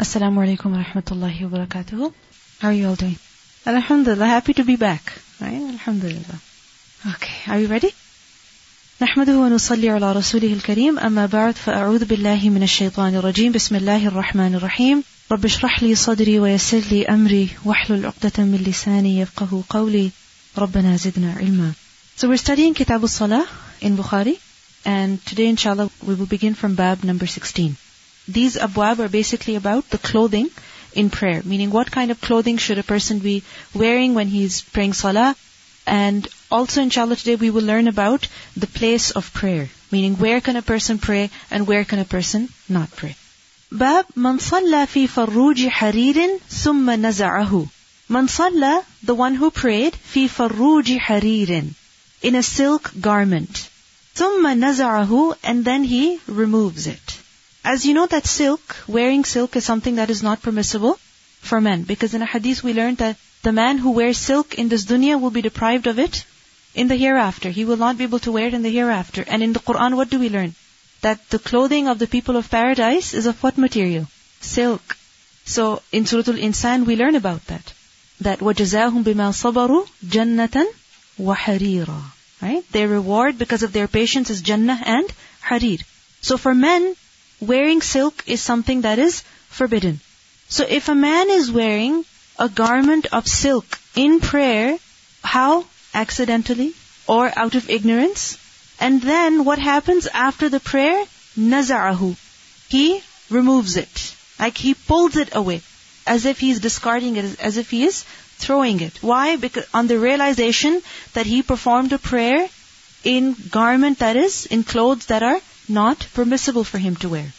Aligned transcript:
Assalamu 0.00 0.42
alaikum 0.44 0.72
wa 0.72 0.82
rahmatullahi 0.84 1.44
wa 1.44 1.58
barakatuhu. 1.58 2.12
How 2.60 2.68
are 2.68 2.72
you 2.74 2.88
all 2.88 2.96
doing? 2.96 3.16
Alhamdulillah, 3.66 4.26
happy 4.26 4.52
to 4.52 4.62
be 4.62 4.76
back. 4.76 5.12
Right? 5.40 5.62
Alhamdulillah. 5.74 6.40
Okay, 7.14 7.36
are 7.48 7.58
you 7.58 7.68
ready? 7.68 7.92
نحمده 9.00 9.36
ونصلي 9.38 9.90
على 9.90 10.12
رسوله 10.12 10.52
الكريم 10.52 10.98
أما 10.98 11.26
بعد 11.26 11.54
فأعوذ 11.54 12.04
بالله 12.04 12.50
من 12.50 12.62
الشيطان 12.62 13.14
الرجيم 13.14 13.52
بسم 13.52 13.76
الله 13.76 14.06
الرحمن 14.08 14.54
الرحيم 14.54 15.02
رب 15.32 15.44
اشرح 15.44 15.82
لي 15.82 15.94
صدري 15.94 16.38
ويسر 16.38 16.82
لي 16.90 17.06
أمري 17.06 17.48
واحلل 17.64 18.06
عقدة 18.06 18.44
من 18.44 18.64
لساني 18.66 19.18
يفقه 19.20 19.64
قولي 19.68 20.10
ربنا 20.58 20.96
زدنا 20.96 21.32
علما 21.32 21.72
So 22.16 22.28
we're 22.28 22.36
studying 22.36 22.74
Kitab 22.74 23.02
al-Salah 23.02 23.46
in 23.80 23.96
Bukhari 23.96 24.38
and 24.84 25.24
today 25.26 25.48
inshallah 25.48 25.90
we 26.06 26.14
will 26.14 26.32
begin 26.36 26.54
from 26.54 26.74
Bab 26.74 27.04
number 27.04 27.26
16. 27.26 27.76
These 28.28 28.56
abwab 28.56 28.98
are 28.98 29.08
basically 29.08 29.54
about 29.54 29.90
the 29.90 29.98
clothing 29.98 30.50
in 30.94 31.10
prayer, 31.10 31.42
meaning 31.44 31.70
what 31.70 31.90
kind 31.90 32.10
of 32.10 32.20
clothing 32.20 32.56
should 32.56 32.78
a 32.78 32.82
person 32.82 33.18
be 33.20 33.42
wearing 33.74 34.14
when 34.14 34.28
he's 34.28 34.62
praying 34.62 34.94
salah. 34.94 35.36
And 35.86 36.26
also 36.50 36.82
inshallah 36.82 37.16
today 37.16 37.36
we 37.36 37.50
will 37.50 37.62
learn 37.62 37.86
about 37.86 38.26
the 38.56 38.66
place 38.66 39.10
of 39.12 39.32
prayer, 39.32 39.68
meaning 39.92 40.16
where 40.16 40.40
can 40.40 40.56
a 40.56 40.62
person 40.62 40.98
pray 40.98 41.30
and 41.50 41.66
where 41.66 41.84
can 41.84 42.00
a 42.00 42.04
person 42.04 42.48
not 42.68 42.90
pray. 42.96 43.14
باب 43.72 44.04
من 44.16 44.38
صلى 44.38 44.86
في 44.86 45.08
فروج 45.08 45.68
حرير 45.68 46.40
ثم 46.48 46.90
نزعه 46.90 47.66
من 48.08 48.26
صلى 48.26 48.82
the 49.04 49.14
one 49.14 49.34
who 49.34 49.50
prayed 49.50 49.94
في 50.14 50.28
فروج 50.28 50.98
حرير 50.98 51.64
in 52.22 52.34
a 52.34 52.42
silk 52.42 52.92
garment 53.00 53.68
ثم 54.14 54.46
نزعه 54.46 55.36
and 55.42 55.64
then 55.64 55.84
he 55.84 56.20
removes 56.28 56.86
it 56.86 57.19
as 57.64 57.84
you 57.84 57.94
know 57.94 58.06
that 58.06 58.26
silk, 58.26 58.76
wearing 58.86 59.24
silk 59.24 59.56
is 59.56 59.64
something 59.64 59.96
that 59.96 60.08
is 60.08 60.22
not 60.22 60.40
permissible 60.40 60.98
for 61.40 61.60
men. 61.60 61.82
Because 61.82 62.14
in 62.14 62.22
a 62.22 62.26
hadith 62.26 62.62
we 62.62 62.72
learned 62.72 62.98
that 62.98 63.16
the 63.42 63.52
man 63.52 63.78
who 63.78 63.90
wears 63.90 64.18
silk 64.18 64.54
in 64.54 64.68
this 64.68 64.84
dunya 64.84 65.20
will 65.20 65.30
be 65.30 65.42
deprived 65.42 65.86
of 65.88 65.98
it 65.98 66.24
in 66.74 66.88
the 66.88 66.96
hereafter. 66.96 67.50
He 67.50 67.64
will 67.64 67.76
not 67.76 67.98
be 67.98 68.04
able 68.04 68.20
to 68.20 68.32
wear 68.32 68.46
it 68.46 68.54
in 68.54 68.62
the 68.62 68.70
hereafter. 68.70 69.24
And 69.26 69.42
in 69.42 69.52
the 69.52 69.60
Quran, 69.60 69.96
what 69.96 70.10
do 70.10 70.18
we 70.18 70.28
learn? 70.28 70.54
That 71.02 71.28
the 71.30 71.38
clothing 71.38 71.88
of 71.88 71.98
the 71.98 72.06
people 72.06 72.36
of 72.36 72.50
paradise 72.50 73.14
is 73.14 73.26
of 73.26 73.42
what 73.42 73.58
material? 73.58 74.06
Silk. 74.40 74.96
So 75.44 75.82
in 75.92 76.06
Surah 76.06 76.32
Al-Insan, 76.34 76.86
we 76.86 76.96
learn 76.96 77.16
about 77.16 77.46
that. 77.46 77.72
That 78.20 78.40
وَجَزَاهُمْ 78.40 79.02
بِمَا 79.04 79.32
صَبَرُوا 79.42 79.88
جَنَّةً 80.04 80.66
وَحَرِيرًا 81.18 82.02
Right? 82.42 82.70
Their 82.70 82.88
reward 82.88 83.38
because 83.38 83.62
of 83.62 83.72
their 83.72 83.88
patience 83.88 84.30
is 84.30 84.42
Jannah 84.42 84.80
and 84.84 85.12
Harir. 85.42 85.82
So 86.20 86.36
for 86.36 86.54
men, 86.54 86.94
wearing 87.41 87.81
silk 87.81 88.23
is 88.27 88.41
something 88.41 88.81
that 88.81 88.99
is 88.99 89.23
forbidden. 89.49 89.99
So 90.47 90.65
if 90.67 90.87
a 90.87 90.95
man 90.95 91.29
is 91.29 91.51
wearing 91.51 92.05
a 92.37 92.47
garment 92.47 93.07
of 93.11 93.27
silk 93.27 93.79
in 93.95 94.19
prayer, 94.19 94.77
how? 95.23 95.65
Accidentally 95.93 96.73
or 97.07 97.31
out 97.35 97.55
of 97.55 97.69
ignorance. 97.69 98.37
And 98.79 99.01
then 99.01 99.43
what 99.43 99.59
happens 99.59 100.07
after 100.07 100.49
the 100.49 100.59
prayer? 100.59 101.03
Naza'ahu. 101.37 102.15
He 102.69 103.01
removes 103.29 103.75
it. 103.77 104.15
Like 104.39 104.57
he 104.57 104.73
pulls 104.73 105.17
it 105.17 105.35
away. 105.35 105.61
As 106.07 106.25
if 106.25 106.39
he's 106.39 106.59
discarding 106.59 107.15
it, 107.15 107.39
as 107.39 107.57
if 107.57 107.69
he 107.69 107.83
is 107.83 108.03
throwing 108.37 108.79
it. 108.81 108.97
Why? 109.01 109.35
Because 109.35 109.65
on 109.73 109.87
the 109.87 109.99
realization 109.99 110.81
that 111.13 111.25
he 111.25 111.43
performed 111.43 111.93
a 111.93 111.99
prayer 111.99 112.47
in 113.03 113.35
garment 113.49 113.99
that 113.99 114.15
is, 114.15 114.45
in 114.45 114.63
clothes 114.63 115.07
that 115.07 115.23
are 115.23 115.39
not 115.71 116.05
permissible 116.13 116.63
for 116.63 116.77
him 116.77 116.95
to 116.97 117.09
wear. 117.09 117.31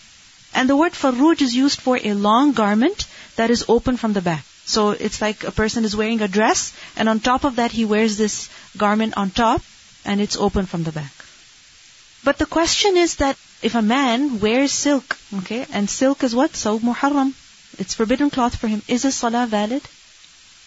And 0.55 0.69
the 0.69 0.77
word 0.77 0.92
farruj 0.92 1.41
is 1.41 1.55
used 1.55 1.80
for 1.80 1.98
a 2.02 2.14
long 2.14 2.52
garment 2.52 3.06
that 3.36 3.50
is 3.50 3.64
open 3.69 3.97
from 3.97 4.12
the 4.12 4.20
back. 4.20 4.44
So 4.64 4.91
it's 4.91 5.20
like 5.20 5.44
a 5.44 5.50
person 5.50 5.84
is 5.84 5.97
wearing 5.97 6.20
a 6.22 6.28
dress 6.28 6.72
and 6.97 7.08
on 7.08 7.20
top 7.20 7.44
of 7.44 7.56
that 7.56 7.72
he 7.72 7.84
wears 7.84 8.16
this 8.16 8.48
garment 8.77 9.14
on 9.16 9.30
top 9.30 9.62
and 10.05 10.20
it's 10.20 10.37
open 10.37 10.66
from 10.66 10.84
the 10.84 10.93
back. 10.93 11.12
But 12.25 12.38
the 12.38 12.47
question 12.47 12.97
is 12.97 13.16
that 13.16 13.37
if 13.62 13.75
a 13.75 13.82
man 13.82 14.38
wears 14.41 14.72
silk, 14.72 15.16
okay, 15.38 15.66
and 15.72 15.91
silk 15.91 16.22
is 16.22 16.34
what? 16.34 16.54
So 16.54 16.78
muharram. 16.78 17.32
It's 17.78 17.94
forbidden 17.94 18.31
cloth 18.31 18.56
for 18.56 18.69
him. 18.69 18.82
Is 18.87 19.03
his 19.03 19.16
salah 19.16 19.47
valid? 19.47 19.82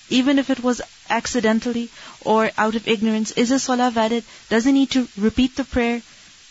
Even 0.10 0.38
if 0.38 0.50
it 0.50 0.62
was 0.62 0.82
accidentally 1.10 1.90
or 2.22 2.52
out 2.58 2.76
of 2.76 2.88
ignorance, 2.88 3.32
is 3.32 3.50
his 3.50 3.64
salah 3.64 3.92
valid? 3.92 4.24
Does 4.50 4.66
he 4.66 4.72
need 4.72 4.92
to 4.92 5.08
repeat 5.18 5.56
the 5.56 5.64
prayer? 5.64 6.02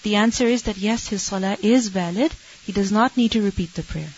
The 0.03 0.15
answer 0.15 0.47
is 0.47 0.63
that 0.63 0.77
yes, 0.77 1.07
his 1.07 1.21
salah 1.21 1.57
is 1.61 1.87
valid. 1.89 2.31
He 2.65 2.71
does 2.71 2.91
not 2.91 3.17
need 3.17 3.31
to 3.33 3.41
repeat 3.41 3.73
the 3.73 3.83
prayer. 3.83 4.09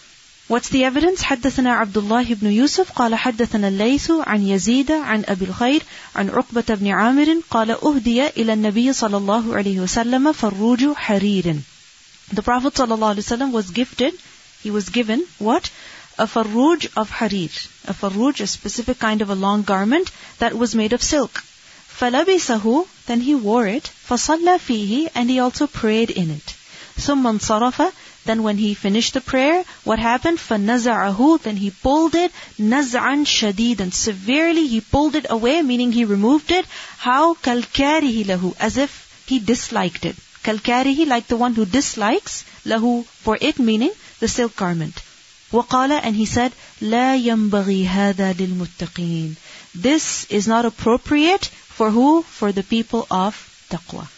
What's 0.48 0.70
the 0.70 0.84
evidence? 0.84 1.22
حدثنا 1.24 1.74
عبد 1.74 1.98
الله 1.98 2.34
بن 2.36 2.52
يوسف 2.52 2.92
قال 2.92 3.16
حدثنا 3.16 3.68
الليث 3.68 4.12
عن 4.12 4.48
يزيد 4.48 4.92
عن 4.92 5.24
أبي 5.28 5.46
الخير 5.46 5.84
عن 6.16 6.30
عقبة 6.30 6.76
بن 6.76 6.88
عامر 6.88 7.42
قال 7.50 7.72
أهدي 7.72 8.28
إلى 8.28 8.54
النبي 8.54 8.94
صلى 8.94 9.18
الله 9.18 9.56
عليه 9.56 9.80
وسلم 9.80 10.32
فروج 10.32 10.94
حرير 10.96 11.56
The 12.34 12.42
Prophet 12.42 12.78
صلى 12.78 12.94
الله 12.94 13.08
عليه 13.08 13.22
وسلم 13.22 13.52
was 13.54 13.72
gifted, 13.72 14.14
he 14.62 14.72
was 14.72 14.90
given 14.90 15.26
what? 15.40 15.70
A 16.20 16.28
farruj 16.28 16.90
of 16.98 17.10
harir. 17.10 17.52
A 17.88 17.94
farruj, 17.94 18.42
a 18.42 18.48
specific 18.48 19.00
kind 19.00 19.22
of 19.22 19.30
a 19.30 19.36
long 19.36 19.64
garment 19.64 20.12
that 20.40 20.54
was 20.54 20.76
made 20.76 20.94
of 20.94 21.02
silk. 21.02 21.44
فلبسه 22.00 22.86
then 23.08 23.22
he 23.22 23.36
wore 23.36 23.68
it 23.68 23.90
فصلى 24.10 24.60
فيه 24.60 25.10
and 25.16 25.30
he 25.30 25.40
also 25.40 25.68
prayed 25.68 26.10
in 26.12 26.30
it 26.32 26.56
ثم 27.00 27.28
انصرف 27.28 27.92
then 28.26 28.44
when 28.44 28.58
he 28.58 28.74
finished 28.74 29.14
the 29.14 29.22
prayer 29.22 29.64
what 29.84 30.00
happened 30.00 30.40
فنزعه 30.40 31.40
then 31.44 31.58
he 31.58 31.72
pulled 31.72 32.16
it 32.16 32.32
نزعا 32.60 33.24
شديدا 33.26 33.92
severely 33.92 34.68
he 34.68 34.82
pulled 34.82 35.16
it 35.16 35.26
away 35.30 35.62
meaning 35.62 35.92
he 35.92 36.06
removed 36.06 36.52
it 36.52 36.66
how 37.00 37.34
كالكاره 37.44 38.24
له 38.26 38.54
as 38.60 38.78
if 38.78 38.90
he 39.26 39.40
disliked 39.40 40.06
it 40.06 40.16
كالكاره 40.44 41.06
like 41.08 41.28
the 41.28 41.38
one 41.38 41.56
who 41.56 41.66
dislikes 41.66 42.44
له 42.66 43.04
for 43.24 43.38
it 43.42 43.58
meaning 43.58 43.92
the 44.20 44.28
silk 44.28 44.56
garment 44.56 45.02
وقال 45.52 45.92
and 46.04 46.16
he 46.16 46.26
said 46.26 46.52
لا 46.82 47.16
ينبغي 47.16 47.88
هذا 47.88 48.34
للمتقين 48.34 49.36
this 49.76 50.26
is 50.30 50.48
not 50.48 50.66
appropriate 50.66 51.50
for 51.77 51.91
who? 51.91 52.23
For 52.23 52.53
the 52.53 52.63
people 52.63 53.07
of 53.11 53.39
taqwa. 53.71 54.09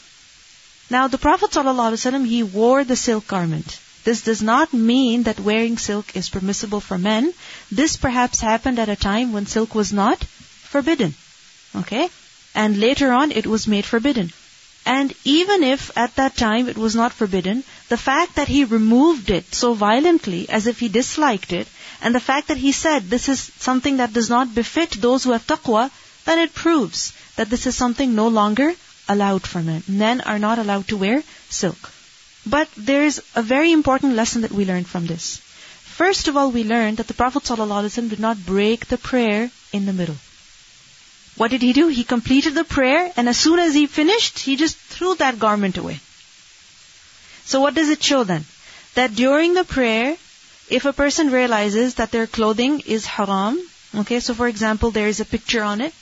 Now 0.91 1.09
the 1.09 1.19
Prophet 1.19 1.51
ﷺ, 1.51 2.27
he 2.27 2.43
wore 2.43 2.85
the 2.85 2.97
silk 2.97 3.27
garment. 3.27 3.79
This 4.05 4.23
does 4.23 4.43
not 4.43 4.73
mean 4.73 5.25
that 5.25 5.41
wearing 5.41 5.77
silk 5.77 6.17
is 6.17 6.29
permissible 6.31 6.81
for 6.81 6.97
men. 6.97 7.35
This 7.71 7.97
perhaps 7.97 8.41
happened 8.41 8.79
at 8.79 8.89
a 8.89 8.97
time 8.97 9.33
when 9.33 9.47
silk 9.47 9.75
was 9.75 9.93
not 9.93 10.25
forbidden. 10.25 11.15
Okay? 11.77 12.09
And 12.55 12.79
later 12.79 13.13
on 13.13 13.33
it 13.33 13.47
was 13.47 13.67
made 13.67 13.85
forbidden. 13.85 14.33
And 14.87 15.13
even 15.25 15.63
if 15.63 15.91
at 15.97 16.15
that 16.17 16.37
time 16.37 16.69
it 16.69 16.79
was 16.79 16.95
not 16.95 17.13
forbidden, 17.13 17.65
the 17.89 17.99
fact 17.99 18.37
that 18.37 18.49
he 18.49 18.65
removed 18.65 19.31
it 19.31 19.55
so 19.55 19.75
violently 19.75 20.49
as 20.49 20.67
if 20.67 20.79
he 20.79 20.89
disliked 20.89 21.53
it, 21.53 21.69
and 22.01 22.15
the 22.15 22.27
fact 22.29 22.49
that 22.49 22.57
he 22.57 22.73
said 22.73 23.11
this 23.11 23.29
is 23.29 23.51
something 23.59 23.99
that 23.99 24.13
does 24.13 24.31
not 24.31 24.55
befit 24.55 24.93
those 24.93 25.25
who 25.25 25.33
have 25.33 25.47
taqwa, 25.47 25.91
then 26.29 26.39
it 26.39 26.53
proves 26.53 27.15
that 27.37 27.49
this 27.49 27.67
is 27.67 27.75
something 27.75 28.15
no 28.15 28.29
longer 28.29 28.75
allowed 29.09 29.47
for 29.47 29.63
men. 29.63 29.83
Men 29.89 30.21
are 30.21 30.39
not 30.39 30.59
allowed 30.59 30.87
to 30.89 30.97
wear 30.99 31.23
silk. 31.49 31.91
But 32.45 32.69
there 32.77 33.05
is 33.05 33.23
a 33.35 33.43
very 33.43 33.73
important 33.73 34.15
lesson 34.15 34.43
that 34.43 34.53
we 34.53 34.67
learned 34.67 34.87
from 34.87 35.07
this. 35.07 35.39
First 36.01 36.29
of 36.29 36.37
all, 36.37 36.51
we 36.51 36.65
learned 36.65 36.99
that 36.99 37.09
the 37.09 37.15
Prophet 37.15 37.45
ﷺ 37.45 38.11
did 38.11 38.21
not 38.21 38.45
break 38.45 38.87
the 38.89 38.99
prayer 38.99 39.51
in 39.73 39.87
the 39.87 39.95
middle. 39.95 40.17
What 41.39 41.51
did 41.51 41.63
he 41.63 41.73
do? 41.73 41.89
He 41.89 42.05
completed 42.05 42.55
the 42.55 42.65
prayer, 42.65 43.11
and 43.17 43.27
as 43.27 43.39
soon 43.39 43.59
as 43.59 43.73
he 43.73 43.87
finished, 43.87 44.39
he 44.41 44.57
just 44.57 44.77
threw 44.77 45.15
that 45.15 45.39
garment 45.39 45.79
away. 45.79 45.99
So 47.47 47.61
what 47.61 47.75
does 47.75 47.89
it 47.89 48.03
show 48.03 48.25
then? 48.25 48.45
That 48.97 49.15
during 49.15 49.55
the 49.55 49.65
prayer, 49.65 50.19
if 50.69 50.85
a 50.85 50.93
person 50.93 51.31
realizes 51.31 51.95
that 51.95 52.11
their 52.11 52.27
clothing 52.27 52.81
is 52.81 53.07
haram, 53.07 53.59
okay, 53.95 54.21
so 54.21 54.35
for 54.35 54.47
example, 54.47 54.91
there 54.91 55.09
is 55.09 55.21
a 55.21 55.25
picture 55.25 55.63
on 55.63 55.81
it, 55.81 55.95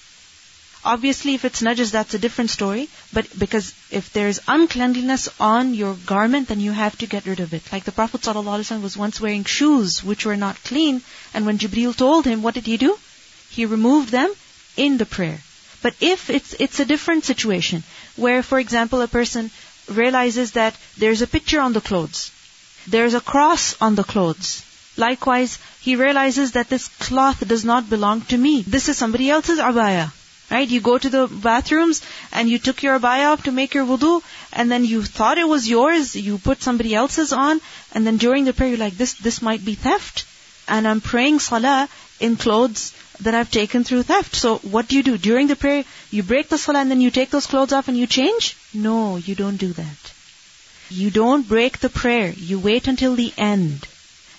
Obviously, 0.94 1.34
if 1.34 1.44
it's 1.44 1.62
najas, 1.62 1.90
that's 1.90 2.14
a 2.14 2.18
different 2.24 2.50
story. 2.50 2.88
But 3.12 3.26
because 3.38 3.74
if 3.90 4.12
there's 4.12 4.38
uncleanliness 4.46 5.28
on 5.40 5.74
your 5.74 5.94
garment, 6.06 6.46
then 6.48 6.60
you 6.60 6.72
have 6.72 6.96
to 6.98 7.06
get 7.06 7.26
rid 7.26 7.40
of 7.40 7.52
it. 7.52 7.72
Like 7.72 7.84
the 7.84 7.92
Prophet 7.92 8.20
ﷺ 8.20 8.82
was 8.82 8.96
once 8.96 9.20
wearing 9.20 9.42
shoes 9.44 10.04
which 10.04 10.24
were 10.24 10.36
not 10.36 10.62
clean, 10.62 11.02
and 11.34 11.44
when 11.44 11.58
Jibril 11.58 11.96
told 11.96 12.24
him, 12.24 12.42
what 12.42 12.54
did 12.54 12.66
he 12.66 12.76
do? 12.76 12.96
He 13.50 13.66
removed 13.66 14.10
them 14.10 14.32
in 14.76 14.96
the 14.98 15.06
prayer. 15.06 15.40
But 15.82 15.94
if 16.00 16.30
it's 16.30 16.54
it's 16.66 16.80
a 16.80 16.84
different 16.84 17.24
situation, 17.24 17.82
where, 18.16 18.42
for 18.42 18.58
example, 18.58 19.02
a 19.02 19.08
person 19.08 19.50
realizes 19.88 20.52
that 20.52 20.76
there's 20.98 21.22
a 21.22 21.32
picture 21.34 21.60
on 21.60 21.72
the 21.72 21.80
clothes, 21.80 22.30
there's 22.86 23.14
a 23.14 23.20
cross 23.32 23.66
on 23.80 23.96
the 23.96 24.04
clothes. 24.04 24.62
Likewise, 24.96 25.58
he 25.80 25.96
realizes 25.96 26.52
that 26.52 26.68
this 26.68 26.88
cloth 27.08 27.46
does 27.46 27.64
not 27.64 27.90
belong 27.90 28.22
to 28.32 28.38
me. 28.38 28.62
This 28.62 28.88
is 28.88 28.96
somebody 28.96 29.28
else's 29.30 29.58
abaya. 29.58 30.12
Right? 30.50 30.68
You 30.68 30.80
go 30.80 30.96
to 30.96 31.08
the 31.08 31.26
bathrooms 31.26 32.02
and 32.32 32.48
you 32.48 32.58
took 32.58 32.82
your 32.82 32.98
abaya 32.98 33.32
off 33.32 33.42
to 33.44 33.52
make 33.52 33.74
your 33.74 33.84
wudu 33.84 34.22
and 34.52 34.70
then 34.70 34.84
you 34.84 35.02
thought 35.02 35.38
it 35.38 35.48
was 35.48 35.68
yours, 35.68 36.14
you 36.14 36.38
put 36.38 36.62
somebody 36.62 36.94
else's 36.94 37.32
on 37.32 37.60
and 37.92 38.06
then 38.06 38.16
during 38.16 38.44
the 38.44 38.52
prayer 38.52 38.70
you're 38.70 38.78
like, 38.78 38.96
this, 38.96 39.14
this 39.14 39.42
might 39.42 39.64
be 39.64 39.74
theft. 39.74 40.24
and 40.68 40.88
I'm 40.88 41.00
praying 41.00 41.38
salah 41.40 41.88
in 42.20 42.36
clothes 42.36 42.92
that 43.20 43.34
I've 43.34 43.50
taken 43.50 43.84
through 43.84 44.02
theft. 44.04 44.34
So 44.34 44.56
what 44.58 44.88
do 44.88 44.96
you 44.96 45.02
do? 45.02 45.16
During 45.18 45.46
the 45.46 45.56
prayer, 45.56 45.84
you 46.10 46.22
break 46.22 46.48
the 46.48 46.58
salah 46.58 46.80
and 46.80 46.90
then 46.90 47.00
you 47.00 47.10
take 47.10 47.30
those 47.30 47.46
clothes 47.46 47.72
off 47.72 47.88
and 47.88 47.96
you 47.96 48.06
change? 48.06 48.56
No, 48.74 49.16
you 49.16 49.34
don't 49.34 49.56
do 49.56 49.72
that. 49.72 50.12
You 50.88 51.10
don't 51.10 51.48
break 51.48 51.78
the 51.78 51.88
prayer. 51.88 52.30
You 52.30 52.58
wait 52.58 52.88
until 52.88 53.16
the 53.16 53.32
end. 53.36 53.86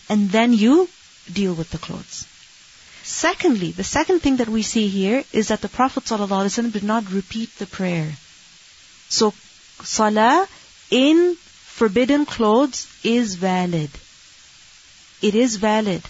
And 0.10 0.30
then 0.30 0.54
you 0.54 0.90
deal 1.32 1.54
with 1.54 1.72
the 1.72 1.78
clothes. 1.78 2.26
Secondly, 3.08 3.72
the 3.72 3.86
second 3.86 4.20
thing 4.20 4.36
that 4.38 4.50
we 4.50 4.62
see 4.62 4.90
here 4.90 5.24
is 5.32 5.48
that 5.48 5.62
the 5.62 5.70
Prophet 5.70 6.04
ﷺ 6.04 6.74
did 6.74 6.84
not 6.84 7.10
repeat 7.10 7.58
the 7.58 7.66
prayer. 7.66 8.18
So, 9.08 9.34
salah 9.82 10.46
in 10.92 11.38
forbidden 11.38 12.26
clothes 12.26 12.86
is 13.06 13.36
valid. 13.36 13.90
It 15.22 15.36
is 15.36 15.56
valid. 15.56 16.04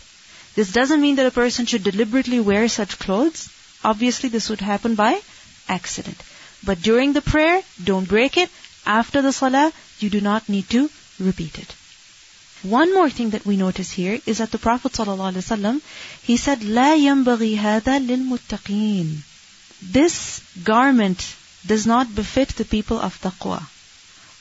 This 0.55 0.71
doesn't 0.71 0.99
mean 0.99 1.17
that 1.17 1.27
a 1.27 1.39
person 1.39 1.67
should 1.67 1.83
deliberately 1.83 2.39
wear 2.39 2.67
such 2.67 2.97
clothes. 2.97 3.47
Obviously, 3.83 4.29
this 4.29 4.49
would 4.49 4.61
happen 4.61 4.95
by 4.95 5.21
accident. 5.69 6.17
But 6.63 6.81
during 6.81 7.13
the 7.13 7.21
prayer, 7.21 7.61
don't 7.83 8.09
break 8.09 8.37
it. 8.37 8.49
After 8.87 9.21
the 9.21 9.31
salah, 9.31 9.71
you 9.99 10.09
do 10.09 10.19
not 10.19 10.49
need 10.49 10.67
to 10.71 10.89
repeat 11.19 11.59
it. 11.59 11.75
One 12.62 12.94
more 12.94 13.10
thing 13.10 13.30
that 13.30 13.44
we 13.44 13.56
notice 13.56 13.90
here 13.90 14.20
is 14.24 14.38
that 14.38 14.52
the 14.52 14.58
Prophet 14.58 14.92
ﷺ, 14.92 15.80
he 16.22 16.36
said, 16.36 16.60
لا 16.60 16.94
ينبغي 16.94 17.58
هذا 17.58 17.98
للمتقين. 18.06 19.22
This 19.82 20.40
garment 20.62 21.34
does 21.66 21.86
not 21.88 22.14
befit 22.14 22.50
the 22.50 22.64
people 22.64 23.00
of 23.00 23.20
taqwa. 23.20 23.66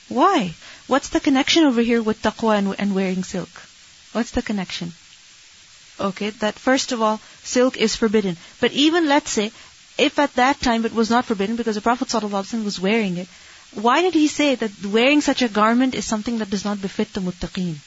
Why? 0.08 0.54
What's 0.86 1.08
the 1.08 1.18
connection 1.18 1.64
over 1.64 1.80
here 1.82 2.00
with 2.00 2.22
taqwa 2.22 2.58
and, 2.58 2.76
and 2.78 2.94
wearing 2.94 3.24
silk? 3.24 3.50
What's 4.12 4.30
the 4.30 4.42
connection? 4.42 4.92
Okay, 5.98 6.30
that 6.30 6.56
first 6.60 6.92
of 6.92 7.02
all, 7.02 7.20
silk 7.42 7.76
is 7.76 7.96
forbidden. 7.96 8.36
But 8.60 8.70
even 8.70 9.08
let's 9.08 9.32
say, 9.32 9.50
if 9.98 10.20
at 10.20 10.36
that 10.36 10.60
time 10.60 10.84
it 10.84 10.94
was 10.94 11.10
not 11.10 11.24
forbidden 11.24 11.56
because 11.56 11.74
the 11.74 11.80
Prophet 11.80 12.06
ﷺ 12.06 12.64
was 12.64 12.78
wearing 12.78 13.16
it, 13.16 13.26
why 13.72 14.02
did 14.02 14.14
he 14.14 14.28
say 14.28 14.54
that 14.54 14.86
wearing 14.86 15.20
such 15.20 15.42
a 15.42 15.48
garment 15.48 15.96
is 15.96 16.04
something 16.04 16.38
that 16.38 16.50
does 16.50 16.64
not 16.64 16.80
befit 16.80 17.12
the 17.14 17.20
muttaqeen? 17.20 17.78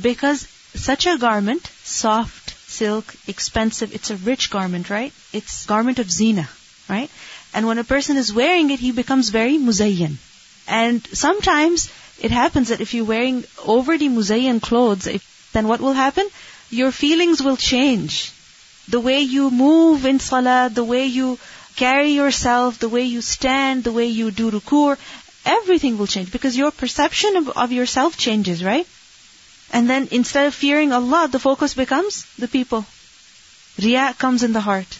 Because 0.00 0.46
such 0.74 1.06
a 1.06 1.16
garment, 1.16 1.70
soft, 1.84 2.54
silk, 2.68 3.14
expensive, 3.26 3.94
it's 3.94 4.10
a 4.10 4.16
rich 4.16 4.50
garment, 4.50 4.90
right? 4.90 5.12
It's 5.32 5.66
garment 5.66 5.98
of 5.98 6.10
zina, 6.10 6.48
right? 6.88 7.10
And 7.54 7.66
when 7.66 7.78
a 7.78 7.84
person 7.84 8.16
is 8.16 8.32
wearing 8.32 8.70
it, 8.70 8.80
he 8.80 8.92
becomes 8.92 9.30
very 9.30 9.58
muzayyan. 9.58 10.16
And 10.68 11.06
sometimes 11.12 11.88
it 12.20 12.30
happens 12.30 12.68
that 12.68 12.80
if 12.80 12.92
you're 12.94 13.04
wearing 13.04 13.44
overly 13.64 14.08
muzayyan 14.08 14.60
clothes, 14.60 15.06
if, 15.06 15.50
then 15.52 15.68
what 15.68 15.80
will 15.80 15.92
happen? 15.92 16.28
Your 16.70 16.90
feelings 16.90 17.42
will 17.42 17.56
change. 17.56 18.32
The 18.88 19.00
way 19.00 19.20
you 19.20 19.50
move 19.50 20.04
in 20.04 20.20
salah, 20.20 20.70
the 20.72 20.84
way 20.84 21.06
you 21.06 21.38
carry 21.76 22.10
yourself, 22.12 22.78
the 22.78 22.88
way 22.88 23.02
you 23.04 23.20
stand, 23.20 23.84
the 23.84 23.92
way 23.92 24.06
you 24.06 24.30
do 24.30 24.50
ruku, 24.50 24.96
everything 25.44 25.98
will 25.98 26.06
change 26.06 26.32
because 26.32 26.56
your 26.56 26.70
perception 26.70 27.36
of, 27.36 27.48
of 27.50 27.72
yourself 27.72 28.16
changes, 28.16 28.64
right? 28.64 28.86
And 29.72 29.90
then 29.90 30.08
instead 30.10 30.46
of 30.46 30.54
fearing 30.54 30.92
Allah, 30.92 31.28
the 31.30 31.38
focus 31.38 31.74
becomes 31.74 32.24
the 32.38 32.48
people. 32.48 32.86
Riya 33.78 34.14
comes 34.18 34.42
in 34.42 34.52
the 34.52 34.60
heart. 34.60 34.98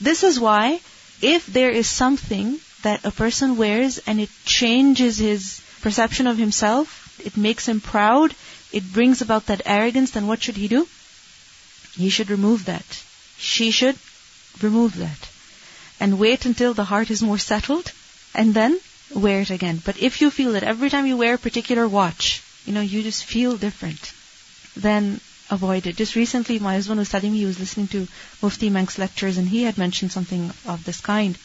This 0.00 0.22
is 0.22 0.38
why, 0.38 0.80
if 1.22 1.46
there 1.46 1.70
is 1.70 1.88
something 1.88 2.58
that 2.82 3.04
a 3.04 3.10
person 3.10 3.56
wears 3.56 3.98
and 3.98 4.20
it 4.20 4.30
changes 4.44 5.18
his 5.18 5.60
perception 5.80 6.26
of 6.26 6.36
himself, 6.36 7.18
it 7.24 7.36
makes 7.36 7.66
him 7.66 7.80
proud, 7.80 8.34
it 8.72 8.92
brings 8.92 9.22
about 9.22 9.46
that 9.46 9.62
arrogance, 9.64 10.10
then 10.10 10.26
what 10.26 10.42
should 10.42 10.56
he 10.56 10.68
do? 10.68 10.86
He 11.94 12.10
should 12.10 12.30
remove 12.30 12.66
that. 12.66 12.84
She 13.38 13.70
should 13.70 13.96
remove 14.60 14.96
that. 14.96 15.28
And 15.98 16.18
wait 16.18 16.44
until 16.44 16.74
the 16.74 16.84
heart 16.84 17.10
is 17.10 17.22
more 17.22 17.38
settled, 17.38 17.90
and 18.34 18.52
then 18.52 18.78
wear 19.14 19.40
it 19.40 19.50
again. 19.50 19.80
But 19.82 19.98
if 19.98 20.20
you 20.20 20.30
feel 20.30 20.52
that 20.52 20.62
every 20.62 20.90
time 20.90 21.06
you 21.06 21.16
wear 21.16 21.34
a 21.34 21.38
particular 21.38 21.88
watch, 21.88 22.42
you 22.66 22.72
know, 22.72 22.80
you 22.80 23.02
just 23.02 23.24
feel 23.24 23.56
different, 23.56 24.12
then 24.76 25.20
avoid 25.50 25.86
it. 25.86 25.96
Just 25.96 26.16
recently, 26.16 26.58
my 26.58 26.74
husband 26.74 26.98
was 26.98 27.08
telling 27.08 27.32
me 27.32 27.38
he 27.38 27.46
was 27.46 27.60
listening 27.60 27.88
to 27.88 28.08
Mufti 28.42 28.70
Menk's 28.70 28.98
lectures, 28.98 29.38
and 29.38 29.48
he 29.48 29.62
had 29.62 29.78
mentioned 29.78 30.12
something 30.12 30.50
of 30.66 30.84
this 30.84 31.00
kind. 31.00 31.38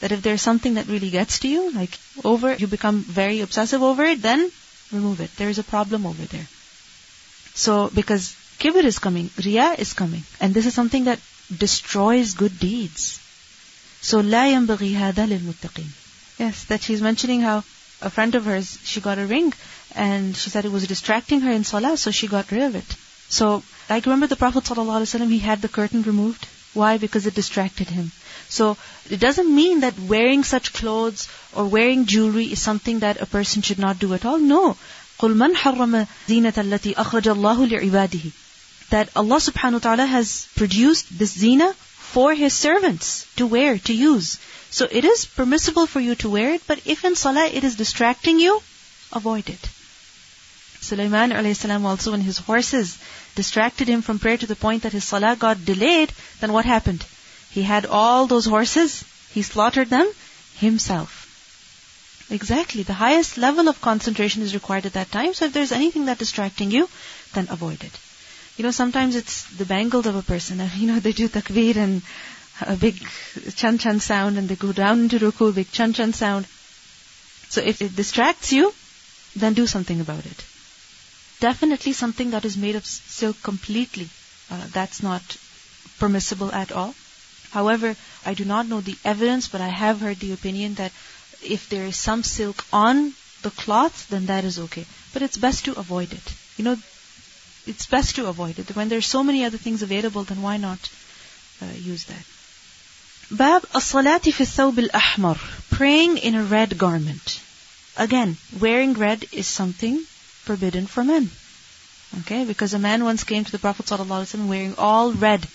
That 0.00 0.12
if 0.12 0.22
there's 0.22 0.42
something 0.42 0.74
that 0.74 0.86
really 0.86 1.10
gets 1.10 1.40
to 1.40 1.48
you, 1.48 1.70
like 1.72 1.98
over, 2.24 2.54
you 2.54 2.68
become 2.68 3.02
very 3.02 3.40
obsessive 3.40 3.82
over 3.82 4.04
it, 4.04 4.22
then 4.22 4.50
remove 4.92 5.20
it. 5.20 5.34
There 5.36 5.48
is 5.48 5.58
a 5.58 5.64
problem 5.64 6.06
over 6.06 6.22
there. 6.22 6.46
So, 7.54 7.90
because 7.92 8.36
kibr 8.60 8.84
is 8.84 9.00
coming, 9.00 9.30
riya 9.44 9.74
is 9.78 9.92
coming, 9.92 10.22
and 10.40 10.54
this 10.54 10.66
is 10.66 10.74
something 10.74 11.04
that 11.04 11.18
destroys 11.56 12.34
good 12.34 12.58
deeds. 12.60 13.20
So, 14.00 14.20
la 14.20 14.44
yambaghi 14.44 14.94
hadha 14.94 15.28
lil 15.28 15.40
muttaqin. 15.40 15.88
Yes, 16.38 16.64
that 16.64 16.82
she's 16.82 17.02
mentioning 17.02 17.40
how 17.40 17.64
a 18.00 18.10
friend 18.10 18.36
of 18.36 18.44
hers, 18.44 18.78
she 18.84 19.00
got 19.00 19.18
a 19.18 19.26
ring 19.26 19.52
and 19.95 20.35
she 20.35 20.49
said 20.49 20.65
it 20.65 20.71
was 20.71 20.87
distracting 20.87 21.41
her 21.41 21.51
in 21.51 21.63
salah, 21.63 21.97
so 21.97 22.11
she 22.11 22.27
got 22.27 22.51
rid 22.51 22.63
of 22.63 22.75
it. 22.75 22.95
So, 23.29 23.63
like 23.89 24.05
remember 24.05 24.27
the 24.27 24.35
Prophet 24.35 24.63
ﷺ, 24.63 25.29
he 25.29 25.39
had 25.39 25.61
the 25.61 25.67
curtain 25.67 26.03
removed. 26.03 26.47
Why? 26.73 26.97
Because 26.97 27.27
it 27.27 27.35
distracted 27.35 27.89
him. 27.89 28.11
So, 28.49 28.77
it 29.09 29.19
doesn't 29.19 29.53
mean 29.53 29.81
that 29.81 29.99
wearing 29.99 30.43
such 30.43 30.73
clothes 30.73 31.27
or 31.55 31.65
wearing 31.65 32.05
jewelry 32.05 32.45
is 32.45 32.61
something 32.61 32.99
that 32.99 33.21
a 33.21 33.25
person 33.25 33.61
should 33.61 33.79
not 33.79 33.99
do 33.99 34.13
at 34.13 34.25
all. 34.25 34.37
No. 34.37 34.77
قُلْ 35.19 35.35
مَنْ 35.35 35.55
حَرَّمَ 35.55 36.07
زِينَةَ 36.27 36.53
الَّتِي 36.53 36.95
أَخْرَجَ 36.95 37.33
اللَّهُ 37.35 37.69
لِعِبَادِهِ 37.69 38.31
That 38.89 39.09
Allah 39.15 39.37
subhanahu 39.37 39.73
wa 39.73 39.79
ta'ala 39.79 40.05
has 40.05 40.47
produced 40.55 41.17
this 41.17 41.33
zina 41.33 41.73
for 41.73 42.33
His 42.33 42.53
servants 42.53 43.25
to 43.37 43.47
wear, 43.47 43.77
to 43.79 43.93
use. 43.93 44.39
So 44.69 44.87
it 44.89 45.05
is 45.05 45.25
permissible 45.25 45.85
for 45.87 45.99
you 45.99 46.15
to 46.15 46.29
wear 46.29 46.53
it, 46.53 46.63
but 46.67 46.81
if 46.85 47.05
in 47.05 47.15
salah 47.15 47.45
it 47.45 47.63
is 47.63 47.75
distracting 47.75 48.39
you, 48.39 48.61
avoid 49.11 49.49
it. 49.49 49.69
Sulaiman 50.80 51.30
alayhi 51.30 51.84
also 51.84 52.12
when 52.12 52.20
his 52.20 52.38
horses 52.38 52.98
distracted 53.34 53.88
him 53.88 54.02
from 54.02 54.18
prayer 54.18 54.38
to 54.38 54.46
the 54.46 54.56
point 54.56 54.82
that 54.82 54.92
his 54.92 55.04
salah 55.04 55.36
got 55.36 55.64
delayed, 55.64 56.12
then 56.40 56.52
what 56.52 56.64
happened? 56.64 57.04
He 57.50 57.62
had 57.62 57.86
all 57.86 58.26
those 58.26 58.46
horses, 58.46 59.04
he 59.32 59.42
slaughtered 59.42 59.90
them 59.90 60.10
himself. 60.56 61.24
Exactly. 62.30 62.82
The 62.82 62.94
highest 62.94 63.38
level 63.38 63.68
of 63.68 63.80
concentration 63.80 64.42
is 64.42 64.54
required 64.54 64.86
at 64.86 64.92
that 64.94 65.10
time. 65.10 65.32
So 65.34 65.46
if 65.46 65.52
there's 65.52 65.72
anything 65.72 66.04
that's 66.04 66.18
distracting 66.18 66.70
you, 66.70 66.88
then 67.32 67.48
avoid 67.50 67.82
it. 67.82 67.92
You 68.56 68.64
know, 68.64 68.70
sometimes 68.70 69.16
it's 69.16 69.44
the 69.56 69.64
bangles 69.64 70.06
of 70.06 70.16
a 70.16 70.22
person. 70.22 70.60
You 70.76 70.88
know, 70.88 71.00
they 71.00 71.12
do 71.12 71.28
takbir 71.28 71.76
and 71.76 72.02
a 72.60 72.76
big 72.76 73.00
chan 73.54 73.78
chan 73.78 74.00
sound 74.00 74.36
and 74.36 74.48
they 74.48 74.56
go 74.56 74.72
down 74.72 75.00
into 75.00 75.18
ruku, 75.18 75.54
big 75.54 75.70
chan 75.70 75.92
chan 75.92 76.12
sound. 76.12 76.46
So 77.48 77.62
if 77.62 77.80
it 77.80 77.96
distracts 77.96 78.52
you, 78.52 78.74
then 79.36 79.54
do 79.54 79.66
something 79.66 80.00
about 80.00 80.26
it. 80.26 80.44
Definitely 81.40 81.92
something 81.92 82.30
that 82.30 82.44
is 82.44 82.56
made 82.56 82.74
of 82.76 82.84
silk 82.84 83.42
completely, 83.42 84.08
uh, 84.50 84.66
that's 84.72 85.02
not 85.02 85.22
permissible 85.98 86.52
at 86.52 86.72
all. 86.72 86.94
However, 87.50 87.96
I 88.26 88.34
do 88.34 88.44
not 88.44 88.66
know 88.66 88.80
the 88.80 88.98
evidence, 89.04 89.48
but 89.48 89.60
I 89.60 89.68
have 89.68 90.00
heard 90.00 90.18
the 90.18 90.32
opinion 90.32 90.74
that 90.74 90.92
if 91.42 91.68
there 91.68 91.84
is 91.84 91.96
some 91.96 92.22
silk 92.22 92.64
on 92.72 93.14
the 93.42 93.50
cloth, 93.50 94.08
then 94.08 94.26
that 94.26 94.44
is 94.44 94.58
okay. 94.58 94.84
But 95.12 95.22
it's 95.22 95.36
best 95.36 95.64
to 95.66 95.78
avoid 95.78 96.12
it. 96.12 96.34
You 96.56 96.64
know, 96.64 96.76
it's 97.66 97.86
best 97.86 98.16
to 98.16 98.26
avoid 98.26 98.58
it. 98.58 98.74
When 98.74 98.88
there 98.88 98.98
are 98.98 99.12
so 99.14 99.22
many 99.22 99.44
other 99.44 99.58
things 99.58 99.82
available, 99.82 100.24
then 100.24 100.42
why 100.42 100.56
not 100.56 100.90
uh, 101.62 101.66
use 101.76 102.04
that? 102.04 102.24
Bab 103.30 103.64
as-salati 103.74 104.32
fi 104.32 104.44
thawb 104.44 104.78
al-ahmar. 104.78 105.38
Praying 105.70 106.18
in 106.18 106.34
a 106.34 106.42
red 106.42 106.78
garment. 106.78 107.40
Again, 107.96 108.36
wearing 108.58 108.94
red 108.94 109.24
is 109.32 109.46
something 109.46 110.04
forbidden 110.47 110.87
for 110.87 111.03
men. 111.03 111.29
Okay, 112.21 112.45
because 112.45 112.73
a 112.73 112.79
man 112.79 113.03
once 113.03 113.23
came 113.23 113.43
to 113.43 113.51
the 113.51 113.59
Prophet 113.59 113.85
ﷺ 113.87 114.47
wearing 114.47 114.75
all 114.77 115.11
red. 115.11 115.47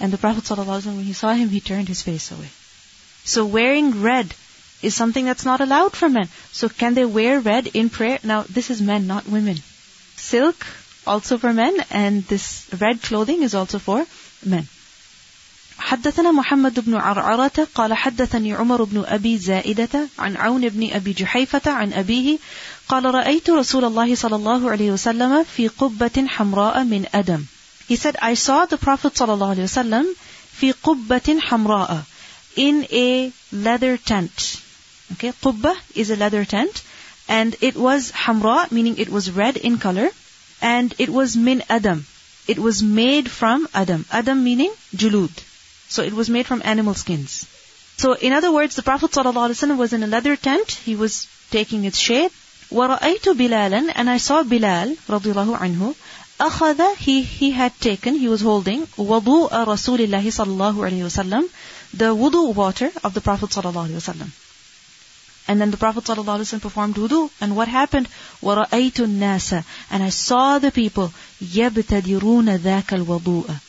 And 0.00 0.12
the 0.12 0.18
Prophet 0.18 0.44
ﷺ, 0.44 0.86
when 0.86 1.04
he 1.04 1.12
saw 1.12 1.32
him, 1.32 1.48
he 1.48 1.60
turned 1.60 1.88
his 1.88 2.02
face 2.02 2.30
away. 2.30 2.48
So 3.24 3.46
wearing 3.46 4.02
red 4.02 4.34
is 4.82 4.94
something 4.94 5.24
that's 5.24 5.44
not 5.44 5.60
allowed 5.60 5.96
for 5.96 6.08
men. 6.08 6.28
So 6.52 6.68
can 6.68 6.94
they 6.94 7.04
wear 7.04 7.40
red 7.40 7.68
in 7.68 7.90
prayer? 7.90 8.18
Now, 8.22 8.42
this 8.42 8.70
is 8.70 8.80
men, 8.82 9.06
not 9.06 9.26
women. 9.26 9.56
Silk, 10.16 10.66
also 11.06 11.38
for 11.38 11.52
men, 11.52 11.74
and 11.90 12.22
this 12.24 12.68
red 12.80 13.02
clothing 13.02 13.42
is 13.42 13.54
also 13.54 13.78
for 13.78 14.06
men. 14.44 14.68
حدثنا 15.78 16.32
محمد 16.32 16.80
بن 16.80 16.94
عرعرة 16.94 17.68
قال 17.74 17.94
حدثني 17.94 18.54
عمر 18.54 18.84
بن 18.84 19.04
أبي 19.06 19.38
زائدة 19.38 20.08
عن 20.18 20.36
عون 20.36 20.68
بن 20.68 20.92
أبي 20.92 21.12
جحيفة 21.12 21.70
عن 21.70 21.92
أبيه 21.92 22.38
قال 22.88 23.04
رأيت 23.04 23.50
رسول 23.50 23.84
الله 23.84 24.14
صلى 24.14 24.36
الله 24.36 24.70
عليه 24.70 24.90
وسلم 24.92 25.44
في 25.56 25.68
قبة 25.68 26.26
حمراء 26.26 26.84
من 26.84 27.06
أدم 27.14 27.44
He 27.88 27.96
said, 27.96 28.16
I 28.22 28.34
saw 28.34 28.66
the 28.66 28.78
Prophet 28.78 29.14
صلى 29.14 29.34
الله 29.34 29.50
عليه 29.54 29.64
وسلم 29.64 30.06
في 30.60 30.72
قبة 30.72 31.40
حمراء 31.40 32.04
in 32.56 32.86
a 32.90 33.32
leather 33.52 33.96
tent. 33.96 34.60
Okay, 35.12 35.32
قبة 35.42 35.74
is 35.94 36.10
a 36.10 36.16
leather 36.16 36.44
tent 36.44 36.82
and 37.28 37.56
it 37.60 37.76
was 37.76 38.10
حمراء 38.12 38.70
meaning 38.72 38.98
it 38.98 39.08
was 39.08 39.30
red 39.30 39.56
in 39.56 39.78
color 39.78 40.10
and 40.60 40.94
it 40.98 41.08
was 41.08 41.36
min 41.36 41.62
Adam. 41.68 42.06
it 42.46 42.58
was 42.58 42.82
made 42.82 43.30
from 43.30 43.68
Adam. 43.74 44.04
Adam 44.10 44.44
meaning 44.44 44.72
julud. 44.94 45.30
So 45.88 46.02
it 46.02 46.12
was 46.12 46.28
made 46.28 46.46
from 46.46 46.62
animal 46.64 46.94
skins. 46.94 47.46
So 47.96 48.14
in 48.14 48.32
other 48.32 48.52
words, 48.52 48.76
the 48.76 48.82
Prophet 48.82 49.10
ﷺ 49.12 49.76
was 49.76 49.92
in 49.92 50.02
a 50.02 50.06
leather 50.06 50.36
tent. 50.36 50.70
He 50.70 50.96
was 50.96 51.26
taking 51.50 51.84
its 51.84 51.98
shade. 51.98 52.30
وَرَأَيْتُ 52.70 53.36
بِلَالًا 53.36 53.92
And 53.94 54.10
I 54.10 54.16
saw 54.16 54.42
Bilal, 54.42 54.96
radiallahu 55.08 55.58
anhu, 55.58 55.94
أخذ, 56.40 56.96
he, 56.96 57.22
he 57.22 57.52
had 57.52 57.78
taken, 57.80 58.16
he 58.16 58.28
was 58.28 58.40
holding, 58.40 58.86
وضوء 58.96 59.50
رسول 59.64 60.00
الله 60.00 60.30
صلى 60.30 60.46
الله 60.46 60.74
عليه 60.74 61.04
وسلم, 61.04 61.48
the 61.92 62.14
wudu 62.14 62.52
water 62.54 62.90
of 63.04 63.14
the 63.14 63.20
Prophet 63.20 63.50
صلى 63.50 63.72
الله 63.72 63.88
عليه 63.88 63.96
وسلم. 63.96 64.30
And 65.46 65.60
then 65.60 65.70
the 65.70 65.76
Prophet 65.76 66.04
ﷺ 66.04 66.62
performed 66.62 66.94
wudu. 66.94 67.30
And 67.40 67.54
what 67.54 67.68
happened? 67.68 68.08
وَرَأَيْتُ 68.42 68.92
النَّاسَ 68.92 69.64
And 69.90 70.02
I 70.02 70.08
saw 70.08 70.58
the 70.58 70.70
people 70.70 71.12
يَبْتَدِرُونَ 71.42 72.58
ذَاكَ 72.58 73.04
الْوَضُوءَ 73.04 73.60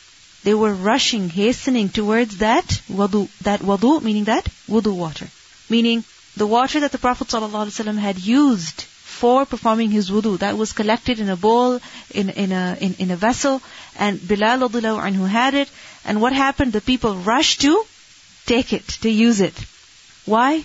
They 0.42 0.54
were 0.54 0.72
rushing, 0.72 1.28
hastening 1.28 1.90
towards 1.90 2.38
that 2.38 2.66
wudu. 2.90 3.28
That 3.42 3.60
wudu, 3.60 4.02
meaning 4.02 4.24
that 4.24 4.48
wudu 4.66 4.94
water. 4.94 5.28
Meaning 5.68 6.04
the 6.36 6.46
water 6.46 6.80
that 6.80 6.92
the 6.92 6.98
Prophet 6.98 7.28
ﷺ 7.28 7.98
had 7.98 8.18
used 8.18 8.86
for 9.20 9.46
performing 9.46 9.90
his 9.90 10.10
wudu, 10.10 10.38
that 10.38 10.56
was 10.56 10.72
collected 10.72 11.20
in 11.20 11.28
a 11.28 11.36
bowl, 11.36 11.80
in, 12.10 12.30
in, 12.30 12.52
a, 12.52 12.76
in, 12.80 12.94
in 12.98 13.10
a 13.10 13.16
vessel, 13.16 13.62
and 13.98 14.20
Bilal 14.26 14.68
anhu 14.68 15.28
had 15.28 15.54
it. 15.54 15.68
And 16.04 16.20
what 16.20 16.32
happened? 16.32 16.72
The 16.72 16.80
people 16.80 17.14
rushed 17.16 17.62
to 17.62 17.84
take 18.46 18.72
it, 18.72 18.86
to 19.02 19.10
use 19.10 19.40
it. 19.40 19.54
Why? 20.24 20.64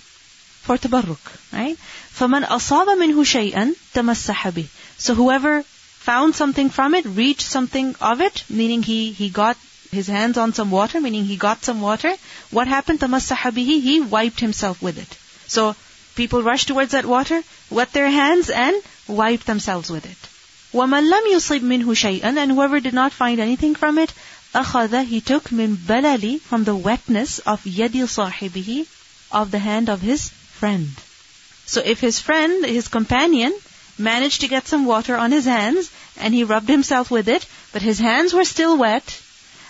for 0.62 0.78
tabarruk, 0.78 1.30
right? 1.52 1.76
فَمَنْ 2.18 2.46
أَصَابَ 2.46 2.86
مِنْهُ 2.86 3.18
شَيْئًا 3.34 3.74
تَمَسَّحَ 3.94 4.52
بِهِ 4.52 4.66
So 4.96 5.14
whoever 5.14 5.64
found 5.64 6.36
something 6.36 6.70
from 6.70 6.94
it, 6.94 7.04
reached 7.04 7.48
something 7.48 7.96
of 8.00 8.20
it, 8.20 8.44
meaning 8.48 8.82
he, 8.82 9.10
he 9.12 9.28
got 9.28 9.56
his 9.90 10.06
hands 10.06 10.38
on 10.38 10.54
some 10.54 10.70
water, 10.70 11.00
meaning 11.00 11.24
he 11.24 11.36
got 11.36 11.64
some 11.64 11.80
water, 11.80 12.12
what 12.50 12.68
happened? 12.68 13.00
تَمَسَّحَ 13.00 13.50
بِهِ 13.58 13.82
He 13.88 14.00
wiped 14.00 14.38
himself 14.38 14.80
with 14.80 14.98
it. 14.98 15.18
So 15.48 15.74
people 16.16 16.42
rushed 16.42 16.68
towards 16.68 16.92
that 16.92 17.06
water, 17.06 17.42
wet 17.70 17.92
their 17.92 18.10
hands 18.10 18.50
and 18.50 18.76
wiped 19.08 19.46
themselves 19.46 19.90
with 19.90 20.06
it. 20.06 20.18
وَمَنْ 20.72 21.10
لَمْ 21.10 21.32
يُصِبْ 21.34 21.60
مِنْهُ 21.60 21.84
شَيْئًا 21.84 22.36
And 22.36 22.50
whoever 22.50 22.80
did 22.80 22.94
not 22.94 23.12
find 23.12 23.40
anything 23.40 23.74
from 23.74 23.98
it, 23.98 24.12
أَخَذَ 24.54 25.04
He 25.04 25.20
took 25.20 25.50
مِنْ 25.50 25.76
بَلَلِ 25.76 26.40
From 26.40 26.64
the 26.64 26.74
wetness 26.74 27.38
of 27.40 27.62
يَدِ 27.64 27.92
صَاحِبِهِ 27.92 28.86
Of 29.30 29.50
the 29.50 29.58
hand 29.58 29.88
of 29.88 30.00
his 30.00 30.28
friend. 30.28 30.90
So 31.66 31.82
if 31.84 32.00
his 32.00 32.20
friend, 32.20 32.64
his 32.64 32.88
companion, 32.88 33.52
managed 33.98 34.40
to 34.40 34.48
get 34.48 34.66
some 34.66 34.84
water 34.84 35.16
on 35.16 35.32
his 35.32 35.44
hands 35.44 35.90
and 36.16 36.34
he 36.34 36.44
rubbed 36.44 36.68
himself 36.68 37.10
with 37.10 37.28
it, 37.28 37.46
but 37.72 37.82
his 37.82 37.98
hands 37.98 38.32
were 38.32 38.44
still 38.44 38.76
wet 38.76 39.20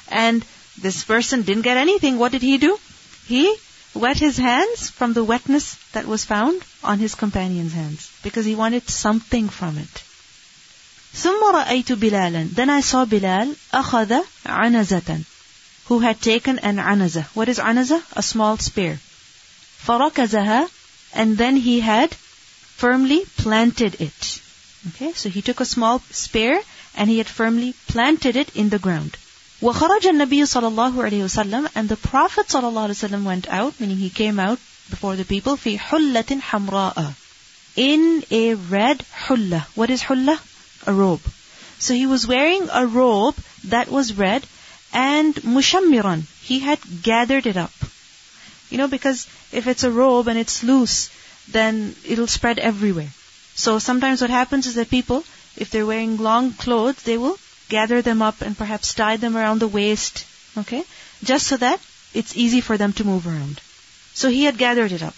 and 0.09 0.45
this 0.79 1.05
person 1.05 1.43
didn't 1.43 1.62
get 1.62 1.76
anything, 1.76 2.19
what 2.19 2.33
did 2.33 2.43
he 2.43 2.59
do? 2.59 2.79
He 3.26 3.55
wet 3.97 4.19
his 4.19 4.37
hands 4.37 4.91
from 4.91 5.12
the 5.12 5.25
wetness 5.25 5.76
that 5.93 6.07
was 6.07 6.25
found 6.25 6.62
on 6.83 6.99
his 6.99 7.14
companion's 7.14 7.73
hands 7.73 8.11
because 8.23 8.45
he 8.45 8.55
wanted 8.55 8.88
something 8.88 9.49
from 9.49 9.79
it. 9.79 10.02
ثم 11.14 11.43
رأيت 11.55 11.93
بلالا 11.93 12.55
Then 12.55 12.71
I 12.71 12.81
saw 12.81 13.05
Bilal 13.05 13.55
أخذ 13.75 14.25
عنزة 14.47 15.25
who 15.87 15.99
had 15.99 16.21
taken 16.23 16.59
an 16.59 16.76
anaza. 16.79 17.25
What 17.35 17.49
is 17.49 17.59
anaza? 17.59 18.02
A 18.14 18.23
small 18.23 18.57
spear. 18.57 18.99
فركزها 19.87 20.69
and 21.12 21.37
then 21.37 21.57
he 21.57 21.81
had 21.81 22.14
firmly 22.14 23.25
planted 23.37 24.00
it. 24.00 24.41
Okay, 24.88 25.12
so 25.12 25.29
he 25.29 25.43
took 25.43 25.61
a 25.61 25.67
small 25.67 26.02
spear 26.11 26.62
and 26.97 27.11
he 27.11 27.19
had 27.19 27.29
firmly 27.29 27.75
planted 27.88 28.37
it 28.37 28.57
in 28.57 28.71
the 28.71 28.79
ground. 28.79 29.17
وخرج 29.62 30.07
النبي 30.07 30.47
صلى 30.47 30.69
الله 30.69 31.05
عليه 31.05 31.25
وسلم 31.25 31.69
and 31.75 31.88
the 31.88 31.97
Prophet 31.97 32.49
صلى 32.49 32.69
الله 32.69 32.83
عليه 32.83 32.97
وسلم 32.97 33.25
went 33.25 33.49
out, 33.49 33.79
meaning 33.81 33.97
he 33.97 34.11
came 34.11 34.41
out 34.41 34.59
before 34.91 35.17
the 35.17 35.25
people 35.25 35.57
في 35.57 35.79
حلة 35.79 36.41
حمراء 36.41 37.14
in 37.76 38.25
a 38.31 38.55
red 38.55 39.02
hulla. 39.26 39.67
What 39.75 39.91
is 39.91 40.02
hulla? 40.02 40.41
A 40.87 40.93
robe. 40.93 41.23
So 41.79 41.95
he 41.95 42.07
was 42.07 42.26
wearing 42.26 42.69
a 42.71 42.87
robe 42.87 43.37
that 43.64 43.88
was 43.88 44.12
red 44.14 44.45
and 44.93 45.35
mushammiran. 45.37 46.25
He 46.43 46.59
had 46.59 46.79
gathered 47.02 47.47
it 47.47 47.57
up. 47.57 47.73
You 48.69 48.79
know, 48.79 48.88
because 48.88 49.26
if 49.52 49.67
it's 49.67 49.85
a 49.85 49.91
robe 49.91 50.29
and 50.29 50.38
it's 50.38 50.62
loose, 50.62 51.11
then 51.49 51.95
it'll 52.07 52.26
spread 52.26 52.59
everywhere. 52.59 53.11
So 53.55 53.79
sometimes 53.79 54.21
what 54.21 54.31
happens 54.31 54.67
is 54.67 54.75
that 54.75 54.91
people, 54.91 55.25
if 55.57 55.71
they're 55.71 55.87
wearing 55.87 56.17
long 56.17 56.52
clothes, 56.52 57.02
they 57.02 57.19
will 57.19 57.38
gather 57.69 58.02
them 58.02 58.23
up 58.23 58.41
and 58.43 58.57
perhaps 58.57 58.95
tie 58.95 59.17
them 59.17 59.37
around 59.37 59.61
the 59.61 59.69
waist, 59.69 60.25
okay? 60.59 60.85
Just 61.25 61.47
so 61.47 61.57
that 61.57 61.81
it's 62.14 62.37
easy 62.37 62.61
for 62.61 62.76
them 62.76 62.93
to 62.95 63.05
move 63.05 63.26
around. 63.26 63.61
So 64.14 64.29
he 64.29 64.45
had 64.45 64.59
gathered 64.59 64.93
it 64.93 65.02
up. 65.02 65.14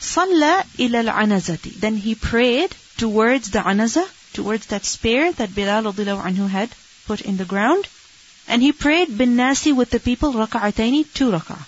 صلى 0.00 0.64
إلى 0.78 1.04
العنزة. 1.04 1.80
Then 1.80 1.96
he 1.96 2.14
prayed 2.14 2.74
towards 2.96 3.50
the 3.50 3.60
anaza, 3.60 4.04
towards 4.32 4.66
that 4.66 4.84
spear 4.84 5.32
that 5.32 5.54
Bilal 5.54 5.92
anhu 5.92 6.48
had 6.48 6.70
put 7.06 7.20
in 7.20 7.36
the 7.36 7.44
ground. 7.44 7.88
And 8.48 8.62
he 8.62 8.72
prayed 8.72 9.16
bin 9.16 9.36
nasi 9.36 9.72
with 9.72 9.90
the 9.90 10.00
people 10.00 10.32
raka'ataini, 10.32 11.12
two 11.14 11.30
raka'ah. 11.30 11.64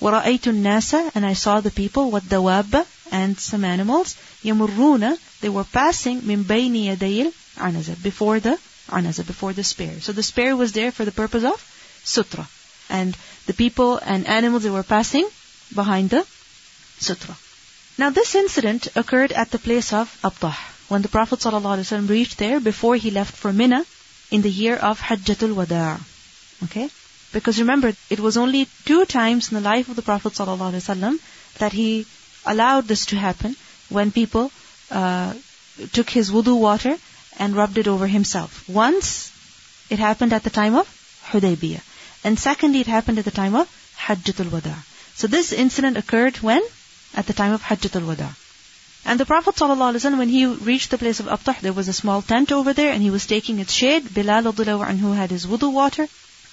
وَرَأَيْتُ 0.00 0.50
النَّاسَ 0.52 1.12
And 1.14 1.24
I 1.24 1.34
saw 1.34 1.60
the 1.60 1.70
people, 1.70 2.10
وَالدَّوَابَ 2.10 2.86
And 3.12 3.38
some 3.38 3.64
animals, 3.64 4.16
يَمُرُّونَ 4.44 5.18
They 5.40 5.48
were 5.48 5.64
passing 5.64 6.22
مِن 6.22 6.42
بَيْنِ 6.42 6.74
يَدَيِ 6.74 7.32
الْعَنَزَ 7.56 8.02
Before 8.02 8.40
the 8.40 8.58
anaza, 8.87 9.25
before 9.25 9.53
the 9.53 9.63
spear. 9.63 9.99
So 10.01 10.11
the 10.11 10.23
spear 10.23 10.55
was 10.55 10.71
there 10.71 10.91
for 10.91 11.05
the 11.05 11.11
purpose 11.11 11.43
of 11.43 11.59
sutra. 12.03 12.47
And 12.89 13.17
the 13.45 13.53
people 13.53 13.97
and 13.97 14.27
animals, 14.27 14.63
they 14.63 14.69
were 14.69 14.83
passing 14.83 15.27
behind 15.73 16.09
the 16.09 16.25
sutra. 16.99 17.35
Now 17.97 18.09
this 18.11 18.35
incident 18.35 18.87
occurred 18.95 19.31
at 19.31 19.51
the 19.51 19.59
place 19.59 19.91
of 19.93 20.15
Abtah, 20.23 20.55
when 20.87 21.01
the 21.01 21.09
Prophet 21.09 21.39
ﷺ 21.39 22.09
reached 22.09 22.37
there 22.37 22.59
before 22.59 22.95
he 22.95 23.11
left 23.11 23.35
for 23.35 23.51
Mina 23.51 23.85
in 24.31 24.41
the 24.41 24.51
year 24.51 24.75
of 24.75 24.99
Hajjatul 24.99 25.53
Wada'. 25.53 25.99
Okay? 26.65 26.89
Because 27.33 27.59
remember, 27.59 27.93
it 28.09 28.19
was 28.19 28.37
only 28.37 28.67
two 28.85 29.05
times 29.05 29.51
in 29.51 29.55
the 29.55 29.69
life 29.69 29.89
of 29.89 29.95
the 29.95 30.01
Prophet 30.01 30.33
ﷺ 30.33 31.19
that 31.57 31.73
he 31.73 32.05
allowed 32.45 32.87
this 32.87 33.07
to 33.07 33.17
happen 33.17 33.55
when 33.89 34.11
people 34.11 34.51
uh, 34.91 35.33
took 35.91 36.09
his 36.09 36.31
wudu 36.31 36.57
water 36.57 36.97
and 37.37 37.55
rubbed 37.55 37.77
it 37.77 37.87
over 37.87 38.07
himself. 38.07 38.67
Once, 38.67 39.31
it 39.89 39.99
happened 39.99 40.33
at 40.33 40.43
the 40.43 40.49
time 40.49 40.75
of 40.75 40.87
Hudaybiyah. 41.31 41.81
And 42.23 42.39
secondly, 42.39 42.81
it 42.81 42.87
happened 42.87 43.19
at 43.19 43.25
the 43.25 43.31
time 43.31 43.55
of 43.55 43.69
Hajjatul 43.97 44.51
Wada. 44.51 44.75
So 45.15 45.27
this 45.27 45.53
incident 45.53 45.97
occurred 45.97 46.37
when? 46.37 46.61
At 47.13 47.27
the 47.27 47.33
time 47.33 47.53
of 47.53 47.61
Hajjatul 47.61 48.05
Wada. 48.05 48.35
And 49.05 49.19
the 49.19 49.25
Prophet 49.25 49.55
ﷺ, 49.55 50.17
when 50.17 50.27
he 50.29 50.45
reached 50.45 50.91
the 50.91 50.97
place 50.97 51.19
of 51.21 51.27
Abtah, 51.27 51.61
there 51.61 51.73
was 51.73 51.87
a 51.87 51.93
small 51.93 52.21
tent 52.21 52.51
over 52.51 52.73
there 52.73 52.91
and 52.91 53.01
he 53.01 53.09
was 53.09 53.25
taking 53.25 53.59
its 53.59 53.71
shade. 53.71 54.13
Bilal 54.13 54.51
anhu 54.51 55.15
had 55.15 55.31
his 55.31 55.45
wudu 55.45 55.71
water. 55.71 56.07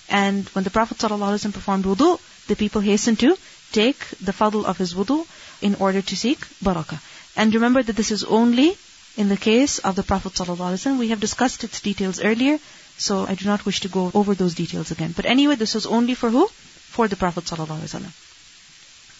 And 0.08 0.48
when 0.50 0.64
the 0.64 0.70
Prophet 0.70 0.98
ﷺ 0.98 1.52
performed 1.52 1.84
wudu, 1.84 2.20
the 2.46 2.54
people 2.54 2.80
hastened 2.80 3.18
to 3.20 3.36
take 3.72 4.06
the 4.20 4.32
fadl 4.32 4.64
of 4.64 4.78
his 4.78 4.94
wudu 4.94 5.26
in 5.62 5.74
order 5.76 6.02
to 6.02 6.16
seek 6.16 6.46
barakah. 6.62 7.00
And 7.36 7.54
remember 7.54 7.82
that 7.82 7.96
this 7.96 8.12
is 8.12 8.22
only 8.22 8.76
in 9.16 9.28
the 9.28 9.36
case 9.36 9.78
of 9.78 9.96
the 9.96 10.02
Prophet 10.02 10.32
ﷺ. 10.32 10.98
We 10.98 11.08
have 11.08 11.20
discussed 11.20 11.64
its 11.64 11.80
details 11.80 12.20
earlier, 12.20 12.58
so 12.98 13.26
I 13.26 13.34
do 13.34 13.44
not 13.44 13.64
wish 13.64 13.80
to 13.80 13.88
go 13.88 14.10
over 14.14 14.34
those 14.34 14.54
details 14.54 14.90
again. 14.90 15.12
But 15.16 15.26
anyway, 15.26 15.54
this 15.54 15.74
was 15.74 15.86
only 15.86 16.14
for 16.14 16.30
who? 16.30 16.48
For 16.48 17.08
the 17.08 17.16
Prophet 17.16 17.44
ﷺ. 17.44 18.04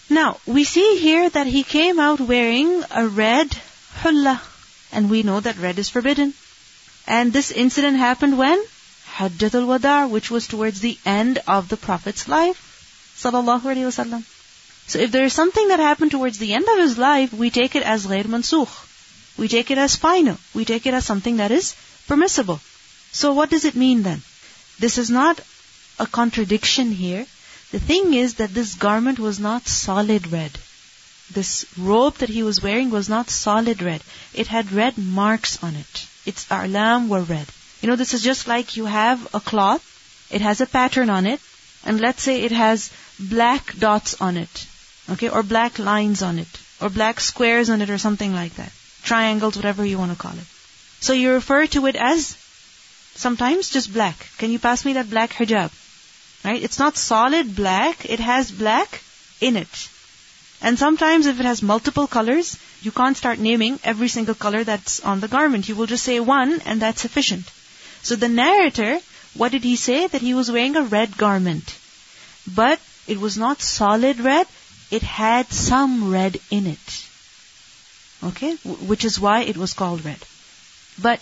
Now, 0.09 0.37
we 0.45 0.63
see 0.63 0.99
here 0.99 1.29
that 1.29 1.47
he 1.47 1.63
came 1.63 1.99
out 1.99 2.19
wearing 2.19 2.83
a 2.91 3.07
red 3.07 3.53
hulla. 3.95 4.41
And 4.91 5.09
we 5.09 5.23
know 5.23 5.39
that 5.39 5.57
red 5.57 5.79
is 5.79 5.89
forbidden. 5.89 6.33
And 7.07 7.33
this 7.33 7.51
incident 7.51 7.97
happened 7.97 8.37
when? 8.37 8.63
Hajjatul 9.15 9.67
Wada, 9.67 10.07
which 10.07 10.29
was 10.29 10.47
towards 10.47 10.79
the 10.79 10.97
end 11.05 11.39
of 11.47 11.69
the 11.69 11.77
Prophet's 11.77 12.27
life. 12.27 12.61
Sallallahu 13.17 13.61
Alaihi 13.61 13.89
Wasallam. 13.89 14.23
So 14.87 14.99
if 14.99 15.11
there 15.11 15.25
is 15.25 15.33
something 15.33 15.69
that 15.69 15.79
happened 15.79 16.11
towards 16.11 16.37
the 16.37 16.53
end 16.53 16.67
of 16.67 16.77
his 16.77 16.97
life, 16.97 17.33
we 17.33 17.49
take 17.49 17.75
it 17.75 17.83
as 17.83 18.05
ghair 18.05 18.23
mansukh. 18.25 18.73
We 19.37 19.47
take 19.47 19.71
it 19.71 19.77
as 19.77 19.95
final. 19.95 20.37
We 20.53 20.65
take 20.65 20.85
it 20.85 20.93
as 20.93 21.05
something 21.05 21.37
that 21.37 21.51
is 21.51 21.75
permissible. 22.07 22.61
So 23.11 23.33
what 23.33 23.49
does 23.49 23.65
it 23.65 23.75
mean 23.75 24.03
then? 24.03 24.21
This 24.79 24.97
is 24.97 25.09
not 25.09 25.39
a 25.99 26.05
contradiction 26.05 26.91
here. 26.91 27.25
The 27.71 27.79
thing 27.79 28.13
is 28.13 28.35
that 28.35 28.53
this 28.53 28.75
garment 28.75 29.19
was 29.19 29.39
not 29.39 29.67
solid 29.67 30.31
red. 30.31 30.51
This 31.31 31.65
robe 31.77 32.15
that 32.17 32.29
he 32.29 32.43
was 32.43 32.61
wearing 32.61 32.91
was 32.91 33.09
not 33.09 33.29
solid 33.29 33.81
red. 33.81 34.01
It 34.33 34.47
had 34.47 34.71
red 34.71 34.97
marks 34.97 35.63
on 35.63 35.75
it. 35.75 36.07
Its 36.25 36.45
a'lam 36.45 37.07
were 37.07 37.21
red. 37.21 37.47
You 37.81 37.89
know, 37.89 37.95
this 37.95 38.13
is 38.13 38.21
just 38.21 38.47
like 38.47 38.77
you 38.77 38.85
have 38.85 39.27
a 39.33 39.39
cloth, 39.39 39.83
it 40.31 40.41
has 40.41 40.61
a 40.61 40.65
pattern 40.65 41.09
on 41.09 41.25
it, 41.25 41.39
and 41.83 41.99
let's 41.99 42.23
say 42.23 42.41
it 42.41 42.51
has 42.51 42.91
black 43.19 43.77
dots 43.77 44.15
on 44.21 44.37
it, 44.37 44.65
okay, 45.09 45.29
or 45.29 45.43
black 45.43 45.77
lines 45.77 46.21
on 46.21 46.39
it, 46.39 46.47
or 46.81 46.89
black 46.89 47.19
squares 47.19 47.69
on 47.69 47.81
it, 47.81 47.89
or 47.89 47.97
something 47.97 48.33
like 48.33 48.55
that. 48.55 48.71
Triangles, 49.05 49.55
whatever 49.55 49.85
you 49.85 49.97
want 49.97 50.11
to 50.11 50.17
call 50.17 50.33
it. 50.33 50.47
So 50.99 51.13
you 51.13 51.31
refer 51.31 51.67
to 51.67 51.85
it 51.87 51.95
as 51.95 52.35
sometimes 53.15 53.69
just 53.69 53.93
black. 53.93 54.15
Can 54.37 54.51
you 54.51 54.59
pass 54.59 54.83
me 54.85 54.93
that 54.93 55.09
black 55.09 55.31
hijab? 55.31 55.71
Right? 56.43 56.61
It's 56.61 56.79
not 56.79 56.97
solid 56.97 57.55
black, 57.55 58.09
it 58.09 58.19
has 58.19 58.51
black 58.51 59.01
in 59.41 59.55
it. 59.55 59.89
And 60.61 60.79
sometimes 60.79 61.25
if 61.25 61.39
it 61.39 61.45
has 61.45 61.61
multiple 61.61 62.07
colors, 62.07 62.57
you 62.81 62.91
can't 62.91 63.17
start 63.17 63.39
naming 63.39 63.79
every 63.83 64.07
single 64.07 64.35
color 64.35 64.63
that's 64.63 64.99
on 64.99 65.19
the 65.19 65.27
garment. 65.27 65.67
You 65.69 65.75
will 65.75 65.85
just 65.85 66.03
say 66.03 66.19
one 66.19 66.61
and 66.65 66.81
that's 66.81 67.01
sufficient. 67.01 67.45
So 68.01 68.15
the 68.15 68.29
narrator, 68.29 68.99
what 69.35 69.51
did 69.51 69.63
he 69.63 69.75
say? 69.75 70.07
That 70.07 70.21
he 70.21 70.33
was 70.33 70.51
wearing 70.51 70.75
a 70.75 70.83
red 70.83 71.17
garment. 71.17 71.77
But 72.47 72.79
it 73.07 73.19
was 73.19 73.37
not 73.37 73.61
solid 73.61 74.19
red, 74.19 74.47
it 74.91 75.01
had 75.01 75.51
some 75.51 76.11
red 76.11 76.39
in 76.51 76.67
it. 76.67 77.04
Okay? 78.25 78.55
Which 78.91 79.05
is 79.05 79.19
why 79.19 79.41
it 79.41 79.57
was 79.57 79.73
called 79.73 80.03
red. 80.05 80.19
But 81.01 81.21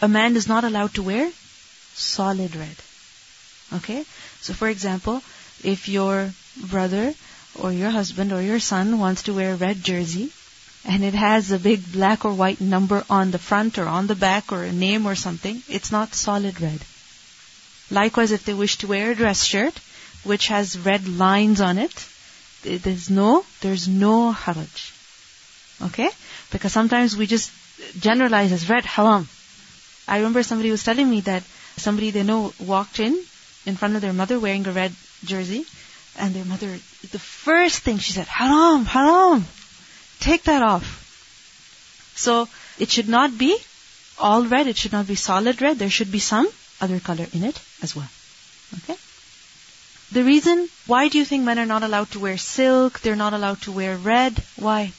a 0.00 0.08
man 0.08 0.36
is 0.36 0.48
not 0.48 0.64
allowed 0.64 0.94
to 0.94 1.02
wear 1.02 1.30
solid 1.94 2.56
red. 2.56 2.76
Okay? 3.74 4.04
So 4.40 4.52
for 4.52 4.68
example, 4.68 5.22
if 5.62 5.88
your 5.88 6.32
brother 6.56 7.14
or 7.54 7.72
your 7.72 7.90
husband 7.90 8.32
or 8.32 8.42
your 8.42 8.60
son 8.60 8.98
wants 8.98 9.24
to 9.24 9.34
wear 9.34 9.52
a 9.52 9.56
red 9.56 9.82
jersey 9.82 10.30
and 10.84 11.04
it 11.04 11.14
has 11.14 11.50
a 11.50 11.58
big 11.58 11.92
black 11.92 12.24
or 12.24 12.34
white 12.34 12.60
number 12.60 13.04
on 13.08 13.30
the 13.30 13.38
front 13.38 13.78
or 13.78 13.86
on 13.86 14.06
the 14.06 14.16
back 14.16 14.52
or 14.52 14.64
a 14.64 14.72
name 14.72 15.06
or 15.06 15.14
something, 15.14 15.62
it's 15.68 15.92
not 15.92 16.14
solid 16.14 16.60
red. 16.60 16.80
Likewise, 17.90 18.32
if 18.32 18.44
they 18.44 18.54
wish 18.54 18.78
to 18.78 18.86
wear 18.86 19.12
a 19.12 19.14
dress 19.14 19.44
shirt 19.44 19.78
which 20.24 20.48
has 20.48 20.78
red 20.78 21.06
lines 21.06 21.60
on 21.60 21.78
it, 21.78 22.06
there's 22.62 23.10
no, 23.10 23.44
there's 23.60 23.86
no 23.86 24.32
haraj. 24.32 24.92
Okay? 25.82 26.10
Because 26.50 26.72
sometimes 26.72 27.16
we 27.16 27.26
just 27.26 27.50
generalize 27.98 28.52
as 28.52 28.68
red 28.68 28.84
haram. 28.84 29.28
I 30.06 30.18
remember 30.18 30.42
somebody 30.42 30.70
was 30.70 30.84
telling 30.84 31.08
me 31.08 31.20
that 31.22 31.42
somebody 31.76 32.10
they 32.10 32.22
know 32.22 32.52
walked 32.60 33.00
in 33.00 33.18
in 33.66 33.76
front 33.76 33.94
of 33.96 34.02
their 34.02 34.12
mother 34.12 34.38
wearing 34.38 34.66
a 34.66 34.72
red 34.72 34.92
jersey, 35.24 35.64
and 36.18 36.34
their 36.34 36.44
mother, 36.44 36.68
the 37.10 37.18
first 37.18 37.80
thing 37.80 37.98
she 37.98 38.12
said, 38.12 38.26
haram, 38.26 38.84
haram, 38.84 39.44
take 40.20 40.44
that 40.44 40.62
off. 40.62 40.98
So 42.16 42.48
it 42.78 42.90
should 42.90 43.08
not 43.08 43.36
be 43.38 43.56
all 44.18 44.44
red, 44.44 44.66
it 44.66 44.76
should 44.76 44.92
not 44.92 45.06
be 45.06 45.14
solid 45.14 45.62
red, 45.62 45.78
there 45.78 45.90
should 45.90 46.12
be 46.12 46.18
some 46.18 46.48
other 46.80 47.00
color 47.00 47.26
in 47.32 47.44
it 47.44 47.60
as 47.82 47.96
well. 47.96 48.08
Okay? 48.78 48.96
The 50.12 50.24
reason, 50.24 50.68
why 50.86 51.08
do 51.08 51.18
you 51.18 51.24
think 51.24 51.44
men 51.44 51.58
are 51.58 51.66
not 51.66 51.82
allowed 51.82 52.10
to 52.10 52.20
wear 52.20 52.36
silk, 52.36 53.00
they're 53.00 53.16
not 53.16 53.32
allowed 53.32 53.62
to 53.62 53.72
wear 53.72 53.96
red? 53.96 54.42
Why? 54.56 54.92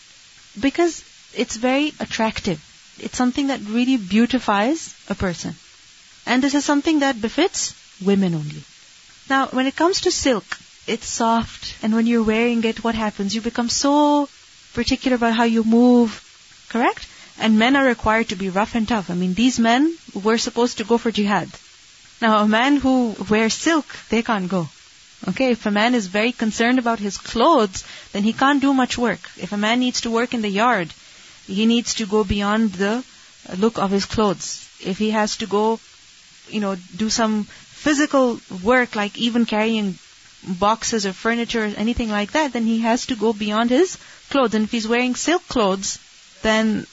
Because 0.59 1.03
it's 1.33 1.55
very 1.55 1.93
attractive. 1.99 2.61
It's 2.99 3.17
something 3.17 3.47
that 3.47 3.61
really 3.61 3.97
beautifies 3.97 4.93
a 5.09 5.15
person. 5.15 5.55
And 6.25 6.43
this 6.43 6.53
is 6.53 6.63
something 6.63 6.99
that 6.99 7.21
befits 7.21 7.73
women 8.01 8.35
only. 8.35 8.63
Now, 9.29 9.47
when 9.47 9.67
it 9.67 9.75
comes 9.75 10.01
to 10.01 10.11
silk, 10.11 10.45
it's 10.85 11.07
soft, 11.07 11.75
and 11.81 11.93
when 11.93 12.07
you're 12.07 12.23
wearing 12.23 12.63
it, 12.63 12.83
what 12.83 12.95
happens? 12.95 13.33
You 13.33 13.41
become 13.41 13.69
so 13.69 14.29
particular 14.73 15.15
about 15.15 15.33
how 15.33 15.43
you 15.43 15.63
move, 15.63 16.21
correct? 16.69 17.07
And 17.39 17.57
men 17.57 17.75
are 17.75 17.85
required 17.85 18.29
to 18.29 18.35
be 18.35 18.49
rough 18.49 18.75
and 18.75 18.87
tough. 18.87 19.09
I 19.09 19.15
mean, 19.15 19.33
these 19.33 19.59
men 19.59 19.95
were 20.13 20.37
supposed 20.37 20.77
to 20.77 20.83
go 20.83 20.97
for 20.97 21.11
jihad. 21.11 21.49
Now, 22.21 22.39
a 22.39 22.47
man 22.47 22.77
who 22.77 23.15
wears 23.29 23.53
silk, 23.53 23.85
they 24.09 24.21
can't 24.21 24.49
go. 24.49 24.69
Okay, 25.27 25.51
if 25.51 25.65
a 25.65 25.71
man 25.71 25.95
is 25.95 26.07
very 26.07 26.31
concerned 26.31 26.79
about 26.79 26.99
his 26.99 27.17
clothes, 27.17 27.83
then 28.11 28.23
he 28.23 28.33
can't 28.33 28.61
do 28.61 28.73
much 28.73 28.97
work. 28.97 29.29
If 29.37 29.53
a 29.53 29.57
man 29.57 29.79
needs 29.79 30.01
to 30.01 30.11
work 30.11 30.33
in 30.33 30.41
the 30.41 30.49
yard, 30.49 30.93
he 31.47 31.65
needs 31.65 31.93
to 31.95 32.05
go 32.05 32.23
beyond 32.23 32.73
the 32.73 33.03
look 33.57 33.77
of 33.77 33.91
his 33.91 34.05
clothes. 34.05 34.67
If 34.83 34.97
he 34.97 35.11
has 35.11 35.37
to 35.37 35.47
go, 35.47 35.79
you 36.49 36.59
know, 36.59 36.75
do 36.97 37.09
some 37.09 37.45
physical 37.45 38.39
work 38.63 38.95
like 38.95 39.17
even 39.17 39.45
carrying 39.45 39.97
boxes 40.45 41.05
or 41.05 41.13
furniture 41.13 41.63
or 41.65 41.73
anything 41.77 42.09
like 42.09 42.33
that, 42.33 42.51
then 42.53 42.65
he 42.65 42.79
has 42.81 43.05
to 43.07 43.15
go 43.15 43.31
beyond 43.31 43.69
his 43.69 43.97
clothes. 44.29 44.53
And 44.53 44.65
if 44.65 44.71
he's 44.71 44.87
wearing 44.87 45.15
silk 45.15 45.47
clothes, 45.47 45.99
then 46.41 46.85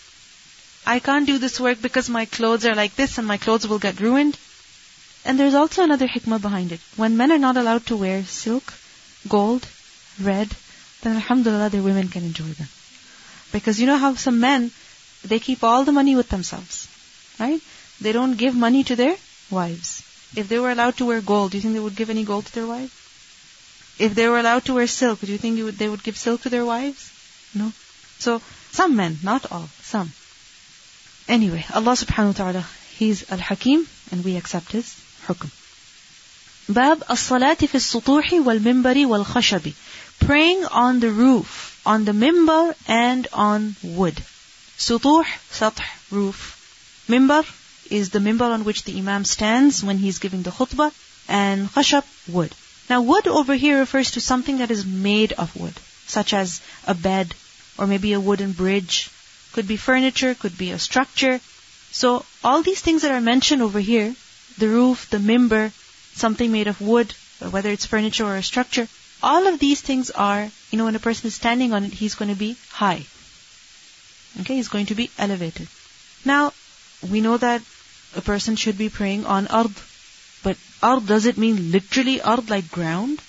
I 0.86 1.00
can't 1.00 1.26
do 1.26 1.38
this 1.38 1.58
work 1.58 1.82
because 1.82 2.08
my 2.08 2.24
clothes 2.26 2.64
are 2.64 2.74
like 2.74 2.94
this 2.94 3.18
and 3.18 3.26
my 3.26 3.36
clothes 3.38 3.66
will 3.66 3.78
get 3.78 4.00
ruined. 4.00 4.38
And 5.24 5.38
there's 5.38 5.54
also 5.54 5.82
another 5.82 6.08
hikmah 6.08 6.40
behind 6.40 6.72
it. 6.72 6.80
When 6.96 7.16
men 7.16 7.32
are 7.32 7.38
not 7.38 7.56
allowed 7.56 7.86
to 7.86 7.96
wear 7.96 8.24
silk, 8.24 8.72
gold, 9.28 9.66
red, 10.20 10.48
then 11.02 11.16
alhamdulillah 11.16 11.70
their 11.70 11.82
women 11.82 12.08
can 12.08 12.24
enjoy 12.24 12.44
them. 12.44 12.68
Because 13.52 13.80
you 13.80 13.86
know 13.86 13.96
how 13.98 14.14
some 14.14 14.40
men, 14.40 14.70
they 15.24 15.38
keep 15.38 15.62
all 15.62 15.84
the 15.84 15.92
money 15.92 16.16
with 16.16 16.28
themselves. 16.28 16.88
Right? 17.38 17.60
They 18.00 18.12
don't 18.12 18.36
give 18.36 18.54
money 18.54 18.84
to 18.84 18.96
their 18.96 19.16
wives. 19.50 20.02
If 20.36 20.48
they 20.48 20.58
were 20.58 20.70
allowed 20.70 20.96
to 20.98 21.04
wear 21.04 21.20
gold, 21.20 21.50
do 21.50 21.58
you 21.58 21.62
think 21.62 21.74
they 21.74 21.80
would 21.80 21.96
give 21.96 22.10
any 22.10 22.24
gold 22.24 22.46
to 22.46 22.54
their 22.54 22.66
wives? 22.66 22.92
If 23.98 24.14
they 24.14 24.28
were 24.28 24.38
allowed 24.38 24.64
to 24.66 24.74
wear 24.74 24.86
silk, 24.86 25.20
do 25.20 25.26
you 25.26 25.38
think 25.38 25.62
would, 25.62 25.76
they 25.76 25.88
would 25.88 26.02
give 26.02 26.16
silk 26.16 26.42
to 26.42 26.48
their 26.48 26.64
wives? 26.64 27.12
No. 27.54 27.72
So, 28.18 28.40
some 28.70 28.96
men, 28.96 29.18
not 29.22 29.50
all, 29.52 29.68
some. 29.82 30.12
Anyway, 31.28 31.66
Allah 31.74 31.92
subhanahu 31.92 32.26
wa 32.26 32.32
ta'ala, 32.32 32.66
He's 32.96 33.30
Al-Hakim, 33.30 33.86
and 34.10 34.24
we 34.24 34.36
accept 34.36 34.72
His 34.72 34.94
hukm. 35.30 35.50
Bab 36.78 37.02
as-salati 37.08 37.68
fi 37.68 37.82
as-sutuhi 37.82 38.44
wal-mimbari 38.44 39.06
wal-khashabi. 39.06 39.74
Praying 40.26 40.64
on 40.66 41.00
the 41.00 41.10
roof 41.10 41.80
on 41.84 42.04
the 42.04 42.12
mimbar 42.12 42.74
and 42.86 43.26
on 43.32 43.74
wood. 43.82 44.22
Sutuh, 44.76 45.24
sath, 45.50 45.80
roof. 46.10 47.04
Mimbar 47.08 47.44
is 47.90 48.10
the 48.10 48.18
mimbar 48.18 48.52
on 48.52 48.64
which 48.64 48.84
the 48.84 48.96
imam 48.98 49.24
stands 49.24 49.82
when 49.82 49.98
he's 49.98 50.18
giving 50.18 50.42
the 50.42 50.50
khutbah, 50.50 50.92
and 51.28 51.68
khashab, 51.68 52.04
wood. 52.28 52.54
Now 52.88 53.02
wood 53.02 53.26
over 53.28 53.54
here 53.54 53.78
refers 53.78 54.12
to 54.12 54.20
something 54.20 54.58
that 54.58 54.70
is 54.70 54.84
made 54.84 55.32
of 55.32 55.54
wood, 55.56 55.74
such 56.06 56.34
as 56.34 56.60
a 56.86 56.94
bed, 56.94 57.34
or 57.78 57.86
maybe 57.86 58.12
a 58.12 58.20
wooden 58.20 58.52
bridge. 58.52 59.10
Could 59.52 59.66
be 59.66 59.76
furniture, 59.76 60.34
could 60.34 60.56
be 60.56 60.70
a 60.70 60.78
structure. 60.78 61.40
So 61.90 62.24
all 62.44 62.62
these 62.62 62.80
things 62.80 63.02
that 63.02 63.12
are 63.12 63.20
mentioned 63.20 63.62
over 63.62 63.80
here, 63.80 64.14
the 64.60 64.68
roof, 64.68 65.10
the 65.10 65.18
mimbar, 65.18 65.72
something 66.14 66.52
made 66.52 66.68
of 66.68 66.80
wood, 66.80 67.14
whether 67.50 67.70
it's 67.70 67.86
furniture 67.86 68.24
or 68.24 68.36
a 68.36 68.42
structure, 68.42 68.86
all 69.22 69.46
of 69.46 69.58
these 69.58 69.80
things 69.80 70.10
are, 70.10 70.50
you 70.70 70.78
know, 70.78 70.84
when 70.84 70.96
a 70.96 71.00
person 71.00 71.26
is 71.26 71.34
standing 71.34 71.72
on 71.72 71.84
it, 71.84 71.92
he's 71.92 72.14
going 72.14 72.30
to 72.30 72.36
be 72.36 72.56
high. 72.70 73.04
Okay, 74.40 74.56
he's 74.56 74.68
going 74.68 74.86
to 74.86 74.94
be 74.94 75.10
elevated. 75.18 75.68
Now, 76.24 76.52
we 77.10 77.20
know 77.20 77.36
that 77.36 77.62
a 78.14 78.20
person 78.20 78.56
should 78.56 78.78
be 78.78 78.88
praying 78.88 79.26
on 79.26 79.46
ard. 79.48 79.72
But 80.42 80.56
ard, 80.82 81.06
does 81.06 81.26
it 81.26 81.36
mean 81.36 81.72
literally 81.72 82.20
ard, 82.20 82.48
like 82.50 82.70
ground? 82.70 83.20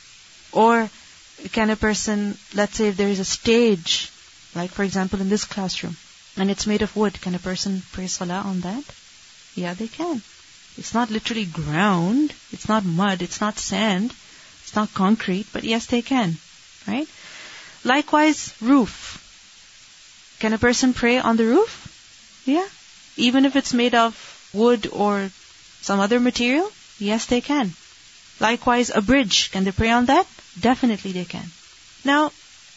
Or 0.51 0.89
can 1.51 1.69
a 1.69 1.75
person, 1.75 2.37
let's 2.53 2.77
say 2.77 2.87
if 2.89 2.97
there 2.97 3.07
is 3.07 3.19
a 3.19 3.25
stage, 3.25 4.11
like 4.55 4.71
for 4.71 4.83
example 4.83 5.21
in 5.21 5.29
this 5.29 5.45
classroom, 5.45 5.97
and 6.37 6.51
it's 6.51 6.67
made 6.67 6.81
of 6.81 6.95
wood, 6.95 7.19
can 7.21 7.35
a 7.35 7.39
person 7.39 7.81
pray 7.91 8.07
salah 8.07 8.43
on 8.45 8.61
that? 8.61 8.83
Yeah, 9.55 9.73
they 9.73 9.87
can. 9.87 10.21
It's 10.77 10.93
not 10.93 11.11
literally 11.11 11.45
ground, 11.45 12.33
it's 12.51 12.67
not 12.67 12.85
mud, 12.85 13.21
it's 13.21 13.41
not 13.41 13.59
sand, 13.59 14.13
it's 14.63 14.75
not 14.75 14.93
concrete, 14.93 15.47
but 15.51 15.63
yes, 15.63 15.85
they 15.85 16.01
can. 16.01 16.37
Right? 16.87 17.07
Likewise, 17.83 18.53
roof. 18.61 19.17
Can 20.39 20.53
a 20.53 20.57
person 20.57 20.93
pray 20.93 21.17
on 21.19 21.37
the 21.37 21.45
roof? 21.45 22.41
Yeah. 22.45 22.67
Even 23.17 23.45
if 23.45 23.55
it's 23.55 23.73
made 23.73 23.93
of 23.93 24.15
wood 24.53 24.87
or 24.91 25.29
some 25.81 25.99
other 25.99 26.19
material? 26.19 26.71
Yes, 26.99 27.25
they 27.25 27.41
can. 27.41 27.73
Likewise, 28.39 28.91
a 28.93 29.01
bridge. 29.01 29.51
Can 29.51 29.65
they 29.65 29.71
pray 29.71 29.91
on 29.91 30.05
that? 30.05 30.27
Definitely 30.59 31.11
they 31.11 31.25
can. 31.25 31.51
Now, 32.03 32.31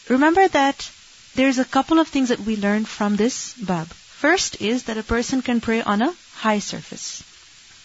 remember 0.09 0.47
that 0.47 0.89
there's 1.35 1.59
a 1.59 1.65
couple 1.65 1.99
of 1.99 2.07
things 2.07 2.29
that 2.29 2.39
we 2.39 2.55
learned 2.55 2.87
from 2.87 3.15
this 3.15 3.53
bab. 3.53 3.87
First 3.87 4.61
is 4.61 4.83
that 4.83 4.97
a 4.97 5.03
person 5.03 5.41
can 5.41 5.61
pray 5.61 5.81
on 5.81 6.01
a 6.01 6.13
high 6.35 6.59
surface. 6.59 7.23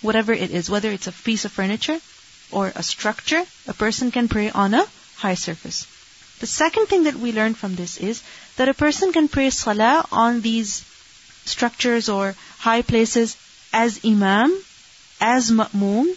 Whatever 0.03 0.33
it 0.33 0.51
is, 0.51 0.71
whether 0.71 0.91
it's 0.91 1.07
a 1.07 1.13
piece 1.13 1.45
of 1.45 1.53
furniture, 1.53 2.01
or 2.51 2.73
a 2.75 2.83
structure, 2.83 3.45
a 3.67 3.75
person 3.75 4.11
can 4.11 4.29
pray 4.29 4.51
on 4.51 4.75
a 4.75 4.87
high 5.17 5.35
surface. 5.35 5.87
The 6.41 6.47
second 6.47 6.87
thing 6.87 7.05
that 7.05 7.17
we 7.17 7.33
learn 7.33 7.55
from 7.55 7.77
this 7.77 7.99
is 7.99 8.23
that 8.57 8.69
a 8.69 8.75
person 8.75 9.13
can 9.13 9.29
pray 9.29 9.51
salah 9.51 10.07
on 10.11 10.41
these 10.41 10.85
structures 11.45 12.09
or 12.09 12.35
high 12.59 12.83
places 12.83 13.37
as 13.73 14.01
imam, 14.05 14.59
as 15.21 15.51
ma'moom, 15.51 16.17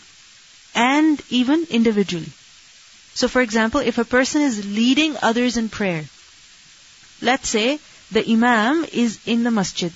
and 0.73 1.21
even 1.29 1.67
individually. 1.69 2.31
So 3.13 3.27
for 3.27 3.41
example, 3.41 3.81
if 3.81 3.97
a 3.97 4.05
person 4.05 4.41
is 4.41 4.65
leading 4.65 5.17
others 5.21 5.57
in 5.57 5.69
prayer, 5.69 6.05
let's 7.21 7.49
say 7.49 7.79
the 8.11 8.27
imam 8.27 8.85
is 8.91 9.19
in 9.25 9.43
the 9.43 9.51
masjid. 9.51 9.93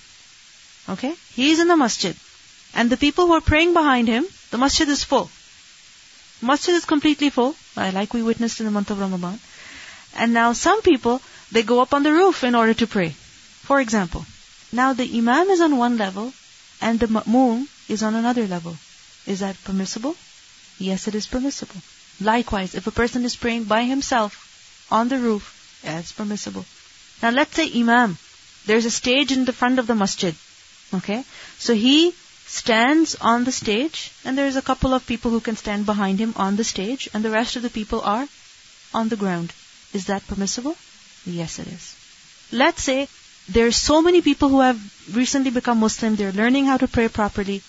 Okay? 0.89 1.15
He 1.33 1.51
is 1.51 1.59
in 1.59 1.67
the 1.67 1.77
masjid. 1.77 2.15
And 2.77 2.91
the 2.91 3.03
people 3.03 3.25
who 3.25 3.33
are 3.33 3.41
praying 3.41 3.73
behind 3.73 4.07
him, 4.07 4.25
the 4.51 4.59
masjid 4.59 4.87
is 4.87 5.03
full. 5.03 5.31
Masjid 6.41 6.75
is 6.75 6.85
completely 6.85 7.31
full, 7.31 7.55
uh, 7.75 7.91
like 7.91 8.13
we 8.13 8.21
witnessed 8.21 8.59
in 8.59 8.67
the 8.67 8.71
month 8.71 8.91
of 8.91 8.99
Ramadan. 8.99 9.39
And 10.15 10.31
now 10.31 10.53
some 10.53 10.83
people, 10.83 11.19
they 11.51 11.63
go 11.63 11.81
up 11.81 11.95
on 11.95 12.03
the 12.03 12.13
roof 12.13 12.43
in 12.43 12.53
order 12.53 12.75
to 12.75 12.85
pray. 12.85 13.09
For 13.69 13.81
example, 13.81 14.27
now 14.71 14.93
the 14.93 15.09
Imam 15.17 15.49
is 15.49 15.59
on 15.59 15.77
one 15.77 15.97
level 15.97 16.33
and 16.79 16.99
the 16.99 17.07
Ma'moom 17.07 17.67
is 17.89 18.03
on 18.03 18.13
another 18.13 18.45
level. 18.45 18.77
Is 19.25 19.39
that 19.39 19.63
permissible? 19.63 20.15
Yes, 20.77 21.07
it 21.07 21.15
is 21.15 21.25
permissible. 21.25 21.81
Likewise, 22.21 22.75
if 22.75 22.85
a 22.85 22.91
person 22.91 23.25
is 23.25 23.35
praying 23.35 23.63
by 23.63 23.85
himself 23.85 24.37
on 24.91 25.09
the 25.09 25.17
roof, 25.17 25.81
it's 25.83 26.11
permissible. 26.11 26.65
Now 27.23 27.31
let's 27.31 27.55
say 27.55 27.71
Imam, 27.73 28.19
there's 28.67 28.85
a 28.85 28.91
stage 28.91 29.31
in 29.31 29.45
the 29.45 29.59
front 29.63 29.79
of 29.79 29.87
the 29.87 29.95
masjid. 29.95 30.35
Okay? 30.93 31.23
So 31.57 31.73
he 31.73 32.13
stands 32.47 33.15
on 33.19 33.43
the 33.43 33.51
stage 33.51 34.11
and 34.23 34.37
there's 34.37 34.55
a 34.55 34.61
couple 34.61 34.93
of 34.93 35.05
people 35.05 35.31
who 35.31 35.41
can 35.41 35.57
stand 35.57 35.85
behind 35.85 36.19
him 36.19 36.33
on 36.37 36.55
the 36.55 36.63
stage 36.63 37.09
and 37.13 37.23
the 37.23 37.29
rest 37.29 37.55
of 37.55 37.61
the 37.61 37.69
people 37.69 38.01
are 38.01 38.27
on 38.93 39.09
the 39.09 39.17
ground. 39.17 39.53
Is 39.93 40.05
that 40.05 40.25
permissible? 40.27 40.75
Yes, 41.25 41.59
it 41.59 41.67
is. 41.67 41.95
Let's 42.51 42.81
say 42.81 43.07
there 43.49 43.67
are 43.67 43.71
so 43.71 44.01
many 44.01 44.21
people 44.21 44.49
who 44.49 44.61
have 44.61 44.79
recently 45.13 45.51
become 45.51 45.79
Muslim, 45.79 46.15
they're 46.15 46.31
learning 46.31 46.65
how 46.65 46.77
to 46.77 46.87
pray 46.87 47.07
properly, 47.09 47.61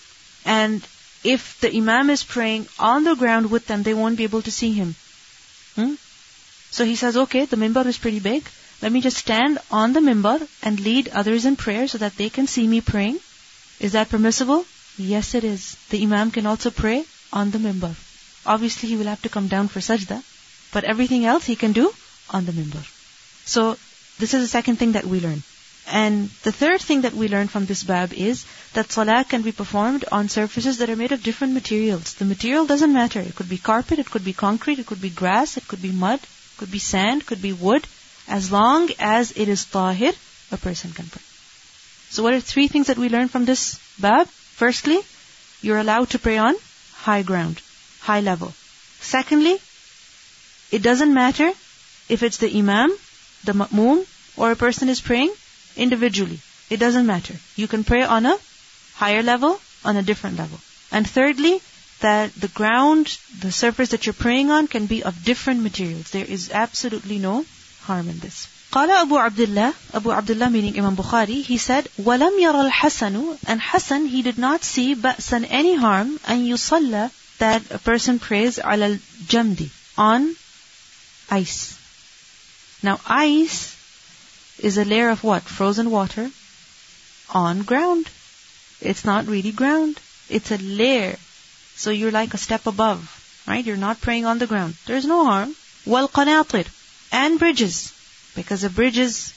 and 0.45 0.81
if 1.23 1.59
the 1.59 1.75
Imam 1.75 2.09
is 2.09 2.23
praying 2.23 2.67
on 2.79 3.03
the 3.03 3.15
ground 3.15 3.51
with 3.51 3.67
them, 3.67 3.83
they 3.83 3.93
won't 3.93 4.17
be 4.17 4.23
able 4.23 4.41
to 4.41 4.51
see 4.51 4.71
him. 4.71 4.95
Hmm? 5.75 5.95
So 6.71 6.85
he 6.85 6.95
says, 6.95 7.17
okay, 7.17 7.45
the 7.45 7.57
mimbar 7.57 7.85
is 7.85 7.97
pretty 7.97 8.19
big. 8.19 8.45
Let 8.81 8.91
me 8.91 9.01
just 9.01 9.17
stand 9.17 9.59
on 9.69 9.91
the 9.91 9.99
mimbar 9.99 10.47
and 10.63 10.79
lead 10.79 11.09
others 11.09 11.45
in 11.45 11.57
prayer 11.57 11.87
so 11.87 11.97
that 11.97 12.15
they 12.15 12.29
can 12.29 12.47
see 12.47 12.65
me 12.67 12.79
praying. 12.79 13.19
Is 13.79 13.93
that 13.93 14.09
permissible? 14.09 14.65
Yes, 14.97 15.33
it 15.35 15.43
is. 15.43 15.77
The 15.89 16.01
Imam 16.03 16.31
can 16.31 16.45
also 16.45 16.69
pray 16.69 17.05
on 17.31 17.51
the 17.51 17.57
mimbar. 17.57 17.95
Obviously, 18.45 18.89
he 18.89 18.97
will 18.97 19.05
have 19.05 19.21
to 19.21 19.29
come 19.29 19.47
down 19.47 19.69
for 19.69 19.79
sajda, 19.79 20.21
but 20.73 20.83
everything 20.83 21.25
else 21.25 21.45
he 21.45 21.55
can 21.55 21.71
do 21.71 21.93
on 22.29 22.45
the 22.45 22.51
mimbar. 22.51 22.85
So, 23.45 23.77
this 24.17 24.33
is 24.33 24.41
the 24.41 24.47
second 24.47 24.77
thing 24.77 24.93
that 24.93 25.05
we 25.05 25.21
learn. 25.21 25.43
And 25.87 26.29
the 26.43 26.51
third 26.51 26.81
thing 26.81 27.01
that 27.01 27.13
we 27.13 27.29
learn 27.29 27.47
from 27.47 27.65
this 27.65 27.83
bab 27.83 28.13
is 28.13 28.45
that 28.73 28.91
salah 28.91 29.23
can 29.27 29.41
be 29.41 29.51
performed 29.51 30.05
on 30.11 30.29
surfaces 30.29 30.77
that 30.79 30.89
are 30.89 30.95
made 30.95 31.11
of 31.11 31.23
different 31.23 31.53
materials. 31.53 32.13
The 32.15 32.25
material 32.25 32.67
doesn't 32.67 32.93
matter. 32.93 33.21
It 33.21 33.35
could 33.35 33.49
be 33.49 33.57
carpet, 33.57 33.97
it 33.97 34.11
could 34.11 34.25
be 34.25 34.33
concrete, 34.33 34.79
it 34.79 34.85
could 34.85 35.01
be 35.01 35.09
grass, 35.09 35.57
it 35.57 35.67
could 35.67 35.81
be 35.81 35.91
mud, 35.91 36.19
it 36.19 36.57
could 36.57 36.71
be 36.71 36.79
sand, 36.79 37.21
it 37.21 37.27
could 37.27 37.41
be 37.41 37.53
wood. 37.53 37.87
As 38.27 38.51
long 38.51 38.89
as 38.99 39.31
it 39.31 39.47
is 39.47 39.65
tahir, 39.65 40.13
a 40.51 40.57
person 40.57 40.91
can 40.91 41.07
pray. 41.07 41.28
So 42.09 42.23
what 42.23 42.33
are 42.33 42.39
three 42.39 42.67
things 42.67 42.87
that 42.87 42.97
we 42.97 43.09
learn 43.09 43.27
from 43.27 43.45
this 43.45 43.79
bab? 43.99 44.27
Firstly, 44.27 44.99
you're 45.61 45.77
allowed 45.77 46.09
to 46.11 46.19
pray 46.19 46.37
on 46.37 46.55
high 46.93 47.21
ground, 47.21 47.61
high 48.01 48.21
level. 48.21 48.53
Secondly, 48.99 49.57
it 50.71 50.81
doesn't 50.81 51.13
matter 51.13 51.51
if 52.09 52.23
it's 52.23 52.37
the 52.37 52.57
imam, 52.57 52.95
the 53.43 53.53
ma'moom, 53.53 54.05
or 54.35 54.51
a 54.51 54.55
person 54.55 54.89
is 54.89 55.01
praying 55.01 55.33
individually. 55.75 56.39
It 56.69 56.77
doesn't 56.77 57.05
matter. 57.05 57.35
You 57.55 57.67
can 57.67 57.83
pray 57.83 58.03
on 58.03 58.25
a 58.25 58.37
higher 58.95 59.23
level, 59.23 59.59
on 59.85 59.97
a 59.97 60.03
different 60.03 60.37
level. 60.37 60.59
And 60.91 61.07
thirdly, 61.07 61.61
that 62.01 62.33
the 62.35 62.47
ground, 62.47 63.17
the 63.39 63.51
surface 63.51 63.89
that 63.89 64.05
you're 64.05 64.13
praying 64.13 64.51
on 64.51 64.67
can 64.67 64.85
be 64.85 65.03
of 65.03 65.23
different 65.23 65.61
materials. 65.61 66.11
There 66.11 66.25
is 66.25 66.51
absolutely 66.51 67.19
no 67.19 67.45
harm 67.81 68.09
in 68.09 68.19
this. 68.19 68.47
قال 68.72 68.90
Abu 68.90 69.16
Abdullah, 69.16 69.72
Abu 69.92 70.10
Abdullah 70.10 70.50
meaning 70.50 70.76
Imam 70.76 70.96
Bukhari, 70.96 71.42
he 71.42 71.58
said, 71.58 71.88
وَلَمْ 72.00 72.40
يَرَ 72.40 72.70
الْحَسَنُ 72.70 73.38
And 73.46 73.60
Hassan, 73.60 74.06
he 74.06 74.22
did 74.22 74.36
not 74.36 74.64
see 74.64 74.94
بَأْسًا 74.96 75.46
any 75.48 75.76
harm 75.76 76.18
أن 76.26 76.46
يصلى 76.48 77.10
that 77.38 77.62
a 77.70 77.78
person 77.78 78.18
prays 78.18 78.58
على 78.58 78.98
الجمد 78.98 79.70
on 79.96 80.34
ice. 81.30 81.78
Now 82.82 83.00
ice 83.06 83.76
is 84.58 84.76
a 84.76 84.84
layer 84.84 85.08
of 85.10 85.22
what? 85.22 85.42
Frozen 85.42 85.90
water 85.90 86.30
on 87.30 87.62
ground. 87.62 88.08
It's 88.80 89.04
not 89.04 89.26
really 89.26 89.52
ground. 89.52 90.00
It's 90.28 90.50
a 90.50 90.58
layer. 90.58 91.16
So 91.76 91.90
you're 91.90 92.10
like 92.10 92.34
a 92.34 92.38
step 92.38 92.66
above, 92.66 93.00
right? 93.46 93.64
You're 93.64 93.76
not 93.76 94.00
praying 94.00 94.26
on 94.26 94.38
the 94.38 94.46
ground. 94.46 94.74
There's 94.86 95.06
no 95.06 95.24
harm. 95.24 95.54
وَالْقَنَاطِرِ 95.86 96.66
And 97.12 97.38
bridges. 97.38 97.92
Because 98.38 98.64
a 98.64 98.70
bridge 98.70 98.98
is 98.98 99.32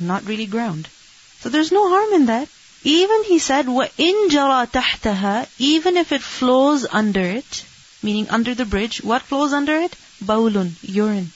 not 0.00 0.26
really 0.26 0.46
ground. 0.46 0.88
So 1.40 1.48
there's 1.48 1.72
no 1.72 1.88
harm 1.88 2.12
in 2.12 2.26
that. 2.26 2.48
Even 2.84 3.24
he 3.24 3.38
said, 3.38 3.66
وَإِن 3.66 4.28
جَرَى 4.28 4.70
تَحْتَهَا 4.70 5.48
Even 5.58 5.96
if 5.96 6.12
it 6.12 6.22
flows 6.22 6.86
under 6.90 7.20
it, 7.20 7.64
meaning 8.02 8.28
under 8.30 8.54
the 8.54 8.64
bridge, 8.64 9.02
what 9.02 9.22
flows 9.22 9.52
under 9.52 9.74
it? 9.76 9.96
Baulun, 10.22 10.72
urine. 10.82 11.32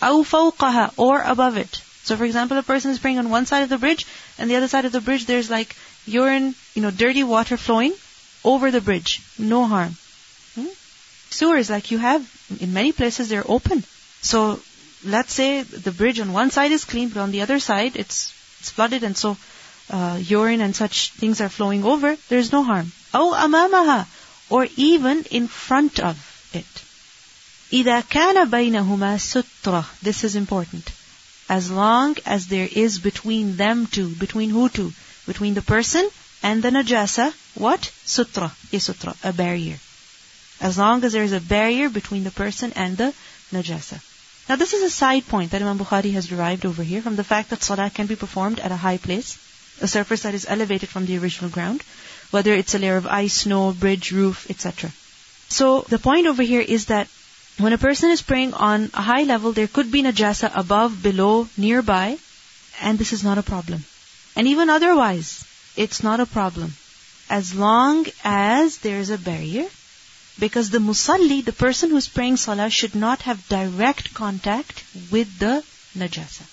أَوْ 0.00 0.24
فَوْقَهَا 0.24 0.94
Or 0.96 1.20
above 1.20 1.56
it. 1.56 1.82
So 2.04 2.16
for 2.16 2.24
example, 2.24 2.56
a 2.56 2.62
person 2.62 2.90
is 2.90 2.98
praying 2.98 3.18
on 3.18 3.28
one 3.28 3.44
side 3.44 3.62
of 3.64 3.68
the 3.68 3.76
bridge, 3.76 4.06
and 4.38 4.50
the 4.50 4.56
other 4.56 4.68
side 4.68 4.86
of 4.86 4.92
the 4.92 5.00
bridge 5.00 5.26
there's 5.26 5.50
like 5.50 5.76
urine, 6.06 6.54
you 6.74 6.80
know, 6.80 6.90
dirty 6.90 7.22
water 7.22 7.56
flowing 7.56 7.92
over 8.44 8.70
the 8.70 8.80
bridge. 8.80 9.20
No 9.38 9.66
harm. 9.66 9.96
Hmm? 10.54 10.68
Sewers, 11.30 11.68
like 11.68 11.90
you 11.90 11.98
have, 11.98 12.22
in 12.60 12.72
many 12.72 12.92
places 12.92 13.28
they're 13.28 13.44
open. 13.46 13.84
So 14.22 14.60
let's 15.04 15.32
say 15.32 15.62
the 15.62 15.92
bridge 15.92 16.20
on 16.20 16.32
one 16.32 16.50
side 16.50 16.72
is 16.72 16.84
clean, 16.84 17.08
but 17.08 17.20
on 17.20 17.30
the 17.30 17.42
other 17.42 17.58
side 17.58 17.96
it's, 17.96 18.34
it's 18.60 18.70
flooded 18.70 19.02
and 19.04 19.16
so 19.16 19.36
uh, 19.90 20.18
urine 20.22 20.60
and 20.60 20.76
such 20.76 21.12
things 21.12 21.40
are 21.40 21.48
flowing 21.48 21.84
over, 21.84 22.16
there's 22.28 22.52
no 22.52 22.62
harm. 22.62 22.92
Oh, 23.14 23.34
amamaha, 23.36 24.06
or 24.50 24.66
even 24.76 25.24
in 25.30 25.48
front 25.48 25.98
of 26.00 26.16
it. 26.52 26.66
إذا 27.72 28.08
كان 28.08 28.50
بينهما 28.50 29.18
سترة. 29.18 29.84
This 30.02 30.24
is 30.24 30.36
important 30.36 30.90
as 31.48 31.70
long 31.70 32.16
as 32.26 32.46
there 32.46 32.68
is 32.70 32.98
between 32.98 33.56
them 33.56 33.86
two, 33.86 34.08
between 34.16 34.50
who 34.50 34.68
two? 34.68 34.92
Between 35.26 35.54
the 35.54 35.62
person 35.62 36.08
and 36.42 36.62
the 36.62 36.70
najasa, 36.70 37.32
what? 37.54 37.90
Sutra, 38.04 38.52
a 38.72 38.78
sutra, 38.78 39.14
a 39.24 39.32
barrier. 39.32 39.78
As 40.60 40.76
long 40.76 41.04
as 41.04 41.12
there 41.12 41.22
is 41.22 41.32
a 41.32 41.40
barrier 41.40 41.88
between 41.88 42.24
the 42.24 42.30
person 42.30 42.72
and 42.76 42.96
the 42.96 43.14
najasa. 43.52 44.00
Now 44.49 44.57
this 44.57 44.73
is 44.73 44.83
a 44.83 44.89
side 44.89 45.27
point 45.27 45.51
that 45.51 45.61
Imam 45.61 45.79
Bukhari 45.79 46.11
has 46.13 46.27
derived 46.27 46.65
over 46.65 46.83
here 46.83 47.01
from 47.01 47.15
the 47.15 47.23
fact 47.23 47.49
that 47.49 47.63
salah 47.63 47.89
can 47.89 48.07
be 48.07 48.15
performed 48.15 48.59
at 48.59 48.73
a 48.73 48.75
high 48.75 48.97
place, 48.97 49.37
a 49.81 49.87
surface 49.87 50.23
that 50.23 50.35
is 50.35 50.45
elevated 50.47 50.89
from 50.89 51.05
the 51.05 51.17
original 51.17 51.49
ground, 51.49 51.81
whether 52.31 52.53
it's 52.53 52.75
a 52.75 52.79
layer 52.79 52.97
of 52.97 53.07
ice, 53.07 53.33
snow, 53.33 53.71
bridge, 53.71 54.11
roof, 54.11 54.49
etc. 54.49 54.91
So 55.47 55.85
the 55.87 55.99
point 55.99 56.27
over 56.27 56.43
here 56.43 56.61
is 56.61 56.87
that 56.87 57.07
when 57.57 57.73
a 57.73 57.77
person 57.77 58.09
is 58.09 58.21
praying 58.21 58.53
on 58.53 58.89
a 58.93 59.01
high 59.01 59.23
level, 59.23 59.53
there 59.53 59.67
could 59.67 59.91
be 59.91 60.03
najasa 60.03 60.51
above, 60.53 61.01
below, 61.01 61.47
nearby, 61.55 62.17
and 62.81 62.97
this 62.97 63.13
is 63.13 63.23
not 63.23 63.37
a 63.37 63.43
problem. 63.43 63.85
And 64.35 64.47
even 64.47 64.69
otherwise, 64.69 65.45
it's 65.77 66.03
not 66.03 66.19
a 66.19 66.25
problem. 66.25 66.73
As 67.29 67.53
long 67.55 68.07
as 68.23 68.79
there 68.79 68.99
is 68.99 69.09
a 69.09 69.17
barrier, 69.17 69.67
because 70.39 70.69
the 70.69 70.79
musalli, 70.79 71.43
the 71.43 71.53
person 71.53 71.89
who's 71.89 72.07
praying 72.07 72.37
salah, 72.37 72.69
should 72.69 72.95
not 72.95 73.21
have 73.23 73.47
direct 73.47 74.13
contact 74.13 74.83
with 75.11 75.39
the 75.39 75.63
najasa. 75.95 76.43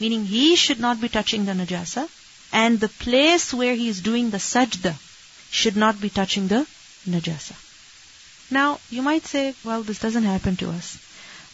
Meaning 0.00 0.26
he 0.26 0.56
should 0.56 0.80
not 0.80 1.00
be 1.00 1.08
touching 1.08 1.46
the 1.46 1.52
najasa, 1.52 2.08
and 2.52 2.80
the 2.80 2.88
place 2.88 3.54
where 3.54 3.74
he 3.74 3.88
is 3.88 4.00
doing 4.00 4.30
the 4.30 4.38
sajda 4.38 4.94
should 5.50 5.76
not 5.76 6.00
be 6.00 6.10
touching 6.10 6.48
the 6.48 6.66
najasa. 7.08 7.54
Now, 8.50 8.80
you 8.90 9.02
might 9.02 9.26
say, 9.26 9.54
well, 9.64 9.82
this 9.82 10.00
doesn't 10.00 10.24
happen 10.24 10.56
to 10.56 10.70
us. 10.70 10.98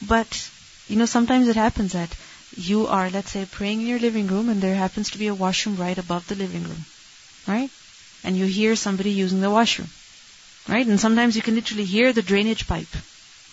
But, 0.06 0.48
you 0.88 0.96
know, 0.96 1.06
sometimes 1.06 1.48
it 1.48 1.56
happens 1.56 1.92
that 1.92 2.10
you 2.56 2.86
are, 2.86 3.10
let's 3.10 3.32
say, 3.32 3.44
praying 3.44 3.82
in 3.82 3.86
your 3.86 3.98
living 3.98 4.26
room 4.28 4.48
and 4.48 4.62
there 4.62 4.74
happens 4.74 5.10
to 5.10 5.18
be 5.18 5.26
a 5.26 5.34
washroom 5.34 5.76
right 5.76 5.98
above 5.98 6.26
the 6.26 6.34
living 6.34 6.64
room. 6.64 6.84
Right? 7.46 7.70
And 8.24 8.36
you 8.36 8.46
hear 8.46 8.76
somebody 8.76 9.10
using 9.10 9.40
the 9.40 9.50
washroom. 9.50 9.90
Right? 10.68 10.86
And 10.86 10.98
sometimes 10.98 11.36
you 11.36 11.42
can 11.42 11.54
literally 11.54 11.84
hear 11.84 12.12
the 12.12 12.22
drainage 12.22 12.66
pipe. 12.66 12.88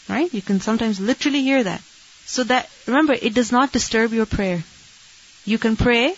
Right? 0.10 0.34
You 0.34 0.42
can 0.42 0.60
sometimes 0.62 1.00
literally 1.00 1.42
hear 1.42 1.64
that. 1.64 1.82
So 2.26 2.44
that, 2.46 2.70
remember, 2.88 3.14
it 3.14 3.34
does 3.34 3.52
not 3.52 3.72
disturb 3.72 4.14
your 4.14 4.26
prayer. 4.26 4.64
You 5.46 5.58
can 5.58 5.76
pray 5.76 6.16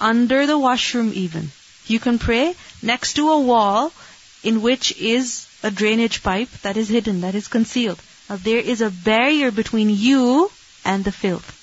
under 0.00 0.46
the 0.46 0.58
washroom 0.58 1.12
even. 1.14 1.50
You 1.86 2.00
can 2.00 2.18
pray 2.18 2.54
next 2.82 3.14
to 3.14 3.30
a 3.30 3.40
wall 3.40 3.92
in 4.42 4.62
which 4.62 4.96
is 4.98 5.46
a 5.62 5.70
drainage 5.70 6.22
pipe 6.22 6.50
that 6.62 6.76
is 6.76 6.88
hidden, 6.88 7.20
that 7.20 7.34
is 7.34 7.48
concealed. 7.48 8.00
Now 8.28 8.36
there 8.36 8.58
is 8.58 8.80
a 8.80 8.90
barrier 8.90 9.50
between 9.50 9.90
you 9.90 10.50
and 10.84 11.04
the 11.04 11.12
filth. 11.12 11.58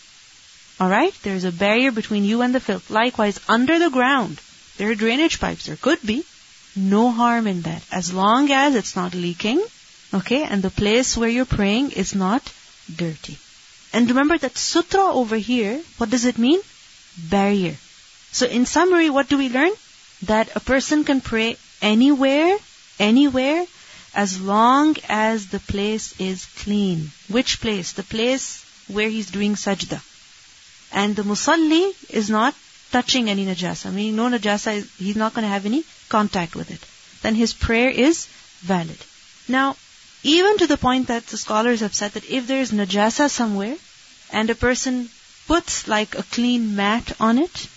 Alright? 0.79 1.13
There 1.23 1.35
is 1.35 1.43
a 1.43 1.51
barrier 1.51 1.91
between 1.91 2.23
you 2.23 2.41
and 2.41 2.55
the 2.55 2.59
filth. 2.59 2.89
Likewise, 2.89 3.39
under 3.49 3.79
the 3.79 3.89
ground, 3.89 4.39
there 4.77 4.89
are 4.89 4.95
drainage 4.95 5.39
pipes. 5.39 5.65
There 5.65 5.75
could 5.75 6.01
be. 6.05 6.23
No 6.75 7.12
harm 7.12 7.47
in 7.47 7.62
that. 7.63 7.84
As 7.91 8.13
long 8.13 8.51
as 8.51 8.75
it's 8.75 8.95
not 8.95 9.13
leaking, 9.13 9.63
okay, 10.13 10.43
and 10.43 10.62
the 10.62 10.69
place 10.69 11.17
where 11.17 11.29
you're 11.29 11.45
praying 11.45 11.91
is 11.91 12.15
not 12.15 12.51
dirty. 12.93 13.38
And 13.91 14.08
remember 14.08 14.38
that 14.38 14.58
sutra 14.58 15.01
over 15.01 15.36
here, 15.36 15.82
what 15.97 16.10
does 16.10 16.25
it 16.25 16.38
mean? 16.38 16.60
Barrier. 17.17 17.75
So 18.32 18.45
in 18.45 18.65
summary, 18.65 19.10
what 19.10 19.29
do 19.29 19.38
we 19.38 19.49
learn? 19.49 19.71
That 20.23 20.55
a 20.55 20.60
person 20.60 21.03
can 21.03 21.21
pray 21.21 21.58
anywhere, 21.82 22.58
anywhere, 22.99 23.65
as 24.13 24.39
long 24.39 24.95
as 25.08 25.47
the 25.47 25.60
place 25.60 26.19
is 26.19 26.45
clean. 26.45 27.12
Which 27.27 27.62
place? 27.62 27.93
The 27.93 28.03
place 28.03 28.63
where 28.88 29.10
he's 29.10 29.32
doing 29.32 29.55
sajda. 29.55 30.01
And 30.91 31.15
the 31.15 31.23
musalli 31.23 31.93
is 32.10 32.29
not 32.29 32.55
touching 32.91 33.30
any 33.30 33.45
najasa, 33.45 33.93
meaning 33.93 34.15
no 34.15 34.30
najasa, 34.30 34.88
he's 34.97 35.15
not 35.15 35.34
going 35.34 35.43
to 35.43 35.49
have 35.49 35.65
any 35.65 35.84
contact 36.10 36.56
with 36.56 36.71
it. 36.71 36.86
Then 37.21 37.36
his 37.36 37.54
prayer 37.54 37.89
is 37.89 38.28
valid. 38.62 38.97
Now, 39.47 39.75
even 40.23 40.58
to 40.58 40.67
the 40.67 40.78
point 40.78 41.08
that 41.08 41.28
the 41.28 41.38
scholars 41.38 41.80
have 41.82 41.95
said 41.95 42.12
that 42.12 42.30
if 42.30 42.47
there 42.47 42.62
is 42.62 42.71
najasa 42.71 43.30
somewhere 43.30 43.75
and 44.32 44.49
a 44.49 44.56
person 44.56 45.10
puts 45.47 45.88
like 45.88 46.15
a 46.15 46.23
clean 46.23 46.75
mat 46.75 47.13
on 47.19 47.38
it, 47.38 47.67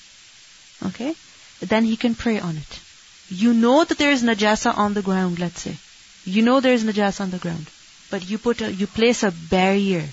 okay, 0.87 1.15
then 1.61 1.85
he 1.85 1.97
can 1.97 2.15
pray 2.15 2.39
on 2.41 2.57
it. 2.57 2.81
You 3.29 3.55
know 3.55 3.85
that 3.85 3.99
there 3.99 4.11
is 4.13 4.23
najasa 4.23 4.77
on 4.77 4.95
the 4.95 5.03
ground, 5.03 5.39
let's 5.39 5.63
say. 5.63 5.77
You 6.25 6.43
know 6.43 6.61
there 6.61 6.75
is 6.75 6.85
najasa 6.85 7.23
on 7.23 7.31
the 7.31 7.39
ground. 7.39 7.67
But 8.11 8.29
you 8.29 8.39
put 8.39 8.61
a, 8.61 8.71
you 8.71 8.87
place 8.87 9.23
a 9.23 9.31
barrier. 9.31 10.07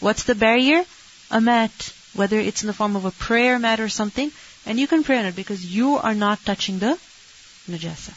What's 0.00 0.24
the 0.24 0.34
barrier? 0.34 0.84
A 1.30 1.40
mat. 1.40 1.92
Whether 2.16 2.38
it's 2.40 2.62
in 2.62 2.66
the 2.66 2.72
form 2.72 2.96
of 2.96 3.04
a 3.04 3.10
prayer 3.10 3.58
mat 3.58 3.80
or 3.80 3.88
something, 3.88 4.32
and 4.64 4.80
you 4.80 4.86
can 4.86 5.04
pray 5.04 5.18
on 5.18 5.26
it 5.26 5.36
because 5.36 5.64
you 5.64 5.96
are 5.96 6.14
not 6.14 6.44
touching 6.44 6.78
the 6.78 6.98
najasa. 7.70 8.14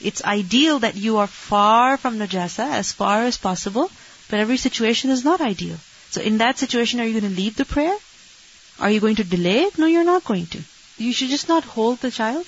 It's 0.00 0.24
ideal 0.24 0.80
that 0.80 0.96
you 0.96 1.16
are 1.18 1.26
far 1.26 1.96
from 1.96 2.18
najasa 2.18 2.70
as 2.82 2.92
far 2.92 3.24
as 3.24 3.36
possible, 3.36 3.90
but 4.30 4.38
every 4.38 4.58
situation 4.58 5.10
is 5.10 5.24
not 5.24 5.40
ideal. 5.40 5.76
So 6.10 6.20
in 6.20 6.38
that 6.38 6.58
situation, 6.58 7.00
are 7.00 7.04
you 7.04 7.20
going 7.20 7.32
to 7.32 7.40
leave 7.40 7.56
the 7.56 7.64
prayer? 7.64 7.96
Are 8.78 8.90
you 8.90 9.00
going 9.00 9.16
to 9.16 9.24
delay 9.24 9.62
it? 9.62 9.78
No, 9.78 9.86
you're 9.86 10.04
not 10.04 10.24
going 10.24 10.46
to. 10.46 10.62
You 10.98 11.12
should 11.12 11.30
just 11.30 11.48
not 11.48 11.64
hold 11.64 11.98
the 12.00 12.10
child. 12.10 12.46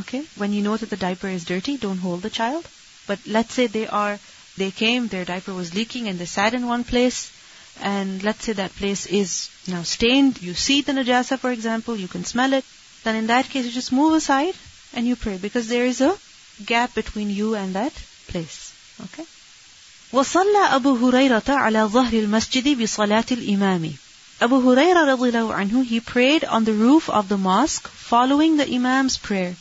Okay? 0.00 0.24
When 0.36 0.52
you 0.52 0.62
know 0.62 0.76
that 0.76 0.90
the 0.90 0.96
diaper 0.96 1.28
is 1.28 1.44
dirty, 1.44 1.76
don't 1.76 1.98
hold 1.98 2.22
the 2.22 2.30
child. 2.30 2.66
But 3.06 3.20
let's 3.26 3.54
say 3.54 3.66
they 3.66 3.86
are, 3.86 4.18
they 4.56 4.70
came, 4.70 5.08
their 5.08 5.24
diaper 5.24 5.54
was 5.54 5.74
leaking 5.74 6.08
and 6.08 6.18
they 6.18 6.26
sat 6.26 6.54
in 6.54 6.66
one 6.66 6.84
place, 6.84 7.32
and 7.81 8.23
let's 8.23 8.43
say 8.45 8.53
that 8.53 8.75
place 8.75 9.05
is 9.05 9.49
now 9.67 9.83
stained, 9.83 10.41
you 10.41 10.53
see 10.53 10.81
the 10.81 10.93
najasa 10.93 11.37
for 11.37 11.51
example, 11.51 11.95
you 11.95 12.07
can 12.07 12.25
smell 12.25 12.53
it, 12.53 12.65
then 13.03 13.15
in 13.15 13.27
that 13.27 13.45
case 13.49 13.65
you 13.65 13.71
just 13.71 13.91
move 13.91 14.13
aside 14.13 14.55
and 14.93 15.05
you 15.05 15.15
pray 15.15 15.37
because 15.37 15.67
there 15.67 15.85
is 15.85 16.01
a 16.01 16.17
gap 16.65 16.95
between 16.95 17.29
you 17.29 17.55
and 17.55 17.75
that 17.75 17.93
place. 18.27 18.73
Okay? 19.03 19.25
وصلى 20.13 20.75
أبو 20.75 20.95
هريرة 20.95 21.49
على 21.49 21.89
ظهر 21.91 22.13
المسجد 22.13 22.77
بصلاة 22.81 23.25
الإمام. 23.31 23.93
Abu 24.39 24.61
Huraira 24.61 25.03
radiallahu 25.05 25.53
anhu, 25.53 25.83
he 25.83 25.99
prayed 25.99 26.45
on 26.45 26.63
the 26.63 26.73
roof 26.73 27.09
of 27.09 27.27
the 27.27 27.37
mosque 27.37 27.87
following 27.87 28.57
the 28.57 28.67
Imam's 28.67 29.17
prayer. 29.17 29.55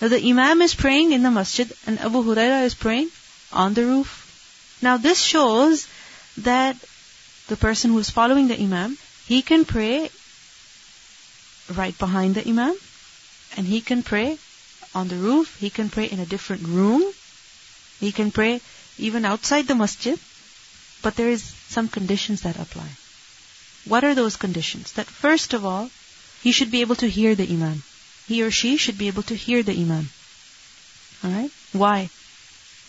Now 0.00 0.08
the 0.08 0.24
Imam 0.24 0.62
is 0.62 0.74
praying 0.74 1.12
in 1.12 1.22
the 1.22 1.30
masjid 1.30 1.70
and 1.86 1.98
Abu 1.98 2.22
Huraira 2.22 2.64
is 2.64 2.74
praying 2.74 3.10
on 3.52 3.74
the 3.74 3.84
roof. 3.84 4.78
Now 4.80 4.96
this 4.96 5.20
shows 5.20 5.88
that 6.38 6.76
the 7.47 7.57
person 7.57 7.91
who 7.91 7.99
is 7.99 8.09
following 8.09 8.47
the 8.47 8.59
Imam, 8.59 8.97
he 9.25 9.41
can 9.41 9.65
pray 9.65 10.09
right 11.73 11.97
behind 11.97 12.35
the 12.35 12.47
Imam 12.47 12.75
and 13.57 13.67
he 13.67 13.81
can 13.81 14.03
pray 14.03 14.37
on 14.93 15.07
the 15.07 15.15
roof, 15.15 15.57
he 15.59 15.69
can 15.69 15.89
pray 15.89 16.05
in 16.05 16.19
a 16.19 16.25
different 16.25 16.63
room, 16.63 17.03
he 17.99 18.11
can 18.11 18.31
pray 18.31 18.61
even 18.97 19.25
outside 19.25 19.67
the 19.67 19.75
masjid, 19.75 20.19
but 21.01 21.15
there 21.15 21.29
is 21.29 21.43
some 21.43 21.87
conditions 21.87 22.41
that 22.41 22.59
apply. 22.59 22.87
What 23.85 24.03
are 24.03 24.15
those 24.15 24.35
conditions? 24.35 24.93
That 24.93 25.05
first 25.05 25.53
of 25.53 25.65
all, 25.65 25.89
he 26.41 26.51
should 26.51 26.71
be 26.71 26.81
able 26.81 26.95
to 26.95 27.09
hear 27.09 27.35
the 27.35 27.47
imam. 27.51 27.83
He 28.27 28.41
or 28.41 28.51
she 28.51 28.77
should 28.77 28.97
be 28.97 29.07
able 29.07 29.23
to 29.23 29.35
hear 29.35 29.61
the 29.61 29.73
imam. 29.73 30.09
Alright? 31.23 31.51
Why? 31.73 32.09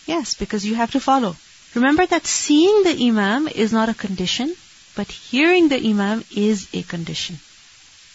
Yes, 0.05 0.33
because 0.33 0.65
you 0.65 0.75
have 0.75 0.91
to 0.91 0.99
follow. 0.99 1.35
Remember 1.73 2.05
that 2.05 2.25
seeing 2.25 2.83
the 2.83 3.07
imam 3.07 3.47
is 3.47 3.71
not 3.71 3.89
a 3.89 3.93
condition, 3.93 4.55
but 4.95 5.07
hearing 5.11 5.67
the 5.67 5.77
imam 5.89 6.23
is 6.35 6.67
a 6.73 6.81
condition. 6.83 7.39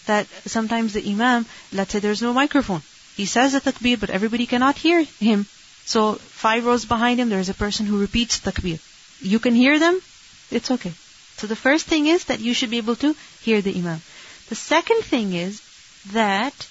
That 0.07 0.27
sometimes 0.47 0.95
the 0.95 1.09
imam, 1.09 1.47
let's 1.73 1.93
say 1.93 2.01
there's 2.01 2.23
no 2.23 2.33
microphone. 2.33 2.83
He 3.17 3.27
says 3.27 3.53
the 3.53 3.61
takbir, 3.61 4.01
but 4.01 4.11
everybody 4.11 4.47
cannot 4.47 4.77
hear 4.77 5.05
him. 5.21 5.47
So 5.85 6.15
five 6.15 6.65
rows 6.65 6.85
behind 6.85 7.21
him, 7.21 7.29
there 7.29 7.39
is 7.39 7.51
a 7.51 7.55
person 7.55 7.87
who 7.87 8.01
repeats 8.01 8.41
takbir. 8.41 8.81
You 9.21 9.39
can 9.39 9.55
hear 9.55 9.79
them, 9.79 10.01
it's 10.51 10.71
okay. 10.71 10.93
So 11.37 11.47
the 11.47 11.57
first 11.57 11.87
thing 11.87 12.07
is 12.07 12.25
that 12.25 12.41
you 12.41 12.55
should 12.55 12.71
be 12.71 12.79
able 12.79 12.97
to 12.97 13.15
hear 13.43 13.61
the 13.61 13.77
imam. 13.77 14.01
The 14.49 14.55
second 14.55 15.03
thing 15.03 15.35
is 15.35 15.63
that 16.13 16.67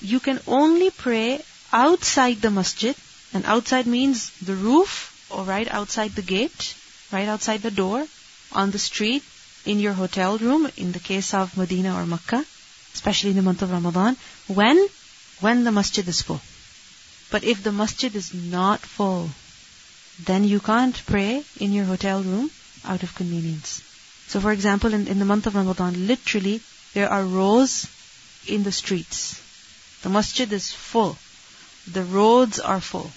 you 0.00 0.20
can 0.20 0.40
only 0.46 0.90
pray 0.90 1.42
outside 1.72 2.40
the 2.40 2.50
masjid, 2.50 2.96
and 3.32 3.44
outside 3.44 3.86
means 3.86 4.30
the 4.40 4.54
roof 4.54 5.09
or 5.30 5.44
right 5.44 5.68
outside 5.68 6.12
the 6.12 6.22
gate, 6.22 6.74
right 7.12 7.28
outside 7.28 7.62
the 7.62 7.70
door, 7.70 8.06
on 8.52 8.70
the 8.70 8.78
street, 8.78 9.22
in 9.64 9.78
your 9.78 9.92
hotel 9.92 10.38
room, 10.38 10.70
in 10.76 10.92
the 10.92 10.98
case 10.98 11.34
of 11.34 11.56
Medina 11.56 11.94
or 11.94 12.06
Makkah, 12.06 12.44
especially 12.94 13.30
in 13.30 13.36
the 13.36 13.42
month 13.42 13.62
of 13.62 13.70
Ramadan, 13.70 14.16
when 14.46 14.88
when 15.40 15.64
the 15.64 15.72
masjid 15.72 16.06
is 16.06 16.22
full. 16.22 16.40
But 17.30 17.44
if 17.44 17.62
the 17.62 17.72
masjid 17.72 18.14
is 18.14 18.34
not 18.34 18.80
full, 18.80 19.30
then 20.24 20.44
you 20.44 20.60
can't 20.60 21.00
pray 21.06 21.44
in 21.58 21.72
your 21.72 21.84
hotel 21.84 22.22
room 22.22 22.50
out 22.84 23.02
of 23.02 23.14
convenience. 23.14 23.82
So 24.26 24.40
for 24.40 24.52
example, 24.52 24.92
in, 24.94 25.06
in 25.08 25.18
the 25.18 25.24
month 25.24 25.46
of 25.46 25.54
Ramadan, 25.54 26.06
literally, 26.06 26.60
there 26.94 27.08
are 27.08 27.24
rows 27.24 27.86
in 28.46 28.62
the 28.62 28.72
streets. 28.72 29.40
The 30.02 30.08
masjid 30.08 30.52
is 30.52 30.72
full. 30.72 31.16
The 31.90 32.04
roads 32.04 32.58
are 32.58 32.80
full. 32.80 33.10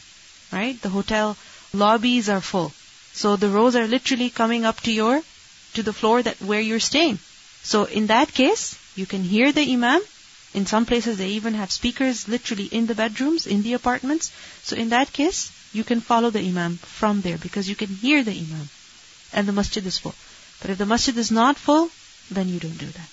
Right? 0.52 0.80
The 0.82 0.89
hotel 0.89 1.36
lobbies 1.73 2.29
are 2.29 2.41
full. 2.41 2.71
So 3.13 3.36
the 3.36 3.49
rows 3.49 3.75
are 3.75 3.88
literally 3.88 4.29
coming 4.29 4.65
up 4.65 4.81
to 4.81 4.91
your, 4.91 5.21
to 5.73 5.83
the 5.83 5.93
floor 5.93 6.21
that, 6.21 6.41
where 6.41 6.62
you're 6.62 6.79
staying. 6.79 7.19
So 7.63 7.86
in 7.86 8.07
that 8.07 8.33
case, 8.33 8.77
you 8.95 9.05
can 9.05 9.23
hear 9.23 9.51
the 9.51 9.73
imam 9.73 10.01
in 10.53 10.67
some 10.67 10.86
places 10.86 11.17
they 11.17 11.29
even 11.29 11.55
have 11.55 11.71
speakers 11.71 12.27
literally 12.27 12.65
in 12.65 12.86
the 12.86 12.95
bedrooms, 12.95 13.47
in 13.47 13.63
the 13.63 13.73
apartments. 13.73 14.31
So 14.63 14.75
in 14.75 14.89
that 14.89 15.12
case, 15.12 15.51
you 15.73 15.83
can 15.83 15.99
follow 15.99 16.29
the 16.29 16.47
imam 16.47 16.77
from 16.77 17.21
there 17.21 17.38
because 17.38 17.67
you 17.67 17.75
can 17.75 17.88
hear 17.88 18.23
the 18.23 18.38
imam. 18.38 18.69
And 19.33 19.47
the 19.47 19.51
masjid 19.51 19.86
is 19.86 19.97
full. 19.97 20.13
But 20.62 20.69
if 20.69 20.77
the 20.77 20.86
masjid 20.86 21.17
is 21.17 21.31
not 21.31 21.57
full, 21.57 21.89
then 22.29 22.49
you 22.49 22.59
don't 22.59 22.77
do 22.77 22.86
that. 22.86 23.09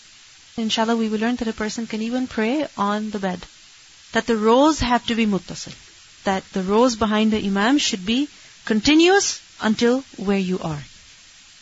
Inshallah, 0.59 0.97
we 0.97 1.09
will 1.09 1.19
learn 1.19 1.37
that 1.37 1.49
a 1.49 1.55
person 1.55 1.87
can 1.87 2.03
even 2.03 2.27
pray 2.27 2.67
on 2.77 3.11
the 3.11 3.19
bed. 3.19 3.41
That 4.13 4.27
the 4.27 4.37
rows 4.37 4.81
have 4.81 5.07
to 5.07 5.15
be 5.15 5.25
muttasil. 5.25 5.75
That 6.25 6.45
the 6.53 6.63
rows 6.63 6.97
behind 6.97 7.33
the 7.33 7.45
imam 7.45 7.79
should 7.79 8.05
be 8.05 8.29
continuous 8.71 9.29
until 9.61 10.03
where 10.17 10.39
you 10.39 10.61
are. 10.61 10.83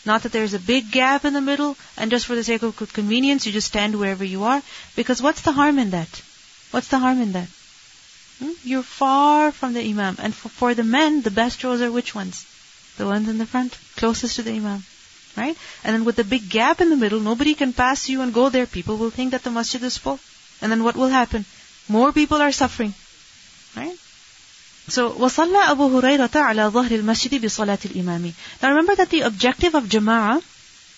Not 0.04 0.22
that 0.22 0.32
there's 0.32 0.52
a 0.52 0.58
big 0.70 0.90
gap 0.90 1.24
in 1.24 1.32
the 1.32 1.40
middle, 1.40 1.76
and 1.96 2.10
just 2.10 2.26
for 2.26 2.34
the 2.36 2.44
sake 2.44 2.62
of 2.62 2.92
convenience, 2.92 3.46
you 3.46 3.52
just 3.52 3.68
stand 3.68 3.94
wherever 3.94 4.24
you 4.24 4.44
are. 4.44 4.62
Because 4.94 5.22
what's 5.22 5.40
the 5.40 5.52
harm 5.52 5.78
in 5.78 5.90
that? 5.92 6.20
What's 6.70 6.88
the 6.88 6.98
harm 6.98 7.22
in 7.22 7.32
that? 7.32 7.48
Hmm? 8.40 8.52
You're 8.62 8.82
far 8.82 9.52
from 9.52 9.72
the 9.72 9.84
imam. 9.90 10.16
And 10.18 10.34
for, 10.34 10.50
for 10.50 10.74
the 10.74 10.84
men, 10.84 11.22
the 11.22 11.30
best 11.30 11.64
rows 11.64 11.80
are 11.80 11.90
which 11.90 12.14
ones? 12.14 12.44
The 12.98 13.06
ones 13.06 13.26
in 13.26 13.38
the 13.38 13.46
front, 13.46 13.78
closest 13.96 14.36
to 14.36 14.42
the 14.42 14.52
imam. 14.52 14.84
Right? 15.34 15.56
And 15.84 15.94
then 15.94 16.04
with 16.04 16.16
the 16.16 16.24
big 16.24 16.50
gap 16.50 16.82
in 16.82 16.90
the 16.90 17.02
middle, 17.04 17.20
nobody 17.20 17.54
can 17.54 17.72
pass 17.72 18.10
you 18.10 18.20
and 18.20 18.34
go 18.34 18.50
there. 18.50 18.66
People 18.66 18.98
will 18.98 19.14
think 19.16 19.30
that 19.30 19.44
the 19.44 19.50
masjid 19.50 19.82
is 19.82 19.96
full. 19.96 20.20
And 20.60 20.70
then 20.70 20.84
what 20.84 20.96
will 20.96 21.08
happen? 21.08 21.46
More 21.88 22.12
people 22.12 22.42
are 22.48 22.52
suffering. 22.52 22.92
Right? 23.74 23.96
So, 24.89 25.11
وَصَلَّى 25.11 25.63
أَبُو 25.71 26.01
هُرَيْرَةَ 26.01 26.29
عَلَى 26.29 26.71
ظَهْرِ 26.71 26.91
الْمَسْجِدِ 27.01 27.39
بِصَلَاةِ 27.39 27.79
الْإِمَامِ 27.87 28.33
Now 28.61 28.69
remember 28.69 28.95
that 28.95 29.09
the 29.09 29.21
objective 29.21 29.75
of 29.75 29.85
jama'ah, 29.85 30.43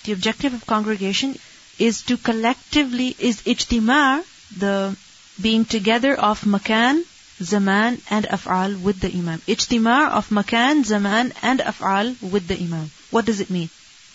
the 0.06 0.12
objective 0.12 0.56
of 0.56 0.66
congregation, 0.66 1.38
is 1.78 2.02
to 2.04 2.18
collectively, 2.18 3.16
is 3.20 3.42
ijtima' 3.42 4.24
the 4.58 4.96
being 5.40 5.66
together 5.66 6.16
of 6.16 6.46
makan, 6.46 7.04
zaman, 7.42 8.02
and 8.10 8.26
af'al 8.26 8.82
with 8.82 9.02
the 9.02 9.12
imam. 9.14 9.40
Ijtima' 9.48 10.10
of 10.10 10.32
makan, 10.32 10.84
zaman, 10.84 11.34
and 11.44 11.60
af'al 11.60 12.16
with 12.22 12.48
the 12.48 12.58
imam. 12.58 12.90
What 13.12 13.26
does 13.26 13.40
it 13.40 13.50
mean? 13.50 13.70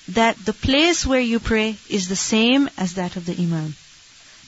That 0.08 0.36
the 0.44 0.52
place 0.52 1.06
where 1.06 1.20
you 1.20 1.38
pray 1.38 1.76
is 1.88 2.08
the 2.08 2.16
same 2.16 2.68
as 2.76 2.94
that 2.94 3.16
of 3.16 3.26
the 3.26 3.36
imam. 3.38 3.76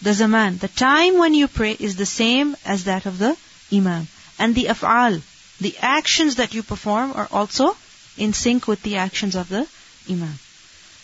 The 0.01 0.14
zaman, 0.14 0.59
the 0.59 0.68
time 0.68 1.18
when 1.18 1.35
you 1.35 1.47
pray 1.47 1.77
is 1.79 1.95
the 1.95 2.07
same 2.07 2.57
as 2.64 2.85
that 2.85 3.07
of 3.07 3.18
the 3.18 3.37
imam. 3.73 4.09
And 4.39 4.54
the 4.54 4.65
af'al, 4.65 5.21
the 5.60 5.76
actions 5.80 6.36
that 6.36 6.54
you 6.54 6.63
perform 6.63 7.13
are 7.13 7.28
also 7.32 7.76
in 8.17 8.34
sync 8.34 8.67
with 8.67 8.82
the 8.84 8.97
actions 8.97 9.36
of 9.36 9.50
the 9.50 9.67
imam. 10.10 10.38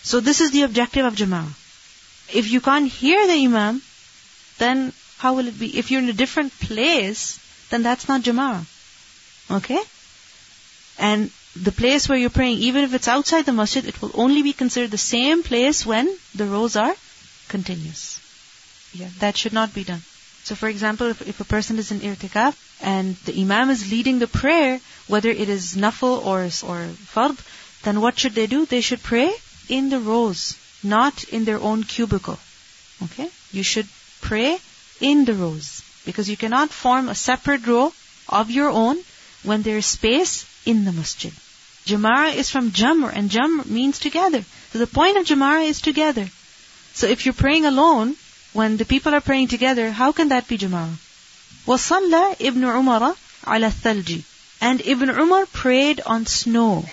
So 0.02 0.20
this 0.20 0.42
is 0.42 0.52
the 0.52 0.64
objective 0.64 1.06
of 1.06 1.16
jama'ah. 1.16 1.52
If 2.34 2.50
you 2.52 2.62
can't 2.62 2.92
hear 2.92 3.26
the 3.28 3.46
imam, 3.46 3.82
then 4.58 4.94
how 5.18 5.36
will 5.36 5.48
it 5.48 5.60
be? 5.60 5.78
If 5.78 5.92
you're 5.92 6.02
in 6.02 6.10
a 6.10 6.14
different 6.14 6.58
place, 6.60 7.40
then 7.70 7.84
that's 7.84 8.08
not 8.08 8.22
jama'ah. 8.22 8.66
Okay? 9.52 9.82
And 10.98 11.32
the 11.56 11.72
place 11.72 12.10
where 12.10 12.18
you're 12.18 12.30
praying, 12.30 12.60
even 12.60 12.84
if 12.84 12.94
it's 12.94 13.08
outside 13.08 13.46
the 13.46 13.54
masjid, 13.54 13.88
it 13.88 14.02
will 14.02 14.12
only 14.14 14.42
be 14.42 14.54
considered 14.54 14.92
the 14.92 14.98
same 14.98 15.44
place 15.44 15.86
when 15.86 16.16
the 16.36 16.46
rows 16.46 16.76
are 16.76 16.96
continuous. 17.48 18.20
Yeah, 18.94 19.10
that 19.20 19.38
should 19.38 19.54
not 19.54 19.74
be 19.74 19.84
done. 19.84 20.02
So 20.44 20.56
for 20.56 20.68
example, 20.68 21.08
if, 21.08 21.22
if 21.28 21.40
a 21.40 21.46
person 21.46 21.80
is 21.80 21.92
in 21.92 22.02
i'tikaf 22.02 22.56
and 22.82 23.16
the 23.26 23.40
imam 23.42 23.70
is 23.70 23.90
leading 23.90 24.20
the 24.20 24.28
prayer, 24.28 24.80
whether 25.08 25.30
it 25.30 25.48
is 25.48 25.76
nafil 25.76 26.26
or, 26.26 26.44
or 26.44 26.80
fard, 27.14 27.38
then 27.84 28.02
what 28.02 28.20
should 28.20 28.36
they 28.36 28.48
do? 28.48 28.66
They 28.66 28.82
should 28.82 29.02
pray 29.02 29.34
in 29.70 29.90
the 29.90 30.00
rows, 30.00 30.58
not 30.84 31.24
in 31.26 31.46
their 31.46 31.60
own 31.60 31.84
cubicle. 31.84 32.40
Okay? 33.04 33.30
You 33.52 33.64
should 33.64 33.88
pray 34.22 34.58
in 35.00 35.26
the 35.26 35.34
rows. 35.34 35.82
Because 36.06 36.30
you 36.30 36.36
cannot 36.36 36.70
form 36.70 37.08
a 37.08 37.16
separate 37.16 37.66
row 37.66 37.94
of 38.28 38.52
your 38.52 38.70
own 38.70 38.98
when 39.44 39.62
there 39.62 39.78
is 39.78 39.86
space 39.86 40.46
in 40.66 40.84
the 40.84 40.92
masjid. 40.92 41.34
Jama'ah 41.86 42.36
is 42.36 42.50
from 42.50 42.72
jamr, 42.72 43.12
and 43.14 43.30
jamr 43.30 43.66
means 43.66 44.00
together. 44.00 44.44
So 44.72 44.80
the 44.80 44.88
point 44.88 45.18
of 45.18 45.26
jama'ah 45.26 45.68
is 45.68 45.82
together. 45.82 46.30
So 46.94 47.08
if 47.08 47.26
you're 47.26 47.34
praying 47.34 47.66
alone, 47.66 48.16
when 48.53 48.77
the 48.77 48.85
people 48.85 49.15
are 49.15 49.21
praying 49.21 49.49
together, 49.49 49.91
how 49.91 50.13
can 50.13 50.29
that 50.29 50.49
be 50.49 50.59
jamara? 50.59 50.97
وَصَلَّى 51.67 52.37
ibn 52.41 52.65
Umar 52.65 53.15
ala 53.47 53.71
thalji. 53.71 54.25
And 54.61 54.81
Ibn 54.81 55.11
Umar 55.11 55.47
prayed 55.47 56.01
on 56.05 56.27
snow. 56.27 56.85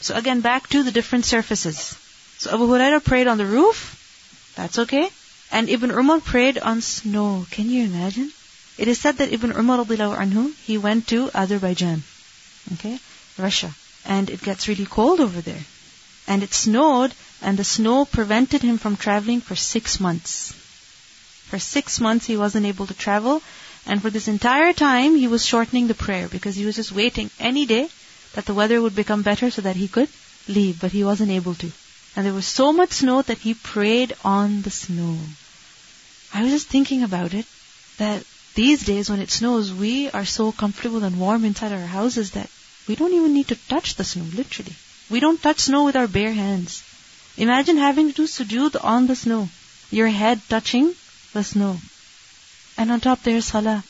So 0.00 0.16
again, 0.16 0.40
back 0.40 0.68
to 0.70 0.82
the 0.82 0.90
different 0.90 1.24
surfaces. 1.24 1.96
So 2.38 2.52
Abu 2.52 2.66
Huraira 2.66 3.02
prayed 3.02 3.28
on 3.28 3.38
the 3.38 3.46
roof. 3.46 4.52
That's 4.56 4.78
okay. 4.80 5.08
And 5.52 5.68
Ibn 5.68 5.90
Umar 5.92 6.20
prayed 6.20 6.58
on 6.58 6.80
snow. 6.80 7.46
Can 7.50 7.70
you 7.70 7.84
imagine? 7.84 8.32
It 8.76 8.88
is 8.88 9.00
said 9.00 9.18
that 9.18 9.32
Ibn 9.32 9.52
Umar 9.52 9.84
anhu, 9.84 10.52
he 10.64 10.76
went 10.76 11.06
to 11.08 11.30
Azerbaijan. 11.32 12.02
Okay? 12.72 12.98
Russia. 13.38 13.72
And 14.04 14.28
it 14.28 14.42
gets 14.42 14.66
really 14.66 14.86
cold 14.86 15.20
over 15.20 15.40
there. 15.40 15.64
And 16.26 16.42
it 16.42 16.52
snowed, 16.52 17.14
and 17.40 17.56
the 17.56 17.64
snow 17.64 18.04
prevented 18.04 18.62
him 18.62 18.78
from 18.78 18.96
traveling 18.96 19.40
for 19.40 19.54
six 19.54 20.00
months. 20.00 20.54
For 21.49 21.59
six 21.59 21.99
months 21.99 22.27
he 22.27 22.37
wasn't 22.37 22.67
able 22.67 22.85
to 22.87 22.93
travel, 22.93 23.41
and 23.85 24.01
for 24.01 24.11
this 24.11 24.27
entire 24.27 24.71
time 24.71 25.15
he 25.15 25.27
was 25.27 25.43
shortening 25.43 25.87
the 25.87 25.95
prayer 25.95 26.27
because 26.27 26.55
he 26.55 26.65
was 26.65 26.75
just 26.75 26.91
waiting 26.91 27.31
any 27.39 27.65
day 27.65 27.89
that 28.33 28.45
the 28.45 28.53
weather 28.53 28.79
would 28.79 28.95
become 28.95 29.23
better 29.23 29.49
so 29.49 29.63
that 29.63 29.75
he 29.75 29.87
could 29.87 30.09
leave, 30.47 30.79
but 30.79 30.91
he 30.91 31.03
wasn't 31.03 31.31
able 31.31 31.55
to. 31.55 31.71
And 32.15 32.25
there 32.25 32.33
was 32.33 32.45
so 32.45 32.71
much 32.71 32.91
snow 32.91 33.21
that 33.23 33.39
he 33.39 33.53
prayed 33.53 34.15
on 34.23 34.61
the 34.61 34.69
snow. 34.69 35.17
I 36.33 36.43
was 36.43 36.51
just 36.51 36.67
thinking 36.67 37.01
about 37.01 37.33
it, 37.33 37.47
that 37.97 38.23
these 38.53 38.85
days 38.85 39.09
when 39.09 39.19
it 39.19 39.31
snows, 39.31 39.73
we 39.73 40.09
are 40.11 40.25
so 40.25 40.51
comfortable 40.51 41.03
and 41.03 41.19
warm 41.19 41.45
inside 41.45 41.71
our 41.71 41.87
houses 41.97 42.31
that 42.31 42.49
we 42.87 42.95
don't 42.95 43.13
even 43.13 43.33
need 43.33 43.47
to 43.47 43.55
touch 43.55 43.95
the 43.95 44.03
snow, 44.03 44.25
literally. 44.35 44.75
We 45.09 45.19
don't 45.19 45.41
touch 45.41 45.61
snow 45.61 45.85
with 45.85 45.95
our 45.95 46.07
bare 46.07 46.33
hands. 46.33 46.83
Imagine 47.37 47.77
having 47.77 48.09
to 48.09 48.15
do 48.15 48.27
sujood 48.27 48.75
on 48.83 49.07
the 49.07 49.15
snow. 49.15 49.49
Your 49.89 50.07
head 50.07 50.41
touching 50.49 50.93
snow. 51.41 51.77
And 52.77 52.91
on 52.91 52.99
top 52.99 53.23
there's 53.23 53.45
salah, 53.45 53.83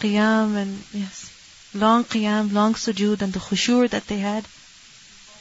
qiyam 0.00 0.56
and 0.56 0.82
yes, 0.92 1.30
long 1.74 2.04
qiyam, 2.04 2.52
long 2.52 2.74
sujood 2.74 3.22
and 3.22 3.32
the 3.32 3.38
khushu 3.38 3.88
that 3.90 4.06
they 4.06 4.18
had. 4.18 4.46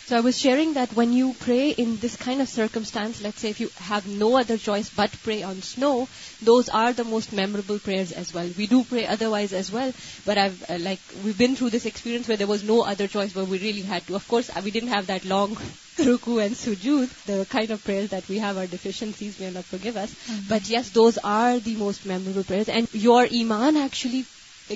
So 0.09 0.17
I 0.17 0.21
was 0.21 0.39
sharing 0.39 0.73
that 0.73 0.93
when 0.93 1.13
you 1.13 1.35
pray 1.39 1.69
in 1.69 1.97
this 1.97 2.15
kind 2.15 2.41
of 2.41 2.49
circumstance, 2.49 3.21
let's 3.21 3.41
say 3.41 3.51
if 3.51 3.59
you 3.59 3.69
have 3.75 4.07
no 4.07 4.39
other 4.39 4.57
choice 4.57 4.89
but 4.89 5.11
pray 5.21 5.43
on 5.43 5.61
snow, 5.61 6.07
those 6.41 6.67
are 6.67 6.93
the 6.93 7.03
most 7.03 7.31
memorable 7.31 7.77
prayers 7.77 8.11
as 8.11 8.33
well. 8.33 8.49
We 8.57 8.65
do 8.65 8.83
pray 8.83 9.05
otherwise 9.05 9.53
as 9.53 9.71
well, 9.71 9.93
but 10.25 10.39
I've 10.39 10.67
uh, 10.67 10.79
like 10.79 10.99
we've 11.23 11.37
been 11.37 11.55
through 11.55 11.69
this 11.69 11.85
experience 11.85 12.27
where 12.27 12.37
there 12.37 12.47
was 12.47 12.63
no 12.63 12.81
other 12.83 13.07
choice, 13.07 13.33
but 13.33 13.45
we 13.45 13.59
really 13.59 13.83
had 13.83 14.07
to. 14.07 14.15
Of 14.15 14.27
course, 14.27 14.49
we 14.63 14.71
didn't 14.71 14.89
have 14.89 15.05
that 15.07 15.25
long 15.25 15.55
ruku 15.97 16.43
and 16.43 16.55
sujood, 16.55 17.11
the 17.27 17.45
kind 17.45 17.69
of 17.69 17.83
prayers 17.83 18.09
that 18.09 18.27
we 18.27 18.39
have 18.39 18.57
our 18.57 18.65
deficiencies, 18.65 19.39
may 19.39 19.51
not 19.51 19.65
forgive 19.65 19.95
us. 19.95 20.11
Mm-hmm. 20.11 20.49
But 20.49 20.67
yes, 20.71 20.89
those 20.89 21.19
are 21.19 21.59
the 21.59 21.75
most 21.75 22.07
memorable 22.07 22.43
prayers, 22.43 22.67
and 22.67 22.91
your 22.95 23.27
iman 23.31 23.77
actually 23.77 24.25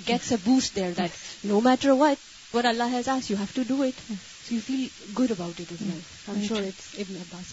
gets 0.05 0.31
a 0.31 0.37
boost 0.37 0.75
there. 0.75 0.91
That 0.91 1.11
no 1.43 1.59
matter 1.59 1.95
what, 1.95 2.19
what 2.51 2.67
Allah 2.67 2.87
has 2.87 3.07
asked, 3.07 3.31
you 3.31 3.37
have 3.37 3.55
to 3.55 3.65
do 3.65 3.81
it. 3.81 3.95
So 4.44 4.54
you 4.54 4.60
feel 4.60 4.88
good 5.14 5.30
about 5.30 5.60
it 5.60 5.70
as 5.72 5.80
well. 5.80 6.02
I'm 6.28 6.36
right. 6.36 6.48
sure 6.48 6.62
it's 6.62 6.98
Ibn 6.98 7.16
Abbas 7.16 7.48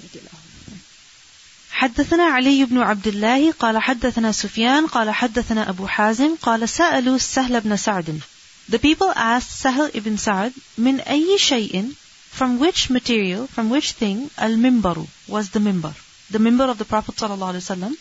حدثنا 1.76 2.24
علي 2.24 2.66
بن 2.66 2.78
عبد 2.78 3.08
الله 3.08 3.52
قال 3.52 3.78
حدثنا 3.78 4.32
سفيان 4.32 4.88
قال 4.88 5.10
حدثنا 5.10 5.70
أبو 5.70 5.88
حازم 5.88 6.36
قال 6.36 6.70
سألوا 6.70 7.18
سهل 7.18 7.62
بن 7.62 7.78
سعد 7.78 8.22
The 8.70 8.80
people 8.80 9.12
asked 9.16 9.52
Sahel 9.52 9.90
ibn 9.94 10.18
Sa'd 10.18 10.54
من 10.78 11.00
أي 11.00 11.38
شيء 11.38 11.96
from 12.32 12.60
which 12.60 12.90
material, 12.90 13.48
from 13.48 13.70
which 13.70 13.92
thing 13.92 14.30
al-mimbaru 14.38 15.08
was 15.28 15.50
the 15.50 15.60
mimbar. 15.60 15.94
The 16.32 16.40
mimbar 16.40 16.70
of 16.70 16.78
the 16.78 16.86
Prophet 16.86 17.16
ﷺ 17.16 17.96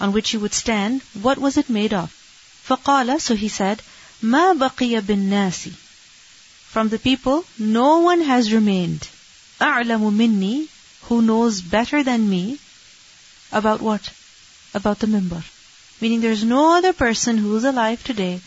on 0.00 0.12
which 0.12 0.30
he 0.30 0.36
would 0.36 0.54
stand, 0.54 1.02
what 1.22 1.38
was 1.38 1.56
it 1.56 1.68
made 1.68 1.92
of? 1.92 2.12
فقال, 2.68 3.20
so 3.20 3.34
he 3.34 3.48
said, 3.48 3.80
ما 4.22 4.52
بقي 4.52 5.00
بالناس 5.00 5.68
from 6.73 6.89
the 6.89 6.97
people, 6.97 7.45
no 7.59 7.99
one 7.99 8.21
has 8.21 8.51
remained. 8.51 9.07
أَعْلَمُ 9.61 10.11
minni, 10.11 10.67
Who 11.03 11.21
knows 11.21 11.61
better 11.61 12.01
than 12.03 12.27
me 12.27 12.57
about 13.51 13.79
what? 13.79 14.11
About 14.73 14.97
the 14.97 15.05
mimbar. 15.05 15.43
Meaning 16.01 16.21
there 16.21 16.31
is 16.31 16.43
no 16.43 16.75
other 16.77 16.91
person 16.91 17.37
who 17.37 17.55
is 17.57 17.63
alive 17.63 18.03
today 18.03 18.41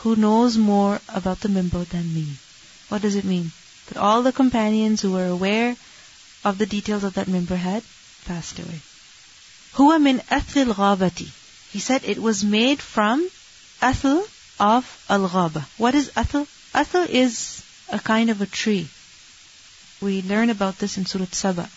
who 0.00 0.14
knows 0.14 0.58
more 0.58 1.00
about 1.08 1.40
the 1.40 1.48
mimbar 1.48 1.88
than 1.88 2.12
me. 2.14 2.26
What 2.90 3.00
does 3.00 3.16
it 3.16 3.24
mean? 3.24 3.50
That 3.86 3.96
all 3.96 4.22
the 4.22 4.32
companions 4.32 5.00
who 5.00 5.12
were 5.12 5.26
aware 5.26 5.74
of 6.44 6.58
the 6.58 6.66
details 6.66 7.02
of 7.02 7.14
that 7.14 7.28
mimbar 7.28 7.56
had 7.56 7.82
passed 8.26 8.58
away. 8.58 8.80
هو 9.76 9.98
من 9.98 10.20
athil 10.28 10.74
الغابة. 10.74 11.30
He 11.72 11.78
said 11.78 12.04
it 12.04 12.18
was 12.18 12.44
made 12.44 12.82
from 12.82 13.26
athil 13.80 14.22
of 14.58 14.84
al 15.08 15.26
ghaba. 15.30 15.64
What 15.78 15.94
is 15.94 16.10
athil? 16.10 16.46
Athil 16.74 17.08
is 17.08 17.62
a 17.89 17.99
kind 17.99 18.29
of 18.29 18.41
a 18.41 18.45
tree. 18.45 18.87
We 20.01 20.21
learn 20.21 20.49
about 20.49 20.79
this 20.79 20.97
in 20.97 21.05
Surah 21.05 21.25
Saba. 21.31 21.69